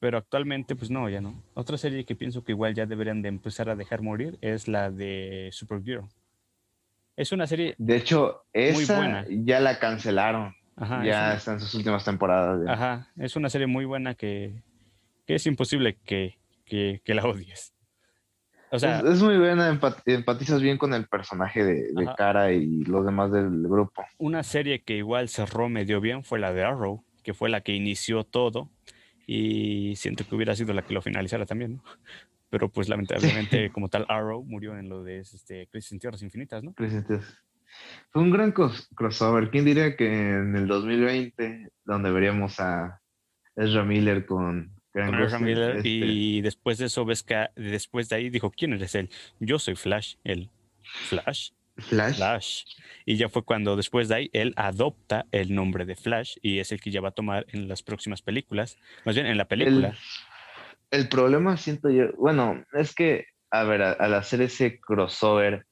Pero 0.00 0.16
actualmente, 0.16 0.74
pues 0.74 0.90
no, 0.90 1.06
ya 1.10 1.20
no. 1.20 1.34
Otra 1.52 1.76
serie 1.76 2.06
que 2.06 2.16
pienso 2.16 2.42
que 2.44 2.52
igual 2.52 2.74
ya 2.74 2.86
deberían 2.86 3.20
de 3.20 3.28
empezar 3.28 3.68
a 3.68 3.76
dejar 3.76 4.00
morir 4.00 4.38
es 4.40 4.68
la 4.68 4.90
de 4.90 5.50
Supergirl. 5.52 6.08
Es 7.16 7.32
una 7.32 7.46
serie. 7.46 7.74
De 7.78 7.96
hecho, 7.96 8.44
esa 8.52 8.74
muy 8.74 8.84
buena. 8.86 9.26
ya 9.28 9.60
la 9.60 9.78
cancelaron. 9.78 10.54
ya 11.04 11.34
está 11.34 11.52
en 11.52 11.60
sus 11.60 11.74
últimas 11.74 12.04
temporadas. 12.04 12.66
Ajá, 12.68 13.08
es 13.16 13.36
una 13.36 13.48
serie 13.48 13.66
muy 13.66 13.84
buena 13.84 14.14
que, 14.14 14.62
es 15.26 15.46
imposible 15.46 15.96
que, 16.04 16.36
la 17.06 17.24
odies. 17.24 17.72
O 18.70 18.78
sea, 18.80 19.00
es, 19.00 19.22
muy 19.22 19.38
buena, 19.38 19.68
empatizas 20.06 20.60
bien 20.60 20.78
con 20.78 20.94
el 20.94 21.06
personaje 21.06 21.62
de, 21.62 22.14
Cara 22.16 22.52
y 22.52 22.82
los 22.82 23.06
demás 23.06 23.30
del 23.30 23.62
grupo. 23.68 24.04
Una 24.18 24.42
serie 24.42 24.82
que 24.82 24.96
igual 24.96 25.28
cerró 25.28 25.68
medio 25.68 26.00
bien 26.00 26.24
fue 26.24 26.40
la 26.40 26.52
de 26.52 26.64
Arrow, 26.64 27.04
que 27.22 27.34
fue 27.34 27.48
la 27.48 27.60
que 27.60 27.72
inició 27.72 28.24
todo 28.24 28.68
y 29.26 29.94
siento 29.94 30.26
que 30.26 30.34
hubiera 30.34 30.56
sido 30.56 30.74
la 30.74 30.82
que 30.82 30.92
lo 30.92 31.02
finalizara 31.02 31.46
también, 31.46 31.76
¿no? 31.76 31.84
Pero 32.54 32.68
pues 32.68 32.88
lamentablemente 32.88 33.68
como 33.72 33.88
tal 33.88 34.06
Arrow 34.08 34.44
murió 34.44 34.78
en 34.78 34.88
lo 34.88 35.02
de 35.02 35.18
este, 35.18 35.66
Crisis 35.66 35.90
en 35.90 35.98
Tierras 35.98 36.22
Infinitas, 36.22 36.62
¿no? 36.62 36.72
Fue 38.12 38.22
un 38.22 38.30
gran 38.30 38.52
crossover. 38.52 39.50
¿Quién 39.50 39.64
diría 39.64 39.96
que 39.96 40.06
en 40.06 40.54
el 40.54 40.68
2020, 40.68 41.72
donde 41.84 42.12
veríamos 42.12 42.60
a 42.60 43.00
Ezra 43.56 43.82
Miller 43.82 44.24
con... 44.24 44.72
Ezra 44.94 45.40
Miller 45.40 45.78
este 45.78 45.88
y 45.88 46.42
después 46.42 46.78
de 46.78 46.86
eso 46.86 47.04
ves 47.04 47.24
que 47.24 47.48
después 47.56 48.08
de 48.08 48.14
ahí 48.14 48.30
dijo, 48.30 48.52
¿quién 48.52 48.72
eres 48.72 48.94
él? 48.94 49.10
Yo 49.40 49.58
soy 49.58 49.74
Flash, 49.74 50.14
él. 50.22 50.48
Flash. 51.08 51.50
Flash. 51.76 52.14
Flash. 52.14 52.64
Y 53.04 53.16
ya 53.16 53.28
fue 53.28 53.42
cuando 53.42 53.74
después 53.74 54.06
de 54.06 54.14
ahí 54.14 54.30
él 54.32 54.54
adopta 54.54 55.26
el 55.32 55.52
nombre 55.52 55.86
de 55.86 55.96
Flash 55.96 56.36
y 56.40 56.60
es 56.60 56.70
el 56.70 56.80
que 56.80 56.92
ya 56.92 57.00
va 57.00 57.08
a 57.08 57.14
tomar 57.14 57.46
en 57.48 57.66
las 57.66 57.82
próximas 57.82 58.22
películas. 58.22 58.78
Más 59.04 59.16
bien 59.16 59.26
en 59.26 59.38
la 59.38 59.48
película 59.48 59.88
el 59.88 59.96
problema 61.08 61.56
siento 61.56 61.90
yo, 61.90 62.12
bueno, 62.16 62.64
es 62.72 62.94
que, 62.94 63.26
a 63.50 63.64
ver, 63.64 63.82
al 63.82 64.14
hacer 64.14 64.42
ese 64.42 64.80
crossover, 64.80 65.66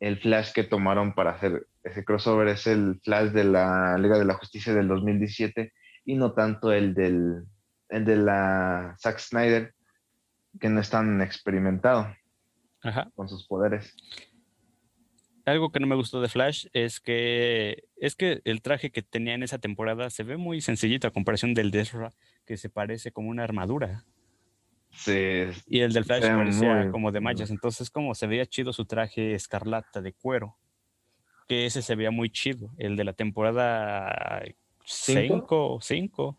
el 0.00 0.18
Flash 0.20 0.52
que 0.52 0.64
tomaron 0.64 1.14
para 1.14 1.32
hacer 1.32 1.66
ese 1.84 2.04
crossover 2.04 2.48
es 2.48 2.66
el 2.66 3.00
Flash 3.02 3.30
de 3.30 3.44
la 3.44 3.96
Liga 3.98 4.18
de 4.18 4.24
la 4.24 4.34
Justicia 4.34 4.74
del 4.74 4.88
2017 4.88 5.72
y 6.04 6.16
no 6.16 6.32
tanto 6.32 6.72
el 6.72 6.94
del 6.94 7.44
el 7.88 8.04
de 8.04 8.16
la 8.16 8.96
Zack 8.98 9.18
Snyder, 9.18 9.74
que 10.58 10.68
no 10.68 10.80
es 10.80 10.90
tan 10.90 11.20
experimentado 11.20 12.14
con 13.14 13.28
sus 13.28 13.46
poderes. 13.46 13.94
Algo 15.44 15.70
que 15.70 15.80
no 15.80 15.86
me 15.86 15.96
gustó 15.96 16.20
de 16.20 16.28
Flash 16.28 16.66
es 16.72 17.00
que 17.00 17.84
es 17.96 18.14
que 18.14 18.40
el 18.44 18.62
traje 18.62 18.90
que 18.90 19.02
tenía 19.02 19.34
en 19.34 19.42
esa 19.42 19.58
temporada 19.58 20.08
se 20.08 20.22
ve 20.22 20.36
muy 20.36 20.60
sencillito 20.60 21.06
a 21.06 21.12
comparación 21.12 21.52
del 21.52 21.70
de 21.70 21.80
Ezra, 21.80 22.12
que 22.46 22.56
se 22.56 22.70
parece 22.70 23.12
como 23.12 23.28
una 23.28 23.44
armadura. 23.44 24.04
Sí. 24.92 25.46
Y 25.66 25.80
el 25.80 25.92
del 25.92 26.04
Flash 26.04 26.22
parecía 26.22 26.90
como 26.90 27.10
de 27.10 27.20
mallas. 27.20 27.50
Entonces, 27.50 27.90
como 27.90 28.14
se 28.14 28.26
veía 28.26 28.46
chido 28.46 28.72
su 28.72 28.84
traje 28.84 29.34
escarlata 29.34 30.00
de 30.00 30.12
cuero. 30.12 30.56
Que 31.48 31.66
ese 31.66 31.82
se 31.82 31.96
veía 31.96 32.10
muy 32.10 32.30
chido. 32.30 32.70
El 32.78 32.96
de 32.96 33.04
la 33.04 33.12
temporada 33.12 34.42
5 34.84 35.78
5. 35.80 36.38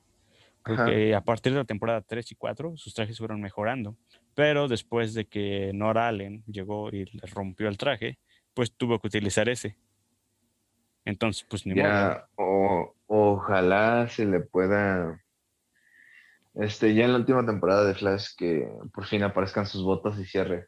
Porque 0.64 1.14
a 1.14 1.22
partir 1.22 1.52
de 1.52 1.60
la 1.60 1.66
temporada 1.66 2.02
3 2.02 2.32
y 2.32 2.36
4, 2.36 2.78
sus 2.78 2.94
trajes 2.94 3.18
fueron 3.18 3.42
mejorando. 3.42 3.98
Pero 4.34 4.68
después 4.68 5.14
de 5.14 5.26
que 5.26 5.72
Nora 5.74 6.08
Allen 6.08 6.44
llegó 6.48 6.90
y 6.90 7.06
le 7.06 7.28
rompió 7.28 7.68
el 7.68 7.78
traje, 7.78 8.18
pues 8.54 8.72
tuvo 8.72 9.00
que 9.00 9.08
utilizar 9.08 9.50
ese. 9.50 9.78
Entonces, 11.06 11.46
pues 11.50 11.66
ni 11.66 11.76
modo. 11.76 12.24
O, 12.36 12.96
ojalá 13.08 14.08
se 14.08 14.26
le 14.26 14.40
pueda 14.40 15.23
este, 16.56 16.94
ya 16.94 17.06
en 17.06 17.14
la 17.14 17.20
última 17.20 17.46
temporada 17.46 17.86
de 17.86 17.96
Flash 17.96 18.30
que 18.38 18.68
por 18.94 19.06
fin 19.06 19.24
aparezcan 19.24 19.66
sus 19.66 19.84
botas 19.84 20.20
y 20.20 20.26
cierre. 20.26 20.68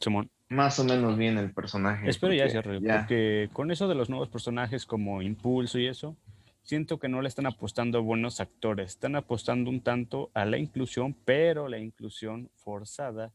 Simón. 0.00 0.30
Más 0.48 0.78
o 0.78 0.84
menos 0.84 1.16
bien 1.16 1.36
el 1.38 1.52
personaje. 1.52 2.08
Espero 2.08 2.32
ya 2.32 2.48
cierre, 2.48 2.80
porque 2.80 3.50
con 3.52 3.70
eso 3.70 3.88
de 3.88 3.94
los 3.94 4.08
nuevos 4.08 4.28
personajes 4.28 4.86
como 4.86 5.20
Impulso 5.20 5.78
y 5.78 5.86
eso, 5.86 6.16
siento 6.62 6.98
que 6.98 7.08
no 7.08 7.20
le 7.20 7.28
están 7.28 7.46
apostando 7.46 8.02
buenos 8.02 8.40
actores, 8.40 8.92
están 8.92 9.16
apostando 9.16 9.70
un 9.70 9.82
tanto 9.82 10.30
a 10.34 10.44
la 10.44 10.58
inclusión, 10.58 11.14
pero 11.24 11.68
la 11.68 11.78
inclusión 11.78 12.50
forzada 12.56 13.32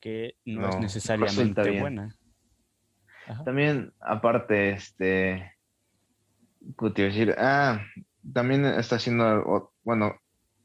que 0.00 0.36
no, 0.44 0.68
es 0.68 0.80
necesariamente 0.80 1.80
buena. 1.80 2.16
También, 3.44 3.92
aparte, 4.00 4.70
este, 4.72 5.54
decir? 6.96 7.34
Ah, 7.38 7.80
también 8.32 8.64
está 8.64 8.96
haciendo, 8.96 9.72
bueno, 9.82 10.19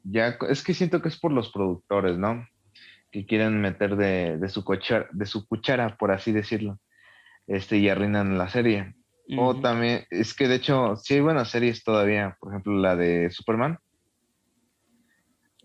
ya 0.06 0.38
es 0.49 0.64
que 0.64 0.74
siento 0.74 1.01
que 1.01 1.10
es 1.10 1.18
por 1.18 1.32
los 1.32 1.51
productores, 1.51 2.18
¿no? 2.18 2.47
Que 3.12 3.26
quieren 3.26 3.60
meter 3.60 3.95
de, 3.95 4.38
de 4.38 4.49
su, 4.49 4.64
cuchara, 4.64 5.08
de 5.12 5.26
su 5.26 5.47
cuchara, 5.47 5.97
por 5.97 6.12
así 6.12 6.32
decirlo, 6.32 6.80
este, 7.47 7.78
y 7.78 7.89
arruinan 7.89 8.38
la 8.38 8.47
serie. 8.49 8.95
O 9.38 9.60
también, 9.60 10.06
es 10.12 10.36
que 10.36 10.47
de 10.47 10.56
hecho, 10.56 10.95
sí 10.97 11.16
hay 11.16 11.22
buenas 11.22 11.49
series 11.49 11.84
todavía, 11.84 12.38
por 12.39 12.51
ejemplo, 12.51 12.74
la 12.74 12.95
de 12.95 13.32
Superman. 13.32 13.80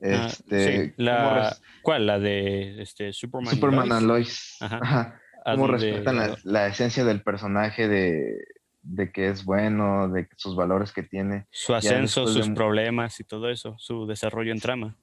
Ah, 0.02 0.28
este, 0.28 0.94
la, 0.96 1.54
¿Cuál? 1.82 2.06
La 2.06 2.18
de 2.18 2.80
este, 2.80 3.12
Superman. 3.12 3.54
Superman 3.54 3.92
and 3.92 4.06
Lois. 4.06 4.56
Ajá. 4.60 5.20
¿Cómo 5.44 5.66
respetan 5.66 6.16
la, 6.16 6.36
la, 6.44 6.66
esencia 6.68 7.04
del 7.04 7.22
personaje 7.22 7.88
de, 7.88 8.36
de 8.82 9.12
que 9.12 9.28
es 9.28 9.44
bueno, 9.44 10.08
de 10.08 10.28
sus 10.36 10.56
valores 10.56 10.92
que 10.92 11.02
tiene. 11.02 11.46
Su 11.50 11.74
ascenso, 11.74 12.26
sus 12.26 12.48
problemas 12.50 13.20
y 13.20 13.24
todo 13.24 13.50
eso, 13.50 13.76
su 13.78 14.06
desarrollo 14.06 14.52
en 14.52 14.60
trama. 14.60 14.96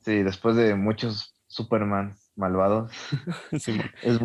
Sí, 0.00 0.22
después 0.22 0.56
de 0.56 0.74
muchos 0.74 1.34
Superman 1.46 2.14
malvados, 2.36 2.92
es, 3.52 3.68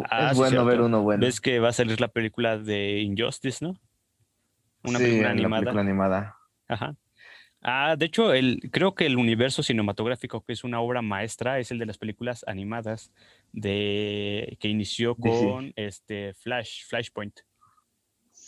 ah, 0.09 0.33
bueno 0.35 0.65
ver 0.65 0.81
uno 0.81 1.01
bueno. 1.01 1.25
Ves 1.25 1.41
que 1.41 1.59
va 1.59 1.69
a 1.69 1.73
salir 1.73 1.99
la 2.01 2.09
película 2.09 2.57
de 2.57 2.99
Injustice, 2.99 3.63
¿no? 3.63 3.75
Una 4.83 4.99
película 4.99 5.31
animada. 5.31 5.61
película 5.61 5.81
animada. 5.81 6.37
Ajá. 6.67 6.95
Ah, 7.63 7.95
de 7.95 8.07
hecho, 8.07 8.33
el, 8.33 8.59
creo 8.71 8.95
que 8.95 9.05
el 9.05 9.17
universo 9.17 9.61
cinematográfico, 9.61 10.43
que 10.43 10.53
es 10.53 10.63
una 10.63 10.81
obra 10.81 11.03
maestra, 11.03 11.59
es 11.59 11.69
el 11.69 11.77
de 11.77 11.85
las 11.85 11.99
películas 11.99 12.43
animadas 12.47 13.11
de 13.51 14.57
que 14.59 14.67
inició 14.67 15.15
con 15.15 15.71
este 15.75 16.33
Flash, 16.33 16.85
Flashpoint. 16.87 17.41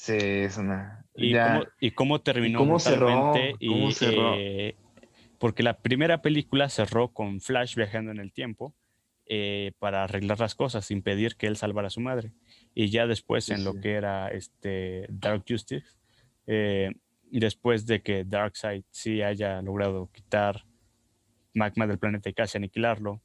Sí, 0.04 0.18
es 0.18 0.58
una. 0.58 1.06
¿Y, 1.16 1.34
cómo, 1.34 1.64
y 1.80 1.92
cómo 1.92 2.22
terminó? 2.22 2.60
¿Cómo 2.60 2.78
cerró? 2.78 3.32
¿Cómo 3.66 3.92
cerró? 3.92 4.34
Eh, 4.36 4.76
Porque 5.40 5.64
la 5.64 5.78
primera 5.78 6.22
película 6.22 6.68
cerró 6.68 7.14
con 7.14 7.40
Flash 7.40 7.76
viajando 7.76 8.12
en 8.12 8.20
el 8.20 8.34
tiempo 8.34 8.76
eh, 9.28 9.72
para 9.80 10.04
arreglar 10.04 10.42
las 10.42 10.56
cosas, 10.56 10.92
impedir 10.92 11.38
que 11.38 11.48
él 11.48 11.56
salvara 11.56 11.88
a 11.88 11.90
su 11.90 12.02
madre. 12.02 12.34
Y 12.76 12.90
ya 12.90 13.08
después 13.08 13.48
en 13.48 13.64
lo 13.64 13.80
que 13.80 13.94
era 13.94 14.28
este 14.28 15.06
Dark 15.08 15.46
Justice, 15.48 15.88
eh, 16.48 16.92
después 17.32 17.86
de 17.86 18.02
que 18.02 18.26
Darkseid 18.26 18.84
sí 18.92 19.22
haya 19.22 19.62
logrado 19.62 20.10
quitar 20.12 20.66
magma 21.54 21.88
del 21.88 21.98
planeta 21.98 22.28
y 22.28 22.34
casi 22.34 22.58
aniquilarlo, 22.58 23.22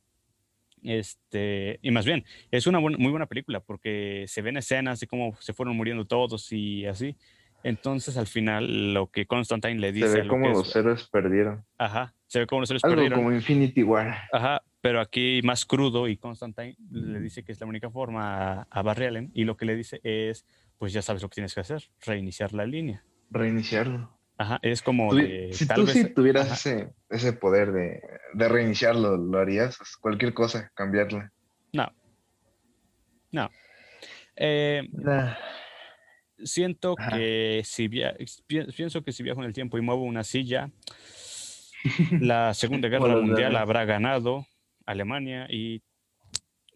este, 0.83 1.79
y 1.83 1.91
más 1.91 2.05
bien, 2.05 2.25
es 2.51 2.67
una 2.67 2.81
muy 2.81 3.11
buena 3.11 3.27
película 3.27 3.61
porque 3.61 4.25
se 4.29 4.43
ven 4.43 4.57
escenas 4.57 5.01
de 5.01 5.07
cómo 5.07 5.37
se 5.41 5.53
fueron 5.53 5.77
muriendo 5.77 6.05
todos 6.07 6.53
y 6.53 6.87
así. 6.87 7.17
Entonces, 7.65 8.17
al 8.17 8.27
final, 8.27 8.95
lo 8.95 9.11
que 9.11 9.27
Constantine 9.27 9.81
le 9.81 9.93
dice. 9.93 10.09
Se 10.09 10.23
ve 10.23 10.29
como 10.29 10.49
los 10.49 10.75
héroes 10.77 11.09
perdieron. 11.09 11.65
Ajá, 11.77 12.15
se 12.27 12.41
ve 12.41 12.47
como 12.47 12.61
los 12.61 12.71
héroes 12.71 12.85
Algo 12.85 12.97
perdieron. 12.97 13.19
como 13.19 13.33
Infinity 13.33 13.83
War. 13.83 14.17
Ajá, 14.33 14.63
pero 14.81 15.01
aquí 15.01 15.41
más 15.43 15.65
crudo 15.65 16.07
y 16.07 16.17
Constantine 16.17 16.77
le 16.91 17.21
dice 17.21 17.43
que 17.43 17.53
es 17.53 17.61
la 17.61 17.67
única 17.67 17.91
forma 17.91 18.61
a, 18.61 18.67
a 18.71 18.83
Barry 18.83 19.07
Allen 19.07 19.31
y 19.35 19.45
lo 19.45 19.57
que 19.57 19.65
le 19.67 19.75
dice 19.75 20.01
es: 20.05 20.47
Pues 20.79 20.93
ya 20.93 21.03
sabes 21.03 21.23
lo 21.23 21.29
que 21.29 21.35
tienes 21.35 21.55
que 21.55 21.61
hacer, 21.61 21.83
reiniciar 22.01 22.53
la 22.53 22.65
línea. 22.65 23.05
Reiniciarlo. 23.31 24.18
Ajá, 24.39 24.59
es 24.63 24.81
como. 24.83 25.13
De, 25.15 25.51
si 25.53 25.67
tal 25.67 25.77
tú 25.81 25.87
vez- 25.87 25.93
sí 25.95 26.15
tuvieras 26.15 26.47
ajá. 26.47 26.55
ese, 26.55 26.95
ese 27.11 27.33
poder 27.33 27.73
de, 27.73 28.01
de 28.35 28.49
reiniciarlo, 28.49 29.17
¿lo 29.17 29.39
harías? 29.39 29.77
Cualquier 30.01 30.33
cosa, 30.33 30.71
cambiarla. 30.75 31.33
No. 31.73 31.93
No. 33.33 33.51
Eh, 34.37 34.89
siento 36.45 36.95
Ajá. 36.99 37.17
que 37.17 37.63
si 37.65 37.89
via- 37.89 38.17
pi- 38.47 38.65
pienso 38.77 39.03
que 39.03 39.13
si 39.13 39.23
viajo 39.23 39.41
en 39.41 39.47
el 39.49 39.53
tiempo 39.53 39.77
y 39.77 39.81
muevo 39.81 40.03
una 40.05 40.23
silla, 40.25 40.71
la 42.21 42.55
Segunda 42.55 42.89
Guerra 42.89 43.17
Mundial 43.17 43.57
habrá 43.57 43.85
ganado 43.85 44.47
Alemania 44.87 45.47
y 45.51 45.83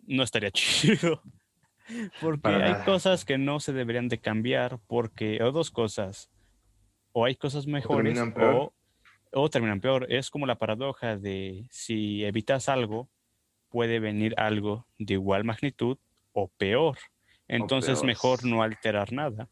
no 0.06 0.22
estaría 0.24 0.50
chido. 0.52 1.22
Porque 2.20 2.40
Para 2.40 2.66
hay 2.78 2.84
cosas 2.84 3.24
que 3.24 3.38
no 3.38 3.60
se 3.60 3.72
deberían 3.72 4.08
de 4.08 4.18
cambiar 4.18 4.78
porque, 4.86 5.42
o 5.42 5.52
dos 5.52 5.70
cosas, 5.70 6.30
o 7.12 7.24
hay 7.24 7.36
cosas 7.36 7.66
mejores 7.66 8.14
terminan 8.14 8.34
peor. 8.34 8.54
o, 8.54 9.42
o 9.42 9.50
terminan 9.50 9.80
peor. 9.80 10.06
Es 10.10 10.30
como 10.30 10.46
la 10.46 10.58
paradoja 10.58 11.16
de 11.16 11.66
si 11.70 12.24
evitas 12.24 12.68
algo, 12.68 13.08
puede 13.72 14.00
venir 14.00 14.34
algo 14.36 14.86
de 14.98 15.14
igual 15.14 15.44
magnitud 15.44 15.98
o 16.32 16.48
peor. 16.48 16.98
Entonces 17.48 18.00
peor. 18.00 18.06
mejor 18.06 18.44
no 18.44 18.62
alterar 18.62 19.12
nada. 19.12 19.48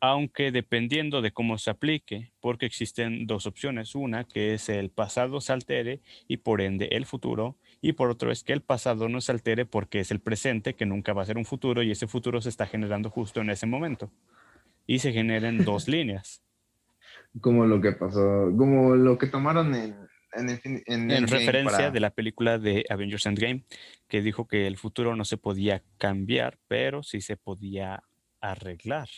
Aunque 0.00 0.52
dependiendo 0.52 1.22
de 1.22 1.32
cómo 1.32 1.56
se 1.56 1.70
aplique, 1.70 2.30
porque 2.40 2.66
existen 2.66 3.26
dos 3.26 3.46
opciones. 3.46 3.94
Una 3.94 4.24
que 4.24 4.54
es 4.54 4.68
el 4.68 4.90
pasado 4.90 5.40
se 5.40 5.52
altere 5.52 6.00
y 6.28 6.38
por 6.38 6.60
ende 6.60 6.88
el 6.92 7.06
futuro. 7.06 7.56
Y 7.80 7.92
por 7.92 8.10
otro 8.10 8.30
es 8.30 8.44
que 8.44 8.52
el 8.52 8.60
pasado 8.60 9.08
no 9.08 9.20
se 9.20 9.32
altere 9.32 9.66
porque 9.66 10.00
es 10.00 10.10
el 10.10 10.20
presente 10.20 10.74
que 10.74 10.86
nunca 10.86 11.12
va 11.12 11.22
a 11.22 11.26
ser 11.26 11.38
un 11.38 11.44
futuro 11.44 11.82
y 11.82 11.90
ese 11.90 12.06
futuro 12.06 12.40
se 12.40 12.50
está 12.50 12.66
generando 12.66 13.10
justo 13.10 13.40
en 13.40 13.50
ese 13.50 13.66
momento. 13.66 14.10
Y 14.86 14.98
se 14.98 15.12
generan 15.12 15.58
dos 15.64 15.88
líneas. 15.88 16.43
Como 17.40 17.66
lo 17.66 17.80
que 17.80 17.92
pasó, 17.92 18.52
como 18.56 18.94
lo 18.94 19.18
que 19.18 19.26
tomaron 19.26 19.74
en, 19.74 19.96
en, 20.34 20.48
Infin- 20.48 20.82
en 20.86 21.10
en 21.10 21.10
Endgame 21.10 21.26
referencia 21.26 21.78
para- 21.78 21.90
de 21.90 22.00
la 22.00 22.10
película 22.10 22.58
de 22.58 22.84
Avengers 22.88 23.26
Endgame, 23.26 23.64
que 24.08 24.22
dijo 24.22 24.46
que 24.46 24.66
el 24.66 24.76
futuro 24.76 25.16
no 25.16 25.24
se 25.24 25.36
podía 25.36 25.82
cambiar, 25.98 26.58
pero 26.68 27.02
sí 27.02 27.20
se 27.20 27.36
podía 27.36 28.02
arreglar. 28.40 29.08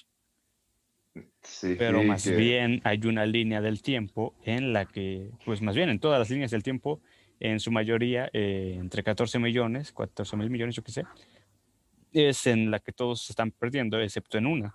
Sí, 1.43 1.75
Pero 1.79 2.01
sí, 2.01 2.07
más 2.07 2.25
que- 2.25 2.35
bien 2.37 2.81
hay 2.85 3.01
una 3.07 3.25
línea 3.27 3.61
del 3.61 3.81
tiempo 3.83 4.35
en 4.45 4.73
la 4.73 4.87
que, 4.87 5.31
pues 5.45 5.63
más 5.63 5.75
bien 5.77 5.89
en 5.89 5.99
todas 5.99 6.19
las 6.19 6.29
líneas 6.31 6.51
del 6.51 6.63
tiempo, 6.63 7.01
en 7.41 7.61
su 7.61 7.71
mayoría, 7.71 8.31
eh, 8.33 8.77
entre 8.79 9.03
14 9.03 9.39
millones, 9.39 9.93
14 9.93 10.37
mil 10.37 10.51
millones, 10.51 10.75
yo 10.75 10.83
qué 10.83 10.93
sé, 10.93 11.05
es 12.13 12.47
en 12.47 12.71
la 12.71 12.79
que 12.81 12.93
todos 12.93 13.23
se 13.23 13.33
están 13.33 13.51
perdiendo, 13.51 14.01
excepto 14.01 14.39
en 14.39 14.47
una. 14.47 14.75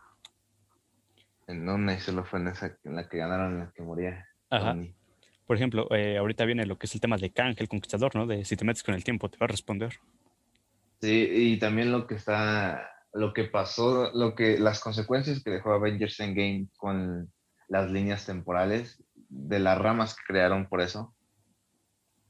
En 1.47 1.67
una 1.67 1.93
y 1.93 1.99
solo 1.99 2.23
fue 2.23 2.39
en 2.39 2.47
esa 2.47 2.77
en 2.83 2.95
la 2.95 3.09
que 3.09 3.17
ganaron, 3.17 3.53
en 3.53 3.59
la 3.59 3.71
que 3.75 3.83
moría. 3.83 4.25
Ajá. 4.49 4.73
Tony. 4.73 4.93
Por 5.45 5.57
ejemplo, 5.57 5.87
eh, 5.93 6.17
ahorita 6.17 6.45
viene 6.45 6.65
lo 6.65 6.77
que 6.77 6.85
es 6.85 6.95
el 6.95 7.01
tema 7.01 7.17
de 7.17 7.31
Kang, 7.31 7.55
el 7.57 7.67
conquistador, 7.67 8.15
¿no? 8.15 8.25
De 8.25 8.45
si 8.45 8.55
te 8.55 8.63
metes 8.63 8.83
con 8.83 8.95
el 8.95 9.03
tiempo, 9.03 9.29
te 9.29 9.37
va 9.37 9.45
a 9.45 9.47
responder. 9.47 9.93
Sí, 11.01 11.27
y 11.29 11.59
también 11.59 11.91
lo 11.91 12.07
que 12.07 12.15
está, 12.15 12.89
lo 13.11 13.33
que 13.33 13.45
pasó, 13.45 14.11
lo 14.13 14.35
que, 14.35 14.59
las 14.59 14.79
consecuencias 14.79 15.43
que 15.43 15.51
dejó 15.51 15.73
Avengers 15.73 16.19
Endgame 16.19 16.67
con 16.77 17.33
las 17.67 17.91
líneas 17.91 18.25
temporales, 18.25 19.03
de 19.27 19.59
las 19.59 19.77
ramas 19.77 20.15
que 20.15 20.23
crearon 20.27 20.67
por 20.67 20.81
eso. 20.81 21.13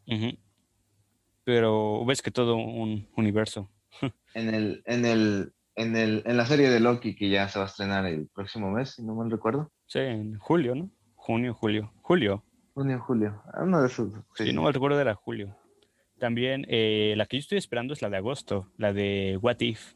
Ujú. 0.08 0.38
Pero 1.44 2.06
ves 2.06 2.22
que 2.22 2.32
todo 2.32 2.56
un 2.56 3.10
universo. 3.18 3.70
En 4.34 4.54
el, 4.54 4.82
en 4.86 5.06
el, 5.06 5.54
en 5.76 5.96
el, 5.96 6.24
en 6.26 6.38
la 6.38 6.46
serie 6.46 6.70
de 6.70 6.80
Loki 6.80 7.16
que 7.16 7.30
ya 7.30 7.48
se 7.48 7.60
va 7.60 7.66
a 7.66 7.68
estrenar 7.68 8.06
el 8.06 8.28
próximo 8.28 8.72
mes, 8.72 8.92
si 8.96 9.04
no 9.04 9.16
mal 9.16 9.32
recuerdo. 9.32 9.72
Sí, 9.88 10.00
en 10.00 10.38
julio, 10.38 10.76
¿no? 10.76 10.90
Junio, 11.16 11.54
julio. 11.54 11.92
Julio. 12.02 12.44
Junio, 12.74 13.00
julio. 13.00 13.42
Uno 13.62 13.82
de 13.82 13.88
esos. 13.88 14.14
Sí, 14.36 14.46
sí. 14.48 14.54
no 14.54 14.64
me 14.64 14.72
recuerdo 14.72 15.00
era 15.00 15.14
julio. 15.16 15.56
También 16.20 16.66
eh, 16.70 17.14
la 17.18 17.26
que 17.26 17.38
yo 17.38 17.42
estoy 17.42 17.58
esperando 17.58 17.94
es 17.94 18.02
la 18.02 18.10
de 18.10 18.18
agosto, 18.18 18.68
la 18.78 18.94
de 18.94 19.38
What 19.42 19.60
If. 19.62 19.94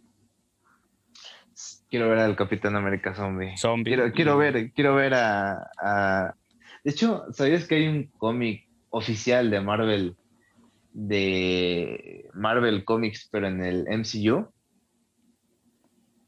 Quiero 1.89 2.09
ver 2.09 2.19
al 2.19 2.35
Capitán 2.35 2.75
América 2.75 3.13
Zombie. 3.15 3.55
Zombie. 3.57 3.91
Quiero, 3.95 4.11
quiero 4.11 4.37
ver, 4.37 4.71
quiero 4.73 4.95
ver 4.95 5.13
a, 5.13 5.69
a- 5.77 6.35
De 6.83 6.91
hecho, 6.91 7.25
¿sabías 7.31 7.65
que 7.67 7.75
hay 7.75 7.87
un 7.87 8.03
cómic 8.17 8.67
oficial 8.89 9.49
de 9.49 9.61
Marvel 9.61 10.15
de 10.93 12.29
Marvel 12.33 12.83
Comics, 12.85 13.27
pero 13.31 13.47
en 13.47 13.61
el 13.63 13.85
MCU? 13.87 14.47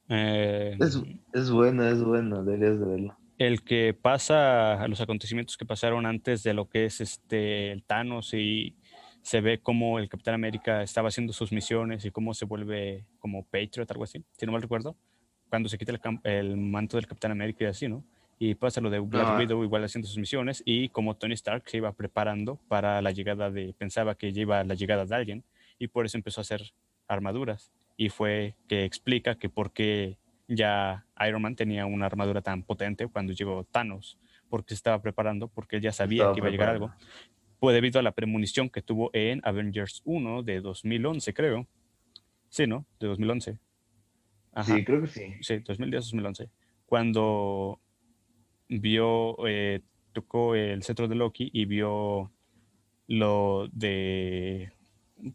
Eh, 0.10 0.78
Es, 0.80 1.02
es 1.34 1.52
bueno, 1.52 1.86
es 1.88 2.04
bueno, 2.04 2.44
deberías 2.44 2.80
de 2.80 2.86
verlo. 2.86 3.18
el 3.38 3.62
que 3.64 3.94
pasa 3.94 4.82
a 4.82 4.88
los 4.88 5.02
acontecimientos 5.02 5.58
que 5.58 5.66
pasaron 5.66 6.06
antes 6.06 6.44
de 6.44 6.54
lo 6.54 6.70
que 6.70 6.86
es 6.86 7.02
este 7.02 7.72
el 7.72 7.84
Thanos 7.84 8.34
y 8.34 8.76
se 9.28 9.42
ve 9.42 9.60
cómo 9.60 10.00
el 10.00 10.08
Capitán 10.08 10.36
América 10.36 10.82
estaba 10.82 11.10
haciendo 11.10 11.34
sus 11.34 11.52
misiones 11.52 12.06
y 12.06 12.12
cómo 12.12 12.34
se 12.34 12.46
vuelve 12.46 13.06
como 13.20 13.44
Patriot, 13.44 13.92
algo 13.92 14.06
así, 14.06 14.24
si 14.38 14.46
no 14.46 14.54
mal 14.54 14.62
recuerdo, 14.62 14.96
cuando 15.50 15.68
se 15.68 15.78
quita 15.78 15.94
el, 16.24 16.56
manto 16.56 16.96
del 16.96 17.08
Capitán 17.08 17.32
América 17.32 17.66
y 17.66 17.68
así, 17.68 17.90
¿no? 17.90 18.06
Y 18.40 18.56
pasa 18.56 18.80
lo 18.80 18.90
de 18.90 19.00
Black. 19.00 19.38
Widow 19.38 19.64
igual 19.64 19.84
haciendo 19.84 20.08
sus 20.08 20.18
misiones 20.18 20.64
y 20.64 20.88
como 20.90 21.16
Tony 21.18 21.34
Stark 21.34 21.64
se 21.66 21.78
iba 21.78 21.92
preparando 21.92 22.58
para 22.70 23.02
la 23.02 23.12
llegada 23.12 23.52
de, 23.52 23.74
pensaba 23.78 24.16
que 24.16 24.30
iba 24.30 24.64
la 24.64 24.76
llegada 24.76 25.06
de 25.06 25.16
alguien 25.16 25.44
y 25.78 25.88
por 25.88 26.06
eso 26.06 26.18
empezó 26.18 26.40
a 26.40 26.44
hacer 26.44 26.62
armaduras 27.08 27.74
y 27.98 28.10
fue 28.10 28.56
que 28.68 28.86
explica 28.86 29.36
que 29.36 29.50
por 29.50 29.74
qué 29.74 30.20
ya 30.48 31.06
Iron 31.28 31.42
Man 31.42 31.56
tenía 31.56 31.86
una 31.86 32.06
armadura 32.06 32.42
tan 32.42 32.64
potente 32.64 33.08
cuando 33.08 33.34
llegó 33.34 33.66
Thanos, 33.66 34.18
porque 34.50 34.70
se 34.70 34.76
estaba 34.76 35.02
preparando, 35.02 35.48
porque 35.48 35.78
él 35.78 35.82
ya 35.82 35.92
sabía 35.92 36.24
Estaba 36.24 36.34
que 36.34 36.40
iba 36.40 36.48
a 36.48 36.52
llegar 36.52 36.70
algo. 36.70 36.94
Fue 37.60 37.74
debido 37.74 38.00
a 38.00 38.04
la 38.04 38.12
premonición 38.12 38.70
que 38.70 38.84
tuvo 38.84 39.10
en 39.14 39.42
Avengers 39.44 40.04
1 40.06 40.44
de 40.44 40.62
2011, 40.62 41.34
creo. 41.34 41.68
Sí, 42.50 42.68
¿no? 42.68 42.86
De 43.00 43.08
2011. 43.08 43.60
Ajá. 44.54 44.76
Sí, 44.76 44.86
creo 44.86 45.02
que 45.02 45.08
sí. 45.08 45.34
Sí, 45.42 45.56
2010-2011. 45.56 46.50
Cuando 46.86 47.82
vio, 48.70 49.36
eh, 49.48 49.82
tocó 50.14 50.56
el 50.56 50.84
cetro 50.84 51.08
de 51.08 51.16
Loki 51.16 51.50
y 51.52 51.66
vio 51.66 52.32
lo 53.08 53.68
de 53.72 54.72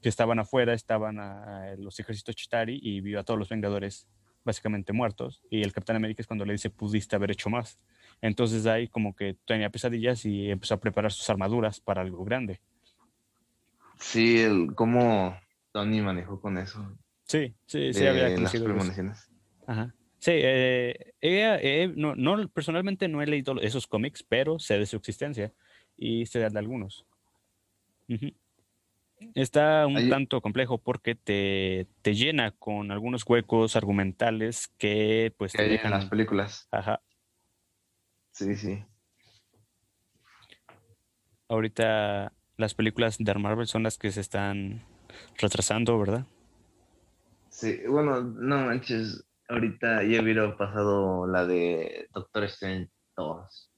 que 0.01 0.09
estaban 0.09 0.39
afuera, 0.39 0.75
estaban 0.75 1.19
a- 1.19 1.75
los 1.77 1.99
ejércitos 2.01 2.35
Chitari 2.37 2.79
y 2.83 3.01
vio 3.01 3.21
a 3.21 3.25
todos 3.25 3.39
los 3.39 3.49
Vengadores 3.49 4.07
básicamente 4.45 4.93
muertos. 4.93 5.43
Y 5.51 5.63
el 5.63 5.73
Capitán 5.73 5.97
América 5.97 6.23
es 6.23 6.27
cuando 6.27 6.45
le 6.45 6.53
dice, 6.53 6.71
pudiste 6.71 7.15
haber 7.17 7.31
hecho 7.31 7.49
más. 7.51 7.79
Entonces 8.21 8.67
ahí 8.67 8.89
como 8.89 9.15
que 9.15 9.37
tenía 9.47 9.71
pesadillas 9.71 10.25
y 10.25 10.51
empezó 10.51 10.75
a 10.75 10.81
preparar 10.81 11.13
sus 11.13 11.29
armaduras 11.31 11.81
para 11.81 12.01
algo 12.03 12.25
grande. 12.25 12.61
Sí, 13.99 14.41
el, 14.41 14.75
cómo 14.75 15.37
Tony 15.73 16.01
manejó 16.01 16.41
con 16.41 16.59
eso. 16.59 16.97
Sí, 17.25 17.55
sí, 17.67 17.93
sí 17.93 18.01
de 18.01 18.09
había 18.09 18.29
las 18.39 18.53
premoniciones. 18.53 19.31
Ajá. 19.67 19.95
Sí, 20.19 20.33
eh, 20.35 21.15
he- 21.21 21.93
no, 21.97 22.15
no, 22.15 22.49
personalmente 22.49 23.09
no 23.09 23.23
he 23.23 23.27
leído 23.27 23.61
esos 23.61 23.87
cómics, 23.87 24.23
pero 24.23 24.59
sé 24.59 24.79
de 24.79 24.87
su 24.87 24.97
existencia 24.97 25.53
y 25.97 26.27
sé 26.27 26.39
de 26.41 26.59
algunos. 26.59 27.07
Ujú. 28.09 28.33
Está 29.35 29.87
un 29.87 30.09
tanto 30.09 30.41
complejo 30.41 30.79
porque 30.79 31.15
te, 31.15 31.87
te 32.03 32.15
llena 32.15 32.51
con 32.53 32.91
algunos 32.91 33.25
huecos 33.27 33.77
argumentales 33.77 34.69
que 34.79 35.33
pues 35.37 35.53
Que 35.53 35.59
te 35.59 35.63
hay 35.65 35.69
en 35.71 35.77
dejan... 35.77 35.91
las 35.93 36.07
películas. 36.07 36.69
Ajá. 36.71 37.01
Sí, 38.33 38.55
sí. 38.57 38.85
Ahorita 41.49 42.33
las 42.57 42.75
películas 42.75 43.19
de 43.19 43.35
Marvel 43.35 43.67
son 43.67 43.83
las 43.83 43.99
que 43.99 44.11
se 44.11 44.21
están 44.21 44.85
retrasando, 45.39 45.99
¿verdad? 45.99 46.27
Sí, 47.51 47.81
bueno, 47.89 48.23
no 48.23 48.67
manches. 48.67 49.25
Ahorita 49.49 50.03
ya 50.05 50.23
hubiera 50.23 50.57
pasado 50.57 51.27
la 51.27 51.45
de 51.45 52.09
Doctor 52.15 52.45
Strange 52.45 52.91
2. 53.17 53.72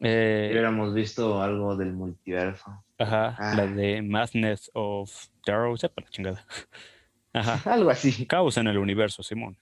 Eh, 0.00 0.48
Hubiéramos 0.52 0.92
visto 0.94 1.42
algo 1.42 1.76
del 1.76 1.92
multiverso. 1.92 2.84
ajá, 2.98 3.36
Ah. 3.38 3.54
la 3.56 3.66
de 3.66 4.02
Madness 4.02 4.70
of 4.74 5.10
Darrow, 5.46 5.76
sepa 5.76 6.02
la 6.02 6.08
chingada. 6.10 6.46
Ajá, 7.32 7.72
Algo 7.74 7.90
así. 7.90 8.26
caos 8.26 8.56
en 8.56 8.66
el 8.66 8.78
universo, 8.78 9.22
Simón. 9.22 9.56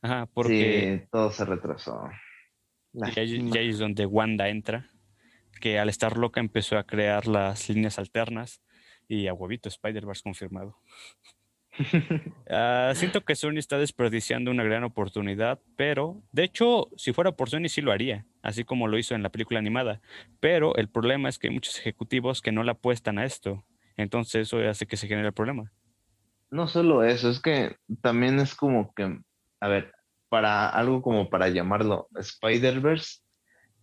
Ajá, 0.00 0.26
porque 0.34 1.00
Sí, 1.02 1.08
todo 1.10 1.30
se 1.30 1.44
retrasó. 1.44 2.10
y 2.92 3.04
ahí, 3.04 3.30
y 3.32 3.36
Lástima. 3.38 3.56
ahí 3.60 3.68
es 3.70 3.78
donde 3.78 4.06
Wanda 4.06 4.48
entra, 4.48 4.88
que 5.60 5.78
al 5.78 5.88
estar 5.88 6.16
loca 6.16 6.40
empezó 6.40 6.76
a 6.78 6.84
crear 6.84 7.26
las 7.28 7.68
líneas 7.68 7.98
alternas 8.00 8.60
y 9.08 9.28
a 9.28 9.34
huevito 9.34 9.68
Spider-Verse 9.68 10.22
confirmado. 10.22 10.76
Ah, 12.50 12.92
siento 12.94 13.24
que 13.24 13.34
Sony 13.34 13.56
está 13.58 13.78
desperdiciando 13.78 14.50
una 14.50 14.62
gran 14.64 14.84
oportunidad, 14.84 15.60
pero 15.76 16.20
de 16.32 16.44
hecho, 16.44 16.88
si 16.96 17.12
fuera 17.12 17.32
por 17.32 17.48
Sony 17.48 17.68
sí 17.68 17.80
lo 17.80 17.92
haría, 17.92 18.26
así 18.42 18.64
como 18.64 18.88
lo 18.88 18.98
hizo 18.98 19.14
en 19.14 19.22
la 19.22 19.30
película 19.30 19.58
animada. 19.58 20.00
Pero 20.40 20.76
el 20.76 20.88
problema 20.88 21.28
es 21.28 21.38
que 21.38 21.48
hay 21.48 21.54
muchos 21.54 21.78
ejecutivos 21.78 22.42
que 22.42 22.52
no 22.52 22.62
le 22.64 22.72
apuestan 22.72 23.18
a 23.18 23.24
esto. 23.24 23.64
Entonces 23.96 24.48
eso 24.48 24.58
hace 24.58 24.86
que 24.86 24.96
se 24.96 25.08
genere 25.08 25.28
el 25.28 25.34
problema. 25.34 25.72
No 26.50 26.68
solo 26.68 27.02
eso, 27.02 27.30
es 27.30 27.40
que 27.40 27.76
también 28.02 28.38
es 28.38 28.54
como 28.54 28.92
que, 28.94 29.18
a 29.60 29.68
ver, 29.68 29.94
para 30.28 30.68
algo 30.68 31.00
como 31.02 31.30
para 31.30 31.48
llamarlo 31.48 32.08
Spider-Verse, 32.14 33.20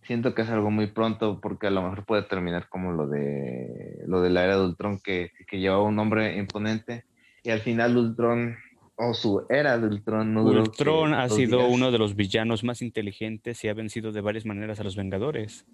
siento 0.02 0.34
que 0.34 0.42
es 0.42 0.48
algo 0.50 0.70
muy 0.70 0.88
pronto 0.88 1.40
porque 1.40 1.66
a 1.66 1.70
lo 1.70 1.82
mejor 1.82 2.04
puede 2.04 2.22
terminar 2.22 2.68
como 2.68 2.92
lo 2.92 3.06
de 3.08 4.02
lo 4.06 4.22
de 4.22 4.30
la 4.30 4.44
era 4.44 4.56
de 4.56 4.64
Ultron 4.64 4.98
que, 4.98 5.30
que 5.46 5.58
llevaba 5.58 5.82
un 5.82 5.96
nombre 5.96 6.36
imponente 6.36 7.04
y 7.42 7.50
al 7.50 7.60
final 7.60 7.96
Ultron 7.96 8.56
o 9.02 9.14
su 9.14 9.46
era 9.48 9.78
de 9.78 9.86
Ultron 9.86 10.34
no 10.34 10.42
Ultron 10.44 11.14
ha 11.14 11.28
sido 11.28 11.58
días. 11.58 11.70
uno 11.72 11.90
de 11.90 11.98
los 11.98 12.14
villanos 12.14 12.62
más 12.64 12.82
inteligentes 12.82 13.64
y 13.64 13.68
ha 13.68 13.74
vencido 13.74 14.12
de 14.12 14.20
varias 14.20 14.44
maneras 14.44 14.78
a 14.80 14.84
los 14.84 14.94
Vengadores. 14.96 15.66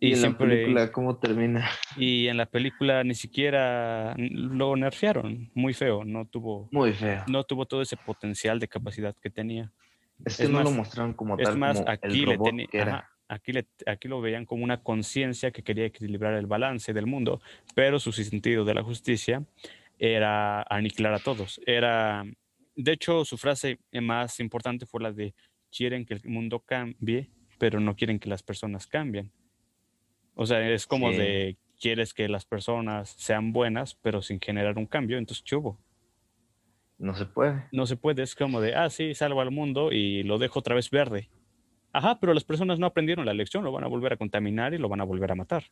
y, 0.00 0.08
Y, 0.08 0.12
en 0.12 0.18
siempre, 0.18 0.46
la 0.48 0.54
película 0.54 0.92
cómo 0.92 1.16
termina. 1.18 1.68
y 1.96 2.26
en 2.28 2.36
la 2.38 2.46
película 2.46 3.04
ni 3.04 3.14
siquiera 3.14 4.14
lo 4.16 4.74
nerfearon, 4.76 5.50
muy 5.54 5.74
feo, 5.74 6.04
no 6.04 6.26
tuvo, 6.26 6.68
Muy 6.72 6.92
feo. 6.92 7.22
no 7.28 7.44
tuvo 7.44 7.66
todo 7.66 7.82
ese 7.82 7.96
potencial 7.96 8.58
de 8.58 8.66
capacidad 8.68 9.14
que 9.22 9.30
tenía. 9.30 9.70
es 10.24 10.36
que 10.38 10.44
es 10.44 10.50
no 10.50 10.56
más- 10.58 10.64
lo 10.64 10.70
mostraron 10.70 11.12
como 11.14 11.36
Es 11.38 11.44
tal 11.44 11.58
más, 11.58 11.78
como 11.78 11.90
aquí 11.90 12.06
el 12.20 12.24
le 12.26 12.32
robot 12.36 12.48
tenía, 12.48 12.66
que 12.66 12.78
era. 12.78 12.92
ajá, 12.96 13.10
aquí, 13.28 13.52
le, 13.52 13.66
aquí 13.86 14.08
lo 14.08 14.20
veían 14.20 14.44
como 14.46 14.64
una 14.64 14.82
conciencia 14.82 15.50
que 15.50 15.62
quería 15.62 15.84
equilibrar 15.86 16.34
el 16.34 16.46
balance 16.46 16.92
del 16.92 17.06
mundo, 17.06 17.40
pero 17.74 17.98
su 17.98 18.10
sentido 18.12 18.64
de 18.64 18.74
la 18.74 18.82
justicia 18.82 19.44
era 20.04 20.62
aniquilar 20.68 21.14
a 21.14 21.20
todos. 21.20 21.60
Era, 21.64 22.24
de 22.74 22.92
hecho, 22.92 23.24
su 23.24 23.38
frase 23.38 23.78
más 23.92 24.40
importante 24.40 24.84
fue 24.84 25.00
la 25.00 25.12
de 25.12 25.32
quieren 25.70 26.04
que 26.04 26.14
el 26.14 26.20
mundo 26.24 26.58
cambie, 26.60 27.30
pero 27.58 27.78
no 27.78 27.94
quieren 27.94 28.18
que 28.18 28.28
las 28.28 28.42
personas 28.42 28.88
cambien. 28.88 29.30
O 30.34 30.44
sea, 30.44 30.68
es 30.68 30.86
como 30.88 31.12
Sí. 31.12 31.18
de 31.18 31.56
quieres 31.80 32.14
que 32.14 32.28
las 32.28 32.44
personas 32.44 33.14
sean 33.16 33.52
buenas, 33.52 33.94
pero 33.94 34.22
sin 34.22 34.40
generar 34.40 34.76
un 34.76 34.86
cambio, 34.86 35.18
entonces 35.18 35.44
chubo. 35.44 35.78
No 36.98 37.14
se 37.14 37.26
puede. 37.26 37.64
No 37.70 37.86
se 37.86 37.96
puede, 37.96 38.22
es 38.22 38.34
como 38.34 38.60
de, 38.60 38.74
ah, 38.74 38.90
sí, 38.90 39.14
salvo 39.14 39.40
al 39.40 39.50
mundo 39.52 39.92
y 39.92 40.24
lo 40.24 40.38
dejo 40.38 40.58
otra 40.58 40.74
vez 40.74 40.90
verde. 40.90 41.30
Ajá, 41.92 42.18
pero 42.20 42.34
las 42.34 42.44
personas 42.44 42.78
no 42.80 42.86
aprendieron 42.86 43.24
la 43.26 43.34
lección, 43.34 43.62
lo 43.64 43.70
van 43.72 43.84
a 43.84 43.88
volver 43.88 44.12
a 44.14 44.16
contaminar 44.16 44.74
y 44.74 44.78
lo 44.78 44.88
van 44.88 45.00
a 45.00 45.04
volver 45.04 45.30
a 45.30 45.34
matar. 45.36 45.64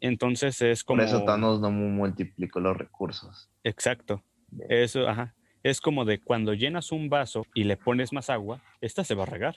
Entonces 0.00 0.60
es 0.62 0.84
como... 0.84 0.98
Por 1.00 1.08
eso 1.08 1.24
Thanos 1.24 1.60
no 1.60 1.70
mu- 1.70 1.88
multiplicó 1.88 2.60
los 2.60 2.76
recursos. 2.76 3.50
Exacto. 3.64 4.22
Eso, 4.68 5.08
ajá. 5.08 5.34
Es 5.62 5.80
como 5.80 6.04
de 6.04 6.20
cuando 6.20 6.54
llenas 6.54 6.92
un 6.92 7.08
vaso 7.08 7.44
y 7.54 7.64
le 7.64 7.76
pones 7.76 8.12
más 8.12 8.30
agua, 8.30 8.60
esta 8.80 9.02
se 9.04 9.14
va 9.14 9.24
a 9.24 9.26
regar. 9.26 9.56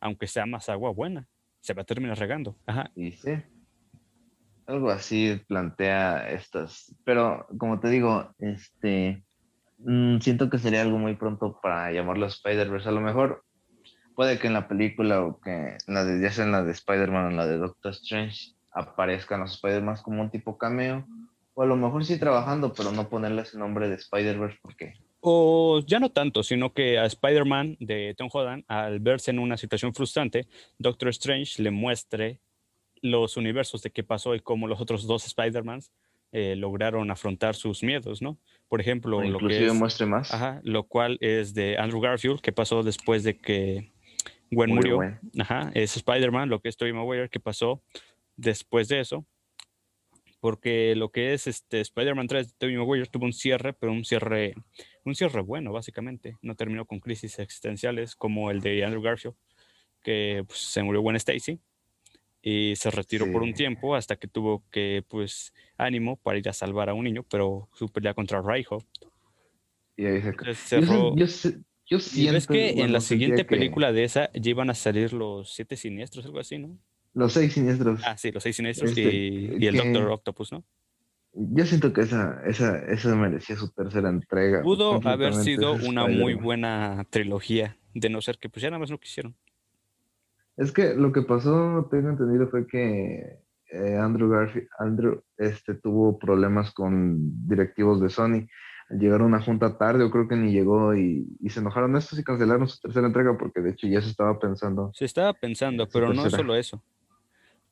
Aunque 0.00 0.26
sea 0.26 0.46
más 0.46 0.68
agua 0.68 0.90
buena, 0.92 1.28
se 1.60 1.74
va 1.74 1.82
a 1.82 1.84
terminar 1.84 2.18
regando. 2.18 2.56
Ajá. 2.66 2.90
Y 2.96 3.12
sí, 3.12 3.30
algo 4.66 4.90
así 4.90 5.40
plantea 5.46 6.28
estas. 6.30 6.94
Pero 7.04 7.46
como 7.58 7.78
te 7.78 7.88
digo, 7.88 8.34
este, 8.38 9.22
mm, 9.78 10.18
siento 10.18 10.48
que 10.50 10.58
sería 10.58 10.82
algo 10.82 10.98
muy 10.98 11.14
pronto 11.14 11.60
para 11.62 11.92
llamarlo 11.92 12.26
Spider-Verse. 12.26 12.88
A 12.88 12.92
lo 12.92 13.00
mejor 13.00 13.44
puede 14.16 14.38
que 14.38 14.46
en 14.48 14.54
la 14.54 14.66
película 14.66 15.20
o 15.22 15.38
que 15.40 15.76
en 15.86 15.94
la 15.94 16.04
de, 16.04 16.20
ya 16.20 16.32
sea 16.32 16.44
en 16.46 16.52
la 16.52 16.64
de 16.64 16.72
Spider-Man 16.72 17.26
o 17.26 17.30
en 17.30 17.36
la 17.36 17.46
de 17.46 17.58
Doctor 17.58 17.92
Strange 17.92 18.54
aparezcan 18.72 19.40
los 19.40 19.54
Spider-Man 19.54 19.96
como 20.02 20.22
un 20.22 20.30
tipo 20.30 20.58
cameo. 20.58 21.06
O 21.54 21.62
a 21.62 21.66
lo 21.66 21.76
mejor 21.76 22.04
sí 22.04 22.18
trabajando, 22.18 22.72
pero 22.72 22.92
no 22.92 23.08
ponerle 23.08 23.42
ese 23.42 23.58
nombre 23.58 23.88
de 23.88 23.96
Spider-Verse 23.96 24.58
porque 24.62 24.94
O 25.20 25.80
ya 25.86 26.00
no 26.00 26.10
tanto, 26.10 26.42
sino 26.42 26.72
que 26.72 26.98
a 26.98 27.04
Spider-Man 27.04 27.76
de 27.78 28.14
Tom 28.16 28.28
Holland, 28.32 28.64
al 28.68 29.00
verse 29.00 29.30
en 29.30 29.38
una 29.38 29.58
situación 29.58 29.94
frustrante, 29.94 30.46
Doctor 30.78 31.10
Strange 31.10 31.62
le 31.62 31.70
muestre 31.70 32.40
los 33.02 33.36
universos 33.36 33.82
de 33.82 33.90
qué 33.90 34.02
pasó 34.02 34.34
y 34.34 34.40
cómo 34.40 34.66
los 34.66 34.80
otros 34.80 35.06
dos 35.06 35.26
Spider-Mans 35.26 35.92
eh, 36.30 36.56
lograron 36.56 37.10
afrontar 37.10 37.54
sus 37.54 37.82
miedos, 37.82 38.22
¿no? 38.22 38.38
Por 38.68 38.80
ejemplo, 38.80 39.18
o 39.18 39.22
lo 39.22 39.38
que 39.38 39.66
es, 39.66 39.74
muestre 39.74 40.06
más. 40.06 40.32
ajá, 40.32 40.62
lo 40.64 40.84
cual 40.84 41.18
es 41.20 41.52
de 41.52 41.76
Andrew 41.76 42.00
Garfield, 42.00 42.40
que 42.40 42.52
pasó 42.52 42.82
después 42.82 43.22
de 43.22 43.36
que 43.36 43.92
Gwen 44.50 44.74
Murió. 44.74 44.98
Ajá, 45.38 45.70
es 45.74 45.96
Spider-Man, 45.96 46.48
lo 46.48 46.60
que 46.60 46.70
es 46.70 46.76
Tobey 46.78 46.94
Maguire, 46.94 47.28
que 47.28 47.38
pasó 47.38 47.82
después 48.36 48.88
de 48.88 49.00
eso. 49.00 49.26
Porque 50.40 50.96
lo 50.96 51.10
que 51.10 51.34
es 51.34 51.46
este 51.46 51.80
Spider-Man 51.80 52.26
3 52.26 52.48
de 52.48 52.54
Tobey 52.58 52.76
Maguire 52.76 53.06
tuvo 53.06 53.26
un 53.26 53.32
cierre, 53.32 53.72
pero 53.74 53.92
un 53.92 54.04
cierre, 54.04 54.54
un 55.04 55.14
cierre 55.14 55.40
bueno, 55.40 55.72
básicamente. 55.72 56.36
No 56.42 56.56
terminó 56.56 56.84
con 56.84 56.98
crisis 56.98 57.38
existenciales 57.38 58.16
como 58.16 58.50
el 58.50 58.60
de 58.60 58.84
Andrew 58.84 59.02
Garfield, 59.02 59.36
que 60.02 60.42
pues, 60.46 60.58
se 60.58 60.82
murió 60.82 61.00
Gwen 61.00 61.14
Stacy 61.16 61.60
y 62.42 62.74
se 62.74 62.90
retiró 62.90 63.30
por 63.30 63.42
un 63.42 63.50
Sí. 63.50 63.54
tiempo 63.54 63.94
hasta 63.94 64.16
que 64.16 64.26
tuvo 64.26 64.64
que, 64.72 65.04
pues, 65.08 65.54
ánimo 65.76 66.16
para 66.16 66.38
ir 66.38 66.48
a 66.48 66.52
salvar 66.52 66.88
a 66.88 66.94
un 66.94 67.04
niño, 67.04 67.24
pero 67.30 67.68
su 67.74 67.88
pelea 67.88 68.14
contra 68.14 68.42
Raiho. 68.42 68.78
Y 69.96 70.06
ahí 70.06 70.20
se... 70.22 70.32
Yo, 70.32 70.34
cerró- 70.82 71.14
yo, 71.16 71.26
yo 71.86 71.96
y 71.98 72.00
siento, 72.00 72.32
ves 72.32 72.46
que 72.48 72.70
bueno, 72.72 72.84
en 72.86 72.92
la 72.92 73.00
siguiente 73.00 73.42
que 73.42 73.44
película 73.44 73.92
de 73.92 74.02
esa 74.02 74.28
ya 74.32 74.50
iban 74.50 74.70
a 74.70 74.74
salir 74.74 75.12
los 75.12 75.52
siete 75.54 75.76
siniestros, 75.76 76.24
algo 76.24 76.40
así, 76.40 76.58
¿no? 76.58 76.76
Los 77.14 77.32
seis 77.32 77.52
siniestros. 77.52 78.00
Ah, 78.06 78.16
sí, 78.16 78.32
los 78.32 78.42
seis 78.42 78.56
siniestros 78.56 78.90
Este, 78.90 79.02
y, 79.02 79.56
y 79.58 79.66
el 79.66 79.76
Doctor 79.76 80.10
Octopus, 80.10 80.52
¿no? 80.52 80.64
Yo 81.34 81.64
siento 81.64 81.92
que 81.92 82.02
esa, 82.02 82.42
esa, 82.46 82.78
esa 82.78 83.14
merecía 83.16 83.56
su 83.56 83.70
tercera 83.72 84.10
entrega. 84.10 84.62
Pudo 84.62 85.00
haber 85.06 85.34
sido 85.34 85.72
una 85.72 86.06
muy 86.06 86.34
buena 86.34 87.06
trilogía, 87.08 87.78
de 87.94 88.10
no 88.10 88.20
ser 88.20 88.38
que 88.38 88.50
pues 88.50 88.62
ya 88.62 88.70
nada 88.70 88.80
más 88.80 88.90
no 88.90 88.98
quisieron. 88.98 89.34
Es 90.58 90.72
que 90.72 90.94
lo 90.94 91.12
que 91.12 91.22
pasó, 91.22 91.88
tengo 91.90 92.10
entendido, 92.10 92.48
fue 92.48 92.66
que 92.66 93.38
eh, 93.70 93.96
Andrew 93.96 94.28
Garfield, 94.28 94.68
Andrew, 94.78 95.22
este, 95.38 95.74
tuvo 95.74 96.18
problemas 96.18 96.72
con 96.72 97.48
directivos 97.48 98.00
de 98.02 98.10
Sony. 98.10 98.46
Llegaron 98.90 99.22
a 99.32 99.36
una 99.36 99.42
junta 99.42 99.78
tarde, 99.78 100.04
o 100.04 100.10
creo 100.10 100.28
que 100.28 100.36
ni 100.36 100.52
llegó, 100.52 100.94
y, 100.94 101.26
y 101.40 101.48
se 101.48 101.60
enojaron 101.60 101.96
estos 101.96 102.18
y 102.18 102.24
cancelaron 102.24 102.68
su 102.68 102.78
tercera 102.78 103.06
entrega 103.06 103.38
porque 103.38 103.62
de 103.62 103.70
hecho 103.70 103.86
ya 103.86 104.02
se 104.02 104.10
estaba 104.10 104.38
pensando. 104.38 104.90
Se 104.92 105.06
estaba 105.06 105.32
pensando, 105.32 105.88
pero 105.88 106.12
no 106.12 106.28
solo 106.28 106.54
eso. 106.54 106.84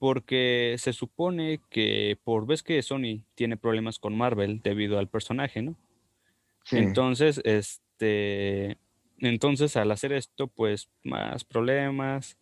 Porque 0.01 0.75
se 0.79 0.93
supone 0.93 1.61
que 1.71 2.19
por 2.25 2.45
vez 2.47 2.65
que 2.65 2.83
Sony 2.83 3.23
tiene 3.37 3.57
problemas 3.57 4.01
con 4.01 4.17
Marvel 4.17 4.61
debido 4.61 4.99
al 4.99 5.09
personaje, 5.09 5.63
¿no? 5.63 5.77
Sí, 6.65 6.79
Entonces, 6.79 7.41
este, 7.45 8.79
entonces 9.19 9.77
al 9.77 9.93
hacer 9.93 10.13
esto, 10.13 10.49
pues 10.49 10.91
más 11.05 11.45
problemas 11.45 12.37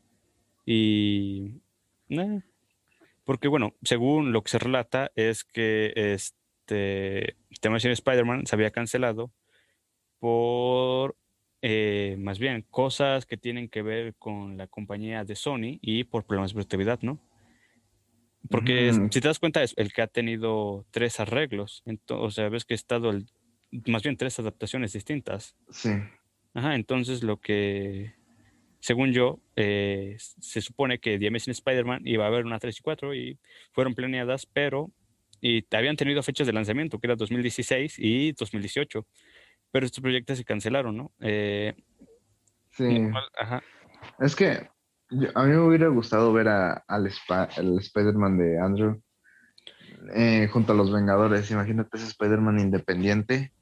y, 0.64 1.60
nah, 2.08 2.40
porque 3.28 3.48
bueno, 3.48 3.74
según 3.82 4.32
lo 4.32 4.42
que 4.42 4.50
se 4.50 4.58
relata 4.58 5.10
es 5.14 5.44
que 5.44 5.92
este, 5.94 7.36
tema 7.60 7.76
de 7.76 7.92
Spider-Man 7.92 8.46
se 8.46 8.56
había 8.56 8.70
cancelado 8.70 9.30
por, 10.18 11.14
eh, 11.60 12.16
más 12.18 12.38
bien, 12.38 12.64
cosas 12.70 13.26
que 13.26 13.36
tienen 13.36 13.68
que 13.68 13.82
ver 13.82 14.14
con 14.14 14.56
la 14.56 14.66
compañía 14.66 15.24
de 15.24 15.36
Sony 15.36 15.78
y 15.82 16.04
por 16.04 16.24
problemas 16.24 16.52
de 16.52 16.54
productividad, 16.54 17.00
¿no? 17.02 17.18
Porque 18.50 18.92
si 19.10 19.20
te 19.20 19.28
das 19.28 19.38
cuenta, 19.38 19.62
es 19.62 19.74
el 19.76 19.92
que 19.92 20.02
ha 20.02 20.06
tenido 20.06 20.86
tres 20.90 21.20
arreglos, 21.20 21.82
o 22.08 22.30
sea, 22.30 22.48
ves 22.48 22.64
que 22.64 22.74
ha 22.74 22.76
estado 22.76 23.10
el 23.10 23.26
más 23.86 24.02
bien 24.02 24.16
tres 24.16 24.38
adaptaciones 24.38 24.92
distintas. 24.92 25.56
sí. 25.70 25.90
Ajá, 26.54 26.74
entonces 26.74 27.22
lo 27.22 27.38
que, 27.38 28.14
según 28.80 29.12
yo, 29.12 29.38
eh, 29.54 30.16
se 30.18 30.60
supone 30.62 30.98
que 30.98 31.18
The 31.18 31.28
Amazing 31.28 31.52
Spider-Man 31.52 32.02
iba 32.06 32.24
a 32.24 32.28
haber 32.28 32.46
una 32.46 32.58
3 32.58 32.78
y 32.78 32.80
4 32.82 33.14
y 33.14 33.38
fueron 33.72 33.94
planeadas, 33.94 34.46
pero 34.46 34.90
y 35.40 35.64
habían 35.76 35.96
tenido 35.96 36.22
fechas 36.22 36.46
de 36.46 36.52
lanzamiento, 36.52 36.98
que 36.98 37.06
era 37.06 37.14
2016 37.16 37.96
y 37.98 38.32
2018, 38.32 39.06
pero 39.70 39.86
estos 39.86 40.00
proyectos 40.00 40.38
se 40.38 40.44
cancelaron, 40.44 40.96
¿no? 40.96 41.12
Eh, 41.20 41.74
Sí. 42.72 43.02
cual- 43.10 43.28
ajá, 43.38 43.62
Es 44.20 44.34
que 44.34 44.68
yo- 45.10 45.28
a 45.34 45.44
mí 45.44 45.50
me 45.50 45.60
hubiera 45.60 45.88
gustado 45.88 46.32
ver 46.32 46.48
a, 46.48 46.84
al 46.86 47.06
Spider-Man 47.06 48.38
de 48.38 48.58
Andrew 48.58 49.00
eh, 50.14 50.48
junto 50.52 50.72
a 50.72 50.76
los 50.76 50.92
Vengadores. 50.92 51.50
Imagínate 51.50 51.96
ese 51.98 52.06
Spider-Man 52.08 52.58
independiente, 52.60 53.52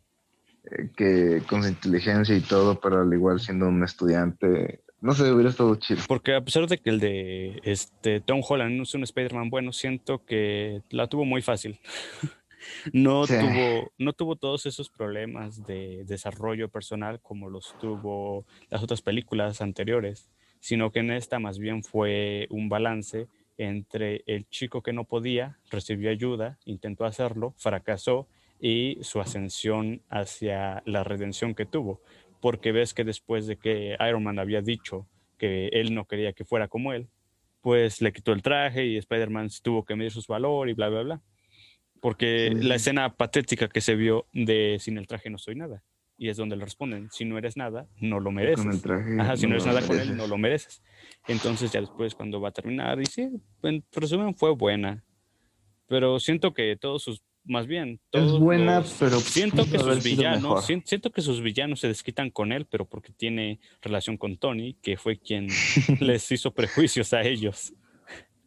eh, 0.65 0.91
que 0.97 1.43
con 1.49 1.63
su 1.63 1.69
inteligencia 1.69 2.37
y 2.37 2.41
todo, 2.41 2.81
pero 2.81 3.03
al 3.03 3.13
igual 3.13 3.41
siendo 3.41 3.69
un 3.69 3.83
estudiante, 3.85 4.83
no 5.01 5.13
sé, 5.15 5.31
hubiera 5.33 5.51
estado 5.51 5.75
chido. 5.77 6.03
Porque 6.09 6.35
a 6.35 6.41
pesar 6.45 6.67
de 6.67 6.79
que 6.79 6.91
el 6.91 7.01
de 7.01 7.61
este, 7.65 8.21
Tom 8.21 8.41
Holland 8.47 8.77
no 8.77 8.83
es 8.83 8.95
un 8.95 9.03
Spider-Man 9.03 9.51
bueno, 9.51 9.73
siento 9.73 10.25
que 10.25 10.83
la 10.91 11.07
tuvo 11.07 11.25
muy 11.25 11.43
fácil. 11.43 11.79
no, 12.93 13.27
tuvo, 13.27 13.93
no 13.99 14.13
tuvo 14.13 14.37
todos 14.37 14.67
esos 14.67 14.89
problemas 14.91 15.65
de 15.65 16.05
desarrollo 16.07 16.69
personal 16.69 17.21
como 17.21 17.49
los 17.51 17.77
tuvo 17.79 18.45
las 18.71 18.83
otras 18.83 19.03
películas 19.03 19.61
anteriores, 19.61 20.29
sino 20.61 20.91
que 20.91 21.01
en 21.01 21.11
esta 21.11 21.39
más 21.39 21.59
bien 21.59 21.83
fue 21.83 22.47
un 22.51 22.69
balance 22.69 23.29
entre 23.59 24.23
el 24.27 24.49
chico 24.49 24.83
que 24.83 24.93
no 24.93 25.05
podía, 25.05 25.59
recibió 25.71 26.11
ayuda, 26.11 26.59
intentó 26.65 27.05
hacerlo, 27.05 27.55
fracasó 27.57 28.29
y 28.61 28.99
su 29.03 29.21
ascensión 29.21 30.03
hacia 30.09 30.83
la 30.87 31.05
redención 31.05 31.55
que 31.55 31.67
tuvo. 31.67 32.01
Porque 32.41 32.73
ves 32.73 32.95
que 32.95 33.05
después 33.05 33.47
de 33.47 33.57
que 33.57 33.97
Iron 34.07 34.25
Man 34.25 34.39
había 34.39 34.61
dicho 34.61 35.07
que 35.39 35.69
él 35.69 35.95
no 35.95 36.07
quería 36.07 36.33
que 36.33 36.45
fuera 36.45 36.69
como 36.69 36.93
él, 36.93 37.09
pues 37.61 38.01
le 38.01 38.13
quitó 38.13 38.33
el 38.33 38.43
traje 38.43 38.87
y 38.87 38.97
Spider-Man 38.97 39.49
tuvo 39.63 39.85
que 39.85 39.97
medir 39.97 40.13
sus 40.13 40.27
valores 40.27 40.73
y 40.73 40.77
bla, 40.77 40.89
bla, 40.89 41.03
bla. 41.03 41.23
Porque 42.01 42.51
la 42.55 42.77
escena 42.77 43.15
patética 43.15 43.69
que 43.69 43.81
se 43.81 43.97
vio 43.97 44.27
de 44.33 44.77
sin 44.79 44.99
el 44.99 45.07
traje 45.07 45.31
no 45.31 45.39
soy 45.39 45.57
nada. 45.57 45.83
Y 46.19 46.29
es 46.31 46.37
donde 46.39 46.57
le 46.57 46.65
responden, 46.65 47.11
si 47.11 47.25
no 47.27 47.37
eres 47.37 47.57
nada, 47.57 47.87
no 48.01 48.21
lo 48.21 48.31
mereces. 48.31 48.85
Ajá, 49.19 49.37
si 49.37 49.47
no, 49.47 49.55
eres 49.55 49.67
nada 49.67 49.83
con 49.83 49.99
él, 49.99 50.17
no 50.17 50.27
lo 50.27 50.39
mereces. 50.39 50.83
Entonces 51.29 51.71
ya 51.71 51.81
después 51.81 52.15
cuando 52.15 52.41
va 52.41 52.49
a 52.49 52.53
terminar, 52.53 53.01
y 53.01 53.07
sí, 53.07 53.29
en 53.63 53.85
resumen 53.93 54.35
fue 54.35 54.55
buena. 54.55 55.05
Pero 55.87 56.19
siento 56.19 56.55
que 56.55 56.77
todos 56.77 57.03
sus, 57.03 57.23
más 57.45 57.67
bien, 57.67 58.01
todos 58.11 58.35
es 58.35 58.41
buena, 58.41 58.83
pero 58.99 59.21
siento 59.21 59.65
que 59.71 59.79
sus 59.79 60.03
villanos, 60.03 60.67
siento, 60.67 61.13
que 61.13 61.21
sus 61.21 61.43
villanos 61.43 61.81
se 61.81 61.89
desquitan 61.89 62.31
con 62.31 62.51
él, 62.51 62.67
pero 62.67 62.89
porque 62.89 63.13
tiene 63.13 63.61
relación 63.83 64.17
con 64.17 64.39
Tony, 64.39 64.75
que 64.83 64.97
fue 64.97 65.19
quien 65.19 65.49
les 66.01 66.33
hizo 66.33 66.53
prejuicios 66.53 67.13
a 67.13 67.23
ellos. 67.23 67.75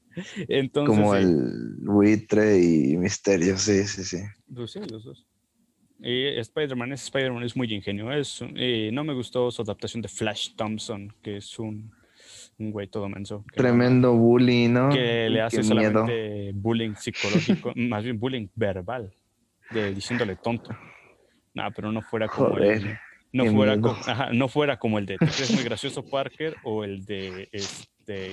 Entonces, 0.47 0.97
Como 0.97 1.15
el 1.15 1.76
buitre 1.82 2.59
y 2.61 2.97
Misterio, 2.97 3.57
sí, 3.57 3.84
sí, 3.86 4.03
sí. 4.03 4.17
Pues 4.53 4.72
sí, 4.72 4.80
los 4.89 5.03
dos. 5.03 5.28
Y 6.02 6.28
Spider-Man 6.39 6.93
es 6.93 7.04
Spider-Man, 7.04 7.43
es 7.43 7.56
muy 7.56 7.74
ingenioso. 7.74 8.45
Y 8.45 8.89
no 8.91 9.04
me 9.04 9.14
gustó 9.14 9.52
su 9.52 9.62
adaptación 9.62 10.02
de 10.02 10.08
Flash 10.08 10.56
Thompson, 10.56 11.14
que 11.22 11.38
es 11.38 11.60
un, 11.60 11.91
un 12.58 12.72
güey 12.72 12.88
todo 12.88 13.10
menso. 13.10 13.43
Tremendo 13.54 14.14
bullying, 14.14 14.70
¿no? 14.70 14.89
Que 14.89 15.30
le 15.30 15.41
hace 15.41 15.64
solamente 15.64 16.52
bullying 16.54 16.95
psicológico, 16.95 17.74
más 17.76 18.04
bien 18.04 18.20
bullying 18.20 18.47
verbal, 18.56 19.14
de, 19.72 19.93
diciéndole 19.93 20.36
tonto. 20.38 20.76
No, 21.54 21.64
pero 21.76 21.91
no 21.91 22.02
fuera 22.02 22.28
como 22.28 22.58
el, 22.58 22.97
no 23.32 23.45
fuera, 23.45 23.80
como, 23.80 23.97
no 24.34 24.47
fuera 24.47 24.80
como 24.80 25.00
el 25.00 25.06
de 25.06 25.18
Te 25.18 25.26
crees 25.26 25.54
muy 25.54 25.64
gracioso 25.64 26.04
Parker 26.04 26.56
o 26.64 26.84
el 26.84 27.06
de 27.06 27.50
este 27.52 28.32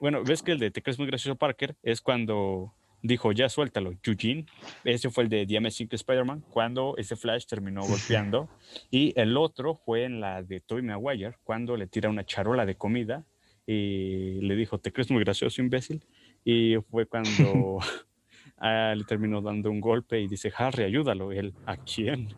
bueno, 0.00 0.22
ves 0.24 0.42
que 0.42 0.52
el 0.52 0.58
de 0.58 0.70
Te 0.70 0.82
crees 0.82 0.98
muy 0.98 1.06
gracioso 1.06 1.36
Parker 1.36 1.76
es 1.82 2.00
cuando 2.00 2.74
dijo, 3.02 3.32
ya 3.32 3.48
suéltalo, 3.48 3.92
Eugene. 4.02 4.46
Ese 4.84 5.10
fue 5.10 5.24
el 5.24 5.30
de 5.30 5.56
Amazing 5.56 5.88
Spider-Man, 5.90 6.44
cuando 6.50 6.96
ese 6.96 7.16
Flash 7.16 7.46
terminó 7.46 7.82
golpeando. 7.82 8.48
Y 8.90 9.12
el 9.16 9.36
otro 9.36 9.74
fue 9.74 10.04
en 10.04 10.20
la 10.20 10.42
de 10.42 10.60
Tobey 10.60 10.84
Maguire, 10.84 11.36
cuando 11.44 11.76
le 11.76 11.86
tira 11.86 12.08
una 12.08 12.24
charola 12.24 12.66
de 12.66 12.76
comida 12.76 13.24
y 13.66 14.40
le 14.40 14.56
dijo, 14.56 14.78
¿te 14.78 14.92
crees 14.92 15.10
muy 15.10 15.22
gracioso, 15.22 15.62
imbécil? 15.62 16.04
Y 16.44 16.76
fue 16.90 17.06
cuando 17.06 17.78
le 18.60 19.04
terminó 19.04 19.40
dando 19.40 19.70
un 19.70 19.80
golpe 19.80 20.20
y 20.20 20.28
dice, 20.28 20.52
Harry, 20.56 20.84
ayúdalo. 20.84 21.32
él, 21.32 21.54
¿a 21.66 21.76
quién? 21.76 22.34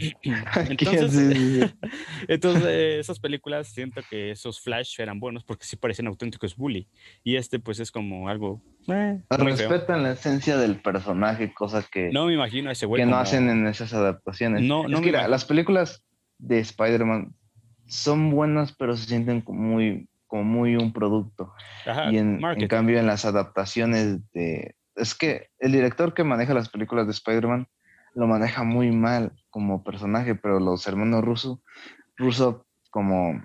entonces, 0.68 1.74
entonces, 2.28 2.64
esas 3.00 3.18
películas 3.18 3.68
siento 3.68 4.00
que 4.08 4.30
esos 4.30 4.60
Flash 4.60 5.00
eran 5.00 5.20
buenos 5.20 5.44
porque 5.44 5.64
sí 5.64 5.76
parecen 5.76 6.06
auténticos 6.06 6.56
bully. 6.56 6.88
Y 7.24 7.36
este, 7.36 7.58
pues, 7.58 7.80
es 7.80 7.90
como 7.90 8.28
algo. 8.28 8.62
Eh, 8.88 9.20
Respetan 9.30 10.02
la 10.02 10.12
esencia 10.12 10.56
del 10.56 10.80
personaje, 10.80 11.52
cosa 11.52 11.84
que. 11.90 12.10
No 12.12 12.26
me 12.26 12.34
imagino 12.34 12.70
ese 12.70 12.86
güey. 12.86 13.02
Que 13.02 13.06
no 13.06 13.16
hacen 13.16 13.48
en 13.48 13.66
esas 13.66 13.92
adaptaciones. 13.92 14.62
No, 14.62 14.88
no. 14.88 14.98
Es 14.98 15.28
las 15.28 15.44
películas 15.44 16.02
de 16.38 16.60
Spider-Man 16.60 17.34
son 17.86 18.30
buenas, 18.30 18.72
pero 18.72 18.96
se 18.96 19.06
sienten 19.06 19.40
como 19.40 19.60
muy, 19.60 20.08
como 20.26 20.44
muy 20.44 20.76
un 20.76 20.92
producto. 20.92 21.52
y 22.10 22.18
en, 22.18 22.40
en 22.42 22.68
cambio, 22.68 22.98
en 22.98 23.06
las 23.06 23.24
adaptaciones 23.24 24.18
de. 24.32 24.74
Es 24.96 25.14
que 25.14 25.48
el 25.58 25.72
director 25.72 26.14
que 26.14 26.24
maneja 26.24 26.54
las 26.54 26.68
películas 26.68 27.06
de 27.06 27.12
Spider-Man 27.12 27.66
lo 28.14 28.26
maneja 28.26 28.64
muy 28.64 28.90
mal 28.90 29.32
como 29.50 29.82
personaje, 29.82 30.34
pero 30.34 30.60
los 30.60 30.86
hermanos 30.86 31.24
Russo, 31.24 31.62
Russo 32.16 32.66
como, 32.90 33.42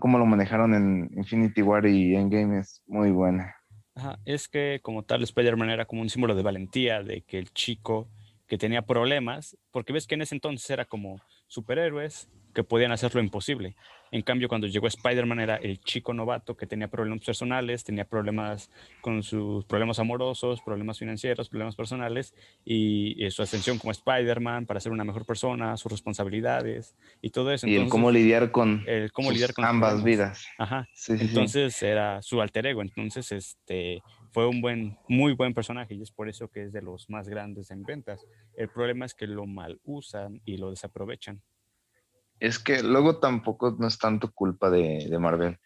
como 0.00 0.18
lo 0.18 0.26
manejaron 0.26 0.74
en 0.74 1.10
Infinity 1.16 1.62
War 1.62 1.86
y 1.86 2.14
Endgame 2.14 2.58
es 2.58 2.82
muy 2.86 3.10
buena. 3.10 3.54
Ajá, 3.94 4.18
es 4.24 4.48
que 4.48 4.80
como 4.82 5.02
tal 5.02 5.22
Spider-Man 5.22 5.70
era 5.70 5.84
como 5.84 6.02
un 6.02 6.08
símbolo 6.08 6.34
de 6.34 6.42
valentía, 6.42 7.02
de 7.02 7.22
que 7.22 7.38
el 7.38 7.50
chico 7.52 8.08
que 8.46 8.58
tenía 8.58 8.82
problemas, 8.82 9.56
porque 9.70 9.92
ves 9.92 10.06
que 10.06 10.14
en 10.16 10.22
ese 10.22 10.34
entonces 10.34 10.68
era 10.70 10.84
como 10.84 11.20
superhéroes 11.46 12.28
que 12.54 12.64
podían 12.64 12.92
hacer 12.92 13.14
lo 13.14 13.20
imposible. 13.20 13.76
En 14.12 14.22
cambio, 14.22 14.48
cuando 14.48 14.66
llegó 14.66 14.88
Spider-Man 14.88 15.38
era 15.38 15.56
el 15.56 15.80
chico 15.80 16.12
novato 16.12 16.56
que 16.56 16.66
tenía 16.66 16.88
problemas 16.88 17.24
personales, 17.24 17.84
tenía 17.84 18.04
problemas 18.04 18.70
con 19.00 19.22
sus 19.22 19.64
problemas 19.66 20.00
amorosos, 20.00 20.60
problemas 20.62 20.98
financieros, 20.98 21.48
problemas 21.48 21.76
personales, 21.76 22.34
y, 22.64 23.16
su 23.30 23.42
ascensión 23.42 23.78
como 23.78 23.92
Spider-Man 23.92 24.66
para 24.66 24.80
ser 24.80 24.90
una 24.90 25.04
mejor 25.04 25.24
persona, 25.24 25.76
sus 25.76 25.92
responsabilidades 25.92 26.96
y 27.22 27.30
todo 27.30 27.52
eso. 27.52 27.68
y 27.68 27.76
el 27.76 27.88
cómo 27.88 28.10
lidiar 28.10 28.50
con, 28.50 28.84
cómo 29.12 29.30
lidiar 29.30 29.54
con 29.54 29.64
ambas 29.64 30.02
vidas. 30.02 30.44
Ajá. 30.58 30.88
entonces 31.08 31.80
era 31.82 32.20
su 32.22 32.40
alter 32.40 32.66
ego. 32.66 32.82
Entonces, 32.82 33.30
este 33.30 34.02
fue 34.32 34.46
un 34.46 34.60
buen, 34.60 34.96
muy 35.08 35.34
buen 35.34 35.54
personaje 35.54 35.94
y 35.94 36.02
es 36.02 36.10
por 36.10 36.28
eso 36.28 36.48
que 36.48 36.64
es 36.64 36.72
de 36.72 36.82
los 36.82 37.08
más 37.10 37.28
grandes 37.28 37.70
en 37.70 37.82
ventas. 37.82 38.26
El 38.56 38.68
problema 38.68 39.06
es 39.06 39.14
que 39.14 39.26
lo 39.26 39.46
mal 39.46 39.80
usan 39.84 40.40
y 40.44 40.56
lo 40.56 40.70
desaprovechan. 40.70 41.42
Es 42.40 42.58
que 42.58 42.82
luego 42.82 43.18
tampoco 43.18 43.76
no 43.78 43.86
es 43.86 43.98
tanto 43.98 44.32
culpa 44.32 44.70
de, 44.70 45.16
Marvel, 45.18 45.58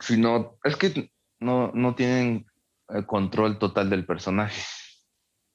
sino 0.00 0.58
es 0.64 0.76
que 0.76 1.10
no, 1.38 1.70
no 1.72 1.94
tienen 1.94 2.46
el 2.88 3.06
control 3.06 3.58
total 3.58 3.88
del 3.88 4.04
personaje. 4.04 4.60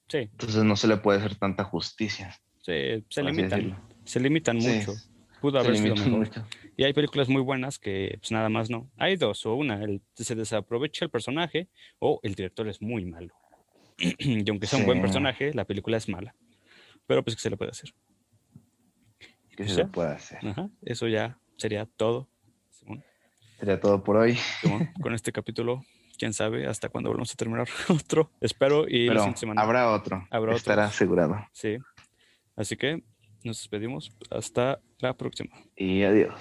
Sí. 0.07 0.17
Entonces 0.17 0.63
no 0.63 0.75
se 0.75 0.87
le 0.87 0.97
puede 0.97 1.19
hacer 1.19 1.35
tanta 1.35 1.65
justicia. 1.65 2.35
Sí, 2.61 3.05
se 3.09 3.23
limitan. 3.23 3.77
Se 4.05 4.19
limitan 4.19 4.57
mucho. 4.57 4.93
Pudo 5.41 5.59
haber 5.59 5.77
sido 5.77 5.95
Mucho. 5.95 6.45
Y 6.75 6.83
hay 6.83 6.93
películas 6.93 7.29
muy 7.29 7.41
buenas 7.41 7.79
que 7.79 8.17
pues 8.19 8.31
nada 8.31 8.49
más 8.49 8.69
no. 8.69 8.89
Hay 8.97 9.15
dos, 9.15 9.45
o 9.45 9.53
una, 9.53 9.83
el, 9.83 10.01
se 10.15 10.35
desaprovecha 10.35 11.05
el 11.05 11.11
personaje 11.11 11.69
o 11.99 12.19
el 12.23 12.35
director 12.35 12.67
es 12.67 12.81
muy 12.81 13.05
malo. 13.05 13.33
y 13.97 14.49
aunque 14.49 14.67
sea 14.67 14.79
un 14.79 14.85
buen 14.85 15.01
personaje, 15.01 15.53
la 15.53 15.65
película 15.65 15.97
es 15.97 16.09
mala. 16.09 16.35
Pero 17.05 17.23
pues, 17.23 17.35
¿qué 17.35 17.41
se 17.41 17.49
le 17.49 17.57
puede 17.57 17.71
hacer? 17.71 17.93
¿Qué 19.59 19.67
se 19.67 19.75
le 19.75 19.87
puede 19.87 20.13
hacer? 20.13 20.39
Ajá, 20.47 20.69
eso 20.83 21.05
ya 21.09 21.37
sería 21.57 21.85
todo. 21.85 22.29
Sería 23.59 23.77
todo 23.77 24.05
por 24.05 24.15
hoy. 24.15 24.37
con 25.01 25.13
este 25.13 25.33
capítulo, 25.33 25.83
quién 26.17 26.31
sabe 26.31 26.65
hasta 26.65 26.87
cuándo 26.87 27.09
volvemos 27.09 27.33
a 27.33 27.35
terminar 27.35 27.67
otro. 27.89 28.31
Espero 28.39 28.87
y 28.87 29.09
la 29.09 29.35
semana. 29.35 29.61
Habrá 29.61 29.91
otro. 29.91 30.25
Habrá 30.31 30.51
otro. 30.51 30.55
Estará 30.55 30.85
asegurado. 30.85 31.45
Sí. 31.51 31.77
Así 32.55 32.77
que 32.77 33.03
nos 33.43 33.57
despedimos. 33.57 34.15
Hasta 34.31 34.79
la 34.99 35.17
próxima. 35.17 35.49
Y 35.75 36.03
adiós. 36.03 36.39